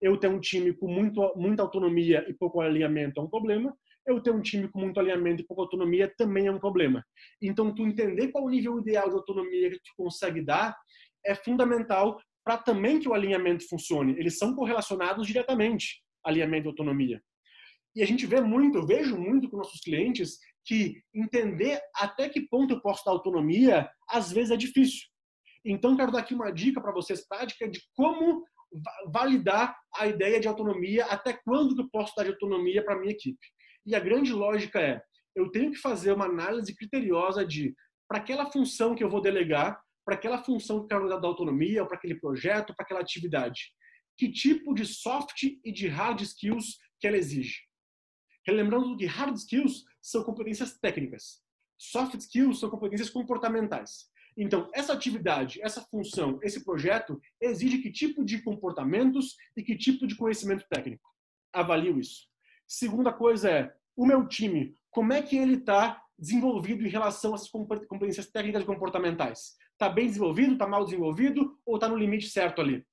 Eu 0.00 0.16
tenho 0.16 0.34
um 0.34 0.40
time 0.40 0.72
com 0.72 0.88
muito, 0.88 1.32
muita 1.36 1.62
autonomia 1.62 2.26
e 2.28 2.34
pouco 2.34 2.60
alinhamento 2.60 3.20
é 3.20 3.22
um 3.22 3.30
problema. 3.30 3.72
Eu 4.04 4.20
tenho 4.20 4.34
um 4.34 4.42
time 4.42 4.66
com 4.66 4.80
muito 4.80 4.98
alinhamento 4.98 5.40
e 5.40 5.46
pouca 5.46 5.62
autonomia 5.62 6.12
também 6.18 6.48
é 6.48 6.50
um 6.50 6.58
problema. 6.58 7.04
Então, 7.40 7.72
tu 7.72 7.86
entender 7.86 8.32
qual 8.32 8.44
o 8.44 8.50
nível 8.50 8.80
ideal 8.80 9.08
de 9.08 9.14
autonomia 9.14 9.70
que 9.70 9.76
tu 9.76 9.92
consegue 9.96 10.42
dar 10.42 10.76
é 11.24 11.36
fundamental 11.36 12.20
para 12.44 12.58
também 12.58 12.98
que 12.98 13.08
o 13.08 13.14
alinhamento 13.14 13.64
funcione. 13.68 14.18
Eles 14.18 14.38
são 14.38 14.56
correlacionados 14.56 15.24
diretamente, 15.28 16.02
alinhamento 16.24 16.66
e 16.66 16.70
autonomia. 16.70 17.22
E 17.94 18.02
a 18.02 18.06
gente 18.06 18.26
vê 18.26 18.40
muito, 18.40 18.78
eu 18.78 18.86
vejo 18.88 19.16
muito 19.16 19.48
com 19.48 19.56
nossos 19.56 19.80
clientes 19.82 20.38
que 20.64 21.00
entender 21.14 21.80
até 21.94 22.28
que 22.28 22.40
ponto 22.40 22.74
eu 22.74 22.80
posso 22.80 23.04
dar 23.04 23.12
autonomia, 23.12 23.88
às 24.10 24.32
vezes 24.32 24.50
é 24.50 24.56
difícil. 24.56 25.11
Então, 25.64 25.96
quero 25.96 26.12
dar 26.12 26.20
aqui 26.20 26.34
uma 26.34 26.50
dica 26.50 26.80
para 26.80 26.92
vocês 26.92 27.26
prática 27.26 27.68
de 27.68 27.80
como 27.94 28.44
validar 29.12 29.76
a 29.96 30.06
ideia 30.06 30.40
de 30.40 30.48
autonomia, 30.48 31.04
até 31.06 31.32
quando 31.44 31.80
eu 31.80 31.88
posso 31.90 32.14
dar 32.16 32.24
de 32.24 32.30
autonomia 32.30 32.84
para 32.84 32.98
minha 32.98 33.12
equipe. 33.12 33.46
E 33.84 33.94
a 33.94 34.00
grande 34.00 34.32
lógica 34.32 34.80
é, 34.80 35.02
eu 35.34 35.50
tenho 35.50 35.72
que 35.72 35.78
fazer 35.78 36.12
uma 36.12 36.26
análise 36.26 36.74
criteriosa 36.74 37.44
de 37.44 37.74
para 38.08 38.18
aquela 38.18 38.50
função 38.50 38.94
que 38.94 39.02
eu 39.02 39.08
vou 39.08 39.20
delegar, 39.20 39.80
para 40.04 40.16
aquela 40.16 40.42
função 40.42 40.78
que 40.78 40.94
eu 40.94 41.00
quero 41.00 41.08
dar 41.08 41.26
autonomia, 41.26 41.86
para 41.86 41.96
aquele 41.96 42.18
projeto, 42.18 42.74
para 42.74 42.84
aquela 42.84 43.00
atividade. 43.00 43.72
Que 44.18 44.30
tipo 44.30 44.74
de 44.74 44.84
soft 44.84 45.42
e 45.42 45.72
de 45.72 45.88
hard 45.88 46.20
skills 46.20 46.76
que 47.00 47.06
ela 47.06 47.16
exige? 47.16 47.60
Relembrando 48.46 48.96
que 48.96 49.06
hard 49.06 49.34
skills 49.36 49.84
são 50.00 50.24
competências 50.24 50.78
técnicas, 50.78 51.40
soft 51.78 52.14
skills 52.18 52.60
são 52.60 52.68
competências 52.68 53.08
comportamentais. 53.08 54.10
Então, 54.36 54.70
essa 54.72 54.92
atividade, 54.92 55.60
essa 55.62 55.82
função, 55.82 56.38
esse 56.42 56.64
projeto 56.64 57.20
exige 57.40 57.78
que 57.78 57.90
tipo 57.90 58.24
de 58.24 58.42
comportamentos 58.42 59.36
e 59.56 59.62
que 59.62 59.76
tipo 59.76 60.06
de 60.06 60.16
conhecimento 60.16 60.66
técnico. 60.68 61.04
Avalio 61.52 61.98
isso. 61.98 62.28
Segunda 62.66 63.12
coisa 63.12 63.50
é, 63.50 63.74
o 63.94 64.06
meu 64.06 64.26
time, 64.26 64.74
como 64.90 65.12
é 65.12 65.20
que 65.20 65.36
ele 65.36 65.56
está 65.56 66.02
desenvolvido 66.18 66.86
em 66.86 66.90
relação 66.90 67.32
a 67.32 67.34
essas 67.34 67.48
competências 67.48 68.30
técnicas 68.30 68.62
e 68.62 68.66
comportamentais? 68.66 69.56
Está 69.72 69.88
bem 69.88 70.06
desenvolvido, 70.06 70.52
está 70.52 70.66
mal 70.66 70.84
desenvolvido 70.84 71.58
ou 71.66 71.74
está 71.74 71.88
no 71.88 71.96
limite 71.96 72.28
certo 72.28 72.60
ali? 72.60 72.84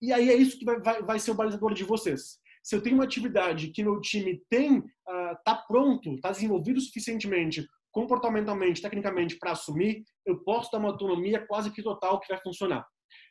E 0.00 0.12
aí 0.12 0.30
é 0.30 0.34
isso 0.34 0.58
que 0.58 0.64
vai, 0.64 0.80
vai, 0.80 1.02
vai 1.02 1.18
ser 1.18 1.30
o 1.30 1.34
balizador 1.34 1.74
de 1.74 1.84
vocês. 1.84 2.40
Se 2.62 2.76
eu 2.76 2.82
tenho 2.82 2.96
uma 2.96 3.04
atividade 3.04 3.68
que 3.68 3.82
meu 3.82 4.00
time 4.00 4.40
tem, 4.48 4.78
está 4.78 5.54
uh, 5.54 5.66
pronto, 5.66 6.14
está 6.14 6.30
desenvolvido 6.30 6.80
suficientemente 6.80 7.66
comportamentalmente, 7.92 8.82
tecnicamente, 8.82 9.38
para 9.38 9.52
assumir, 9.52 10.02
eu 10.26 10.42
posso 10.42 10.70
dar 10.72 10.78
uma 10.78 10.88
autonomia 10.88 11.46
quase 11.46 11.70
que 11.70 11.82
total 11.82 12.18
que 12.18 12.32
vai 12.32 12.40
funcionar. 12.42 12.86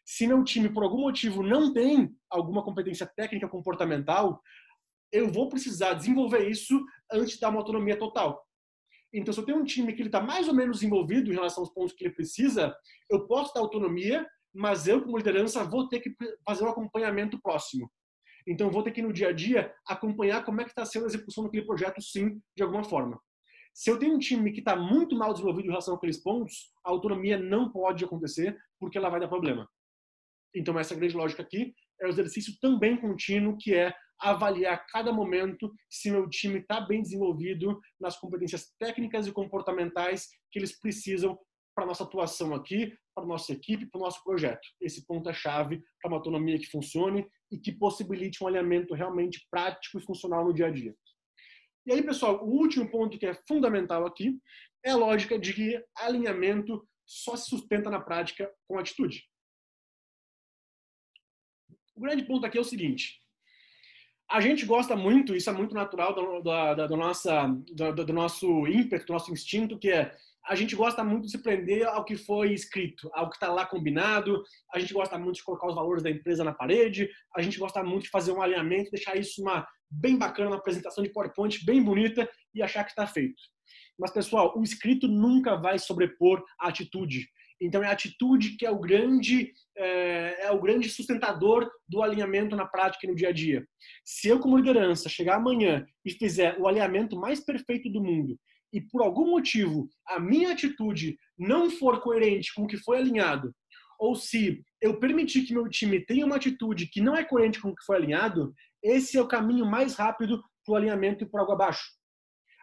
Se 0.06 0.28
meu 0.28 0.44
time, 0.44 0.70
por 0.72 0.84
algum 0.84 1.02
motivo, 1.02 1.44
não 1.44 1.74
tem 1.74 2.10
alguma 2.30 2.64
competência 2.64 3.10
técnica 3.16 3.50
comportamental, 3.50 4.40
eu 5.12 5.30
vou 5.30 5.50
precisar 5.50 5.94
desenvolver 5.94 6.50
isso 6.50 6.80
antes 7.12 7.34
de 7.34 7.40
dar 7.40 7.50
uma 7.50 7.60
autonomia 7.60 7.98
total. 7.98 8.42
Então, 9.14 9.34
se 9.34 9.40
eu 9.40 9.46
tenho 9.46 9.60
um 9.60 9.66
time 9.66 9.94
que 9.94 10.02
ele 10.02 10.08
está 10.08 10.22
mais 10.22 10.48
ou 10.48 10.54
menos 10.54 10.78
desenvolvido 10.78 11.30
em 11.30 11.36
relação 11.36 11.64
aos 11.64 11.74
pontos 11.74 11.94
que 11.94 12.06
ele 12.06 12.14
precisa, 12.14 12.74
eu 13.10 13.28
posso 13.28 13.54
dar 13.54 13.60
autonomia, 13.60 14.26
mas 14.54 14.88
eu, 14.88 15.02
como 15.02 15.18
liderança, 15.18 15.64
vou 15.66 15.90
ter 15.90 16.00
que 16.00 16.16
fazer 16.46 16.64
um 16.64 16.70
acompanhamento 16.70 17.40
próximo. 17.42 17.92
Então, 18.48 18.72
vou 18.72 18.84
ter 18.84 18.92
que, 18.92 19.02
no 19.02 19.12
dia 19.12 19.30
a 19.30 19.34
dia, 19.34 19.74
acompanhar 19.86 20.46
como 20.46 20.62
é 20.62 20.64
que 20.64 20.70
está 20.70 20.86
sendo 20.86 21.04
a 21.04 21.08
execução 21.08 21.44
daquele 21.44 21.66
projeto, 21.66 22.02
sim, 22.02 22.42
de 22.56 22.64
alguma 22.64 22.84
forma. 22.84 23.20
Se 23.74 23.90
eu 23.90 23.98
tenho 23.98 24.16
um 24.16 24.20
time 24.20 24.52
que 24.52 24.60
está 24.60 24.76
muito 24.76 25.16
mal 25.16 25.32
desenvolvido 25.32 25.66
em 25.66 25.70
relação 25.70 25.96
àqueles 25.96 26.18
pontos, 26.18 26.72
a 26.84 26.90
autonomia 26.90 27.38
não 27.38 27.72
pode 27.72 28.04
acontecer 28.04 28.58
porque 28.80 28.98
ela 28.98 29.10
vai 29.10 29.20
dar 29.20 29.28
problema. 29.28 29.68
Então, 30.54 30.78
essa 30.78 30.96
grande 30.96 31.16
lógica 31.16 31.42
aqui 31.42 31.74
é 32.00 32.06
o 32.06 32.10
exercício 32.10 32.54
também 32.60 32.98
contínuo, 32.98 33.58
que 33.58 33.74
é 33.74 33.94
avaliar 34.20 34.74
a 34.74 34.78
cada 34.78 35.12
momento 35.12 35.74
se 35.90 36.12
meu 36.12 36.30
time 36.30 36.60
está 36.60 36.80
bem 36.82 37.02
desenvolvido 37.02 37.80
nas 38.00 38.20
competências 38.20 38.72
técnicas 38.78 39.26
e 39.26 39.32
comportamentais 39.32 40.28
que 40.52 40.60
eles 40.60 40.80
precisam 40.80 41.40
para 41.76 41.86
nossa 41.86 42.04
atuação 42.04 42.54
aqui, 42.54 42.94
para 43.16 43.26
nossa 43.26 43.54
equipe, 43.54 43.86
para 43.86 44.00
o 44.00 44.04
nosso 44.04 44.24
projeto. 44.24 44.62
Esse 44.80 45.06
ponto 45.06 45.30
é 45.30 45.34
chave 45.34 45.82
para 46.02 46.12
uma 46.12 46.18
autonomia 46.18 46.60
que 46.60 46.70
funcione 46.70 47.26
e 47.50 47.58
que 47.58 47.72
possibilite 47.72 48.44
um 48.44 48.48
alinhamento 48.48 48.94
realmente 48.94 49.48
prático 49.50 49.98
e 49.98 50.06
funcional 50.06 50.46
no 50.46 50.54
dia 50.54 50.68
a 50.68 50.72
dia. 50.72 50.94
E 51.86 51.92
aí, 51.92 52.04
pessoal, 52.04 52.44
o 52.44 52.50
último 52.50 52.90
ponto 52.90 53.18
que 53.18 53.26
é 53.26 53.34
fundamental 53.48 54.06
aqui 54.06 54.40
é 54.84 54.92
a 54.92 54.96
lógica 54.96 55.38
de 55.38 55.54
que 55.54 55.84
alinhamento 55.96 56.88
só 57.06 57.36
se 57.36 57.50
sustenta 57.50 57.90
na 57.90 58.00
prática 58.00 58.52
com 58.68 58.78
atitude. 58.78 59.24
O 61.96 62.02
grande 62.02 62.24
ponto 62.24 62.46
aqui 62.46 62.58
é 62.58 62.62
o 62.62 62.66
seguinte: 62.66 63.20
a 64.30 64.40
gente 64.40 64.66
gosta 64.66 64.96
muito, 64.96 65.36
isso 65.36 65.50
é 65.50 65.54
muito 65.54 65.76
natural 65.76 66.14
do, 66.14 66.42
do, 66.42 66.88
do, 66.88 66.98
nossa, 66.98 67.48
do, 67.74 68.06
do 68.06 68.14
nosso 68.14 68.68
ímpeto, 68.68 69.08
do 69.08 69.14
nosso 69.14 69.32
instinto, 69.32 69.78
que 69.78 69.90
é 69.90 70.16
a 70.46 70.56
gente 70.56 70.76
gosta 70.76 71.04
muito 71.04 71.26
de 71.26 71.32
se 71.32 71.38
prender 71.38 71.86
ao 71.88 72.04
que 72.04 72.16
foi 72.16 72.52
escrito, 72.52 73.10
ao 73.14 73.30
que 73.30 73.36
está 73.36 73.52
lá 73.52 73.66
combinado, 73.66 74.44
a 74.74 74.80
gente 74.80 74.94
gosta 74.94 75.18
muito 75.18 75.36
de 75.36 75.44
colocar 75.44 75.68
os 75.68 75.76
valores 75.76 76.02
da 76.02 76.10
empresa 76.10 76.44
na 76.44 76.54
parede, 76.54 77.10
a 77.36 77.42
gente 77.44 77.60
gosta 77.60 77.84
muito 77.84 78.04
de 78.04 78.10
fazer 78.10 78.32
um 78.32 78.42
alinhamento, 78.42 78.90
deixar 78.90 79.16
isso 79.16 79.42
uma, 79.42 79.68
bem 79.92 80.18
bacana, 80.18 80.50
uma 80.50 80.58
apresentação 80.58 81.04
de 81.04 81.12
PowerPoint 81.12 81.64
bem 81.66 81.84
bonita 81.84 82.30
e 82.54 82.62
achar 82.62 82.84
que 82.84 82.92
está 82.92 83.06
feito. 83.06 83.42
Mas, 84.00 84.12
pessoal, 84.12 84.58
o 84.58 84.64
escrito 84.64 85.08
nunca 85.08 85.56
vai 85.56 85.78
sobrepor 85.78 86.44
a 86.60 86.70
atitude. 86.70 87.28
Então, 87.62 87.84
é 87.84 87.88
a 87.88 87.92
atitude 87.92 88.58
que 88.58 88.66
é 88.66 88.72
o 88.72 88.80
grande, 88.80 89.52
é, 89.78 90.46
é, 90.46 90.52
o 90.52 90.60
grande 90.60 90.90
sustentador 90.90 91.70
do 91.88 92.02
alinhamento 92.02 92.56
na 92.56 92.66
prática 92.66 93.06
e 93.06 93.10
no 93.10 93.16
dia 93.16 93.30
a 93.30 93.32
dia. 93.32 93.64
Se 94.04 94.28
eu, 94.28 94.40
como 94.40 94.58
liderança, 94.58 95.08
chegar 95.08 95.36
amanhã 95.36 95.86
e 96.04 96.12
fizer 96.12 96.58
o 96.60 96.68
alinhamento 96.68 97.16
mais 97.16 97.40
perfeito 97.40 97.92
do 97.92 98.02
mundo 98.02 98.36
e, 98.74 98.82
por 98.82 99.04
algum 99.04 99.30
motivo, 99.30 99.88
a 100.08 100.20
minha 100.20 100.52
atitude 100.52 101.18
não 101.38 101.70
for 101.70 102.02
coerente 102.02 102.52
com 102.56 102.64
o 102.64 102.68
que 102.68 102.78
foi 102.78 102.98
alinhado, 102.98 103.54
ou 104.00 104.16
se 104.16 104.64
eu 104.82 105.00
permitir 105.00 105.44
que 105.44 105.54
meu 105.54 105.70
time 105.70 106.04
tenha 106.04 106.26
uma 106.26 106.38
atitude 106.38 106.88
que 106.88 107.00
não 107.00 107.16
é 107.16 107.24
coerente 107.24 107.62
com 107.62 107.70
o 107.70 107.76
que 107.76 107.86
foi 107.86 107.98
alinhado, 107.98 108.52
esse 108.84 109.18
é 109.18 109.22
o 109.22 109.28
caminho 109.28 109.66
mais 109.66 109.96
rápido 109.96 110.44
para 110.66 110.74
o 110.74 110.76
alinhamento 110.76 111.24
e 111.24 111.30
para 111.30 111.42
água 111.42 111.56
abaixo. 111.56 111.84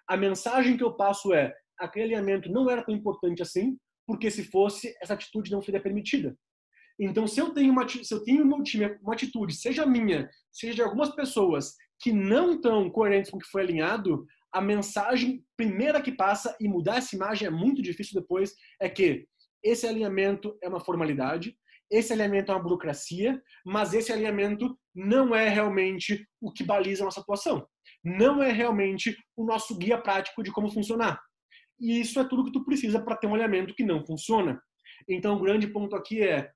A 0.08 0.16
mensagem 0.16 0.76
que 0.76 0.82
eu 0.82 0.94
passo 0.94 1.32
é: 1.32 1.54
aquele 1.78 2.06
alinhamento 2.06 2.50
não 2.50 2.68
era 2.70 2.84
tão 2.84 2.94
importante 2.94 3.42
assim, 3.42 3.78
porque 4.06 4.30
se 4.30 4.44
fosse, 4.44 4.94
essa 5.02 5.14
atitude 5.14 5.50
não 5.50 5.60
seria 5.60 5.82
permitida. 5.82 6.36
Então, 6.98 7.26
se 7.28 7.40
eu 7.40 7.50
tenho, 7.50 7.70
uma, 7.70 7.86
se 7.88 8.12
eu 8.12 8.24
tenho 8.24 8.44
no 8.44 8.56
meu 8.56 8.62
time 8.62 8.98
uma 9.02 9.12
atitude, 9.12 9.54
seja 9.54 9.86
minha, 9.86 10.28
seja 10.50 10.74
de 10.74 10.82
algumas 10.82 11.14
pessoas, 11.14 11.74
que 12.00 12.12
não 12.12 12.54
estão 12.54 12.90
coerentes 12.90 13.30
com 13.30 13.36
o 13.36 13.40
que 13.40 13.46
foi 13.46 13.62
alinhado, 13.62 14.26
a 14.52 14.60
mensagem 14.60 15.44
primeira 15.56 16.00
que 16.00 16.10
passa, 16.10 16.56
e 16.60 16.66
mudar 16.66 16.96
essa 16.96 17.14
imagem 17.14 17.46
é 17.46 17.50
muito 17.50 17.82
difícil 17.82 18.20
depois, 18.20 18.52
é 18.80 18.88
que 18.88 19.26
esse 19.62 19.86
alinhamento 19.86 20.56
é 20.62 20.68
uma 20.68 20.80
formalidade, 20.80 21.56
esse 21.90 22.12
alinhamento 22.12 22.52
é 22.52 22.54
uma 22.54 22.62
burocracia, 22.62 23.40
mas 23.64 23.94
esse 23.94 24.12
alinhamento 24.12 24.78
não 24.94 25.34
é 25.34 25.48
realmente 25.48 26.26
o 26.40 26.52
que 26.52 26.64
baliza 26.64 27.02
a 27.02 27.06
nossa 27.06 27.20
atuação. 27.20 27.66
Não 28.04 28.42
é 28.42 28.52
realmente 28.52 29.16
o 29.36 29.44
nosso 29.44 29.76
guia 29.76 29.98
prático 29.98 30.42
de 30.42 30.52
como 30.52 30.70
funcionar. 30.70 31.20
E 31.80 32.00
isso 32.00 32.18
é 32.18 32.24
tudo 32.24 32.44
que 32.44 32.52
tu 32.52 32.64
precisa 32.64 33.00
para 33.00 33.16
ter 33.16 33.26
um 33.26 33.34
alinhamento 33.34 33.74
que 33.74 33.84
não 33.84 34.04
funciona. 34.04 34.60
Então, 35.08 35.36
o 35.36 35.40
grande 35.40 35.68
ponto 35.68 35.94
aqui 35.96 36.22
é 36.22 36.50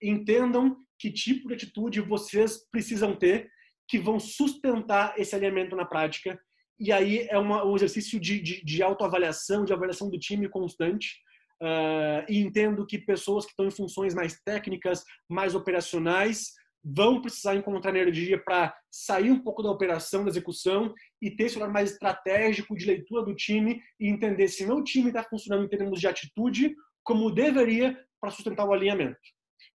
entendam 0.00 0.76
que 0.98 1.10
tipo 1.10 1.48
de 1.48 1.54
atitude 1.54 2.00
vocês 2.00 2.68
precisam 2.70 3.16
ter 3.16 3.50
que 3.88 3.98
vão 3.98 4.20
sustentar 4.20 5.18
esse 5.18 5.34
alinhamento 5.34 5.74
na 5.74 5.84
prática. 5.84 6.38
E 6.78 6.92
aí 6.92 7.26
é 7.28 7.38
uma, 7.38 7.64
um 7.64 7.74
exercício 7.74 8.20
de, 8.20 8.40
de, 8.40 8.64
de 8.64 8.82
autoavaliação, 8.82 9.64
de 9.64 9.72
avaliação 9.72 10.10
do 10.10 10.18
time 10.18 10.48
constante, 10.48 11.16
Uh, 11.60 12.22
e 12.28 12.38
entendo 12.38 12.86
que 12.86 12.98
pessoas 12.98 13.44
que 13.44 13.50
estão 13.50 13.66
em 13.66 13.70
funções 13.70 14.14
mais 14.14 14.40
técnicas, 14.44 15.02
mais 15.28 15.54
operacionais, 15.54 16.52
vão 16.84 17.20
precisar 17.20 17.56
encontrar 17.56 17.90
energia 17.90 18.42
para 18.42 18.74
sair 18.90 19.30
um 19.30 19.40
pouco 19.40 19.62
da 19.62 19.70
operação, 19.70 20.24
da 20.24 20.30
execução 20.30 20.94
e 21.20 21.30
ter 21.30 21.44
esse 21.44 21.58
olhar 21.58 21.70
mais 21.70 21.92
estratégico 21.92 22.76
de 22.76 22.86
leitura 22.86 23.24
do 23.24 23.34
time 23.34 23.82
e 24.00 24.08
entender 24.08 24.48
se 24.48 24.64
meu 24.64 24.82
time 24.82 25.08
está 25.08 25.22
funcionando 25.24 25.64
em 25.64 25.68
termos 25.68 26.00
de 26.00 26.06
atitude 26.06 26.74
como 27.02 27.30
deveria 27.30 27.98
para 28.20 28.30
sustentar 28.30 28.66
o 28.66 28.72
alinhamento. 28.72 29.18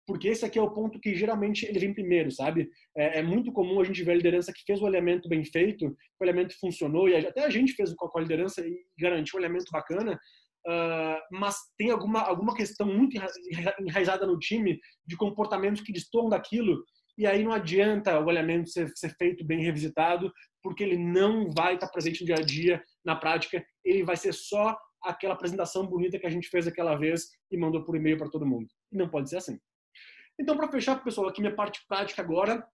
Porque 0.05 0.27
esse 0.27 0.45
aqui 0.45 0.59
é 0.59 0.61
o 0.61 0.71
ponto 0.71 0.99
que 0.99 1.15
geralmente 1.15 1.65
ele 1.65 1.79
vem 1.79 1.93
primeiro, 1.93 2.29
sabe? 2.29 2.69
É, 2.95 3.19
é 3.19 3.23
muito 3.23 3.51
comum 3.51 3.79
a 3.79 3.83
gente 3.83 4.03
ver 4.03 4.11
a 4.11 4.15
liderança 4.15 4.51
que 4.53 4.63
fez 4.65 4.81
o 4.81 4.85
alinhamento 4.85 5.29
bem 5.29 5.43
feito, 5.45 5.85
o 5.87 6.23
alinhamento 6.23 6.57
funcionou, 6.59 7.07
e 7.07 7.15
até 7.15 7.45
a 7.45 7.49
gente 7.49 7.73
fez 7.73 7.93
com 7.93 8.17
a 8.17 8.21
liderança 8.21 8.65
e 8.65 8.85
garantiu 8.99 9.35
um 9.35 9.39
alinhamento 9.39 9.71
bacana, 9.71 10.19
Uh, 10.65 11.19
mas 11.31 11.57
tem 11.77 11.91
alguma, 11.91 12.21
alguma 12.21 12.55
questão 12.55 12.87
muito 12.87 13.17
enraizada 13.79 14.25
no 14.25 14.39
time 14.39 14.79
de 15.05 15.17
comportamentos 15.17 15.81
que 15.81 15.91
destoam 15.91 16.29
daquilo, 16.29 16.83
e 17.17 17.27
aí 17.27 17.43
não 17.43 17.51
adianta 17.51 18.19
o 18.19 18.29
alinhamento 18.29 18.69
ser, 18.69 18.89
ser 18.95 19.09
feito 19.17 19.45
bem 19.45 19.61
revisitado, 19.61 20.31
porque 20.63 20.83
ele 20.83 20.97
não 20.97 21.49
vai 21.51 21.75
estar 21.75 21.89
presente 21.89 22.21
no 22.21 22.27
dia 22.27 22.37
a 22.37 22.41
dia, 22.41 22.83
na 23.05 23.15
prática, 23.15 23.63
ele 23.83 24.03
vai 24.03 24.15
ser 24.15 24.33
só 24.33 24.75
aquela 25.03 25.33
apresentação 25.33 25.85
bonita 25.85 26.17
que 26.17 26.25
a 26.25 26.29
gente 26.29 26.47
fez 26.47 26.65
aquela 26.65 26.95
vez 26.95 27.27
e 27.51 27.57
mandou 27.57 27.83
por 27.83 27.95
e-mail 27.95 28.17
para 28.17 28.29
todo 28.29 28.45
mundo. 28.45 28.67
E 28.91 28.97
não 28.97 29.09
pode 29.09 29.29
ser 29.29 29.37
assim. 29.37 29.59
Então, 30.39 30.55
para 30.55 30.71
fechar, 30.71 31.03
pessoal, 31.03 31.27
aqui 31.27 31.41
minha 31.41 31.55
parte 31.55 31.81
prática 31.87 32.21
agora, 32.21 32.65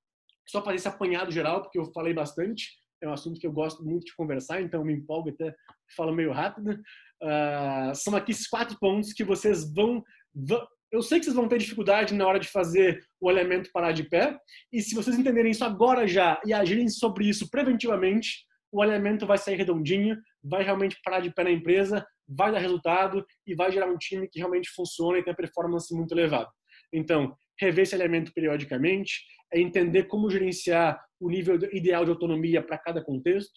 só 0.48 0.64
fazer 0.64 0.78
esse 0.78 0.88
apanhado 0.88 1.32
geral, 1.32 1.62
porque 1.64 1.80
eu 1.80 1.92
falei 1.92 2.14
bastante, 2.14 2.70
é 3.02 3.08
um 3.08 3.14
assunto 3.14 3.40
que 3.40 3.48
eu 3.48 3.52
gosto 3.52 3.84
muito 3.84 4.06
de 4.06 4.16
conversar, 4.16 4.62
então 4.62 4.84
me 4.84 4.94
empolgo 4.94 5.30
até 5.30 5.54
falo 5.96 6.14
meio 6.14 6.32
rápido. 6.32 6.80
Uh, 7.22 7.94
são 7.96 8.16
aqui 8.16 8.32
esses 8.32 8.48
quatro 8.48 8.78
pontos 8.80 9.14
que 9.14 9.24
vocês 9.24 9.72
vão, 9.74 10.04
vão 10.34 10.66
eu 10.92 11.02
sei 11.02 11.20
que 11.20 11.26
vocês 11.26 11.36
vão 11.36 11.48
ter 11.48 11.60
dificuldade 11.60 12.14
na 12.14 12.26
hora 12.28 12.40
de 12.40 12.48
fazer 12.48 13.00
o 13.22 13.30
elemento 13.30 13.70
parar 13.72 13.92
de 13.92 14.04
pé, 14.04 14.38
e 14.72 14.82
se 14.82 14.96
vocês 14.96 15.18
entenderem 15.18 15.52
isso 15.52 15.64
agora 15.64 16.08
já 16.08 16.42
e 16.46 16.54
agirem 16.54 16.90
sobre 16.90 17.28
isso 17.28 17.50
preventivamente, 17.50 18.46
o 18.72 18.84
elemento 18.84 19.26
vai 19.26 19.38
sair 19.38 19.56
redondinho, 19.56 20.18
vai 20.44 20.64
realmente 20.64 20.98
parar 21.04 21.20
de 21.20 21.34
pé 21.34 21.44
na 21.44 21.52
empresa, 21.52 22.06
vai 22.28 22.52
dar 22.52 22.60
resultado 22.60 23.26
e 23.46 23.56
vai 23.56 23.72
gerar 23.72 23.88
um 23.88 23.98
time 23.98 24.28
que 24.28 24.40
realmente 24.40 24.70
funciona 24.70 25.18
e 25.18 25.24
tem 25.24 25.36
performance 25.36 25.94
muito 25.96 26.14
elevada. 26.14 26.50
Então, 26.94 27.36
rever 27.60 27.84
esse 27.84 27.96
elemento 27.96 28.32
periodicamente, 28.34 29.22
é 29.52 29.60
entender 29.60 30.04
como 30.04 30.30
gerenciar 30.30 31.00
o 31.20 31.30
nível 31.30 31.58
ideal 31.74 32.06
de 32.06 32.12
autonomia 32.12 32.62
para 32.62 32.78
cada 32.78 33.04
contexto, 33.04 33.52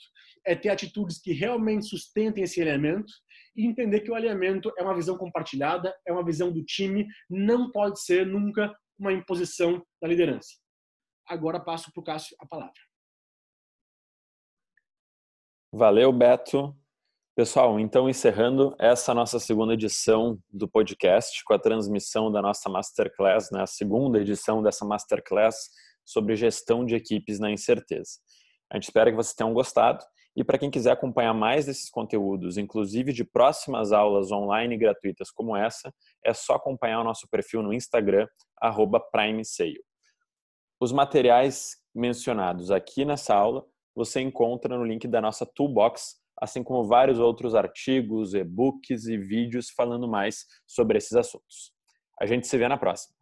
é 0.45 0.55
ter 0.55 0.71
atitudes 0.71 1.21
que 1.21 1.33
realmente 1.33 1.87
sustentem 1.87 2.45
esse 2.45 2.61
elemento 2.61 3.13
e 3.57 3.67
entender 3.67 4.01
que 4.01 4.11
o 4.11 4.15
alinhamento 4.15 4.73
é 4.79 4.83
uma 4.83 4.95
visão 4.95 5.17
compartilhada, 5.17 5.95
é 6.07 6.13
uma 6.13 6.25
visão 6.25 6.53
do 6.53 6.65
time, 6.65 7.07
não 7.29 7.71
pode 7.71 8.01
ser 8.01 8.27
nunca 8.27 8.75
uma 8.99 9.13
imposição 9.13 9.85
da 10.01 10.09
liderança. 10.09 10.51
Agora 11.27 11.61
passo 11.61 11.93
para 11.93 12.01
o 12.01 12.05
Cássio 12.05 12.37
a 12.41 12.47
palavra. 12.47 12.81
Valeu, 15.73 16.13
Beto. 16.13 16.77
Pessoal, 17.35 17.81
então 17.81 18.11
encerrando 18.11 18.77
essa 18.79 19.15
nossa 19.15 19.41
segunda 19.41 19.73
edição 19.73 20.39
do 20.51 20.69
podcast 20.69 21.43
com 21.45 21.55
a 21.55 21.59
transmissão 21.59 22.31
da 22.31 22.43
nossa 22.43 22.69
Masterclass, 22.69 23.51
né, 23.51 23.63
a 23.63 23.67
segunda 23.67 24.21
edição 24.21 24.63
dessa 24.63 24.85
Masterclass 24.85 25.71
sobre 26.05 26.37
gestão 26.37 26.85
de 26.85 26.95
equipes 26.95 27.41
na 27.41 27.51
incerteza. 27.51 28.19
A 28.71 28.77
gente 28.77 28.85
espera 28.85 29.11
que 29.11 29.17
vocês 29.17 29.35
tenham 29.35 29.55
gostado 29.55 30.05
e 30.37 30.43
para 30.43 30.59
quem 30.59 30.71
quiser 30.71 30.93
acompanhar 30.93 31.35
mais 31.35 31.67
desses 31.67 31.91
conteúdos, 31.91 32.57
inclusive 32.57 33.13
de 33.13 33.25
próximas 33.25 33.93
aulas 33.93 34.31
online 34.31 34.77
gratuitas 34.77 35.31
como 35.31 35.57
essa, 35.57 35.93
é 36.25 36.33
só 36.33 36.55
acompanhar 36.55 37.01
o 37.01 37.05
nosso 37.05 37.29
perfil 37.29 37.63
no 37.63 37.73
Instagram 37.73 38.27
@primeseio. 39.13 39.83
Os 40.81 40.93
materiais 40.93 41.77
mencionados 41.95 42.71
aqui 42.71 43.05
nessa 43.05 43.35
aula 43.35 43.65
você 43.95 44.21
encontra 44.21 44.77
no 44.77 44.85
link 44.85 45.07
da 45.07 45.21
nossa 45.21 45.45
Toolbox 45.45 46.23
assim 46.43 46.65
como 46.65 46.85
vários 46.85 47.21
outros 47.21 47.55
artigos, 47.55 48.35
e-books 48.35 49.07
e 49.07 49.17
vídeos 49.17 49.71
falando 49.71 50.09
mais 50.09 50.45
sobre 50.67 50.99
esses 50.99 51.13
assuntos. 51.13 51.73
A 52.21 52.27
gente 52.27 52.49
se 52.49 52.59
vê 52.59 52.67
na 52.67 52.77
próxima. 52.77 53.22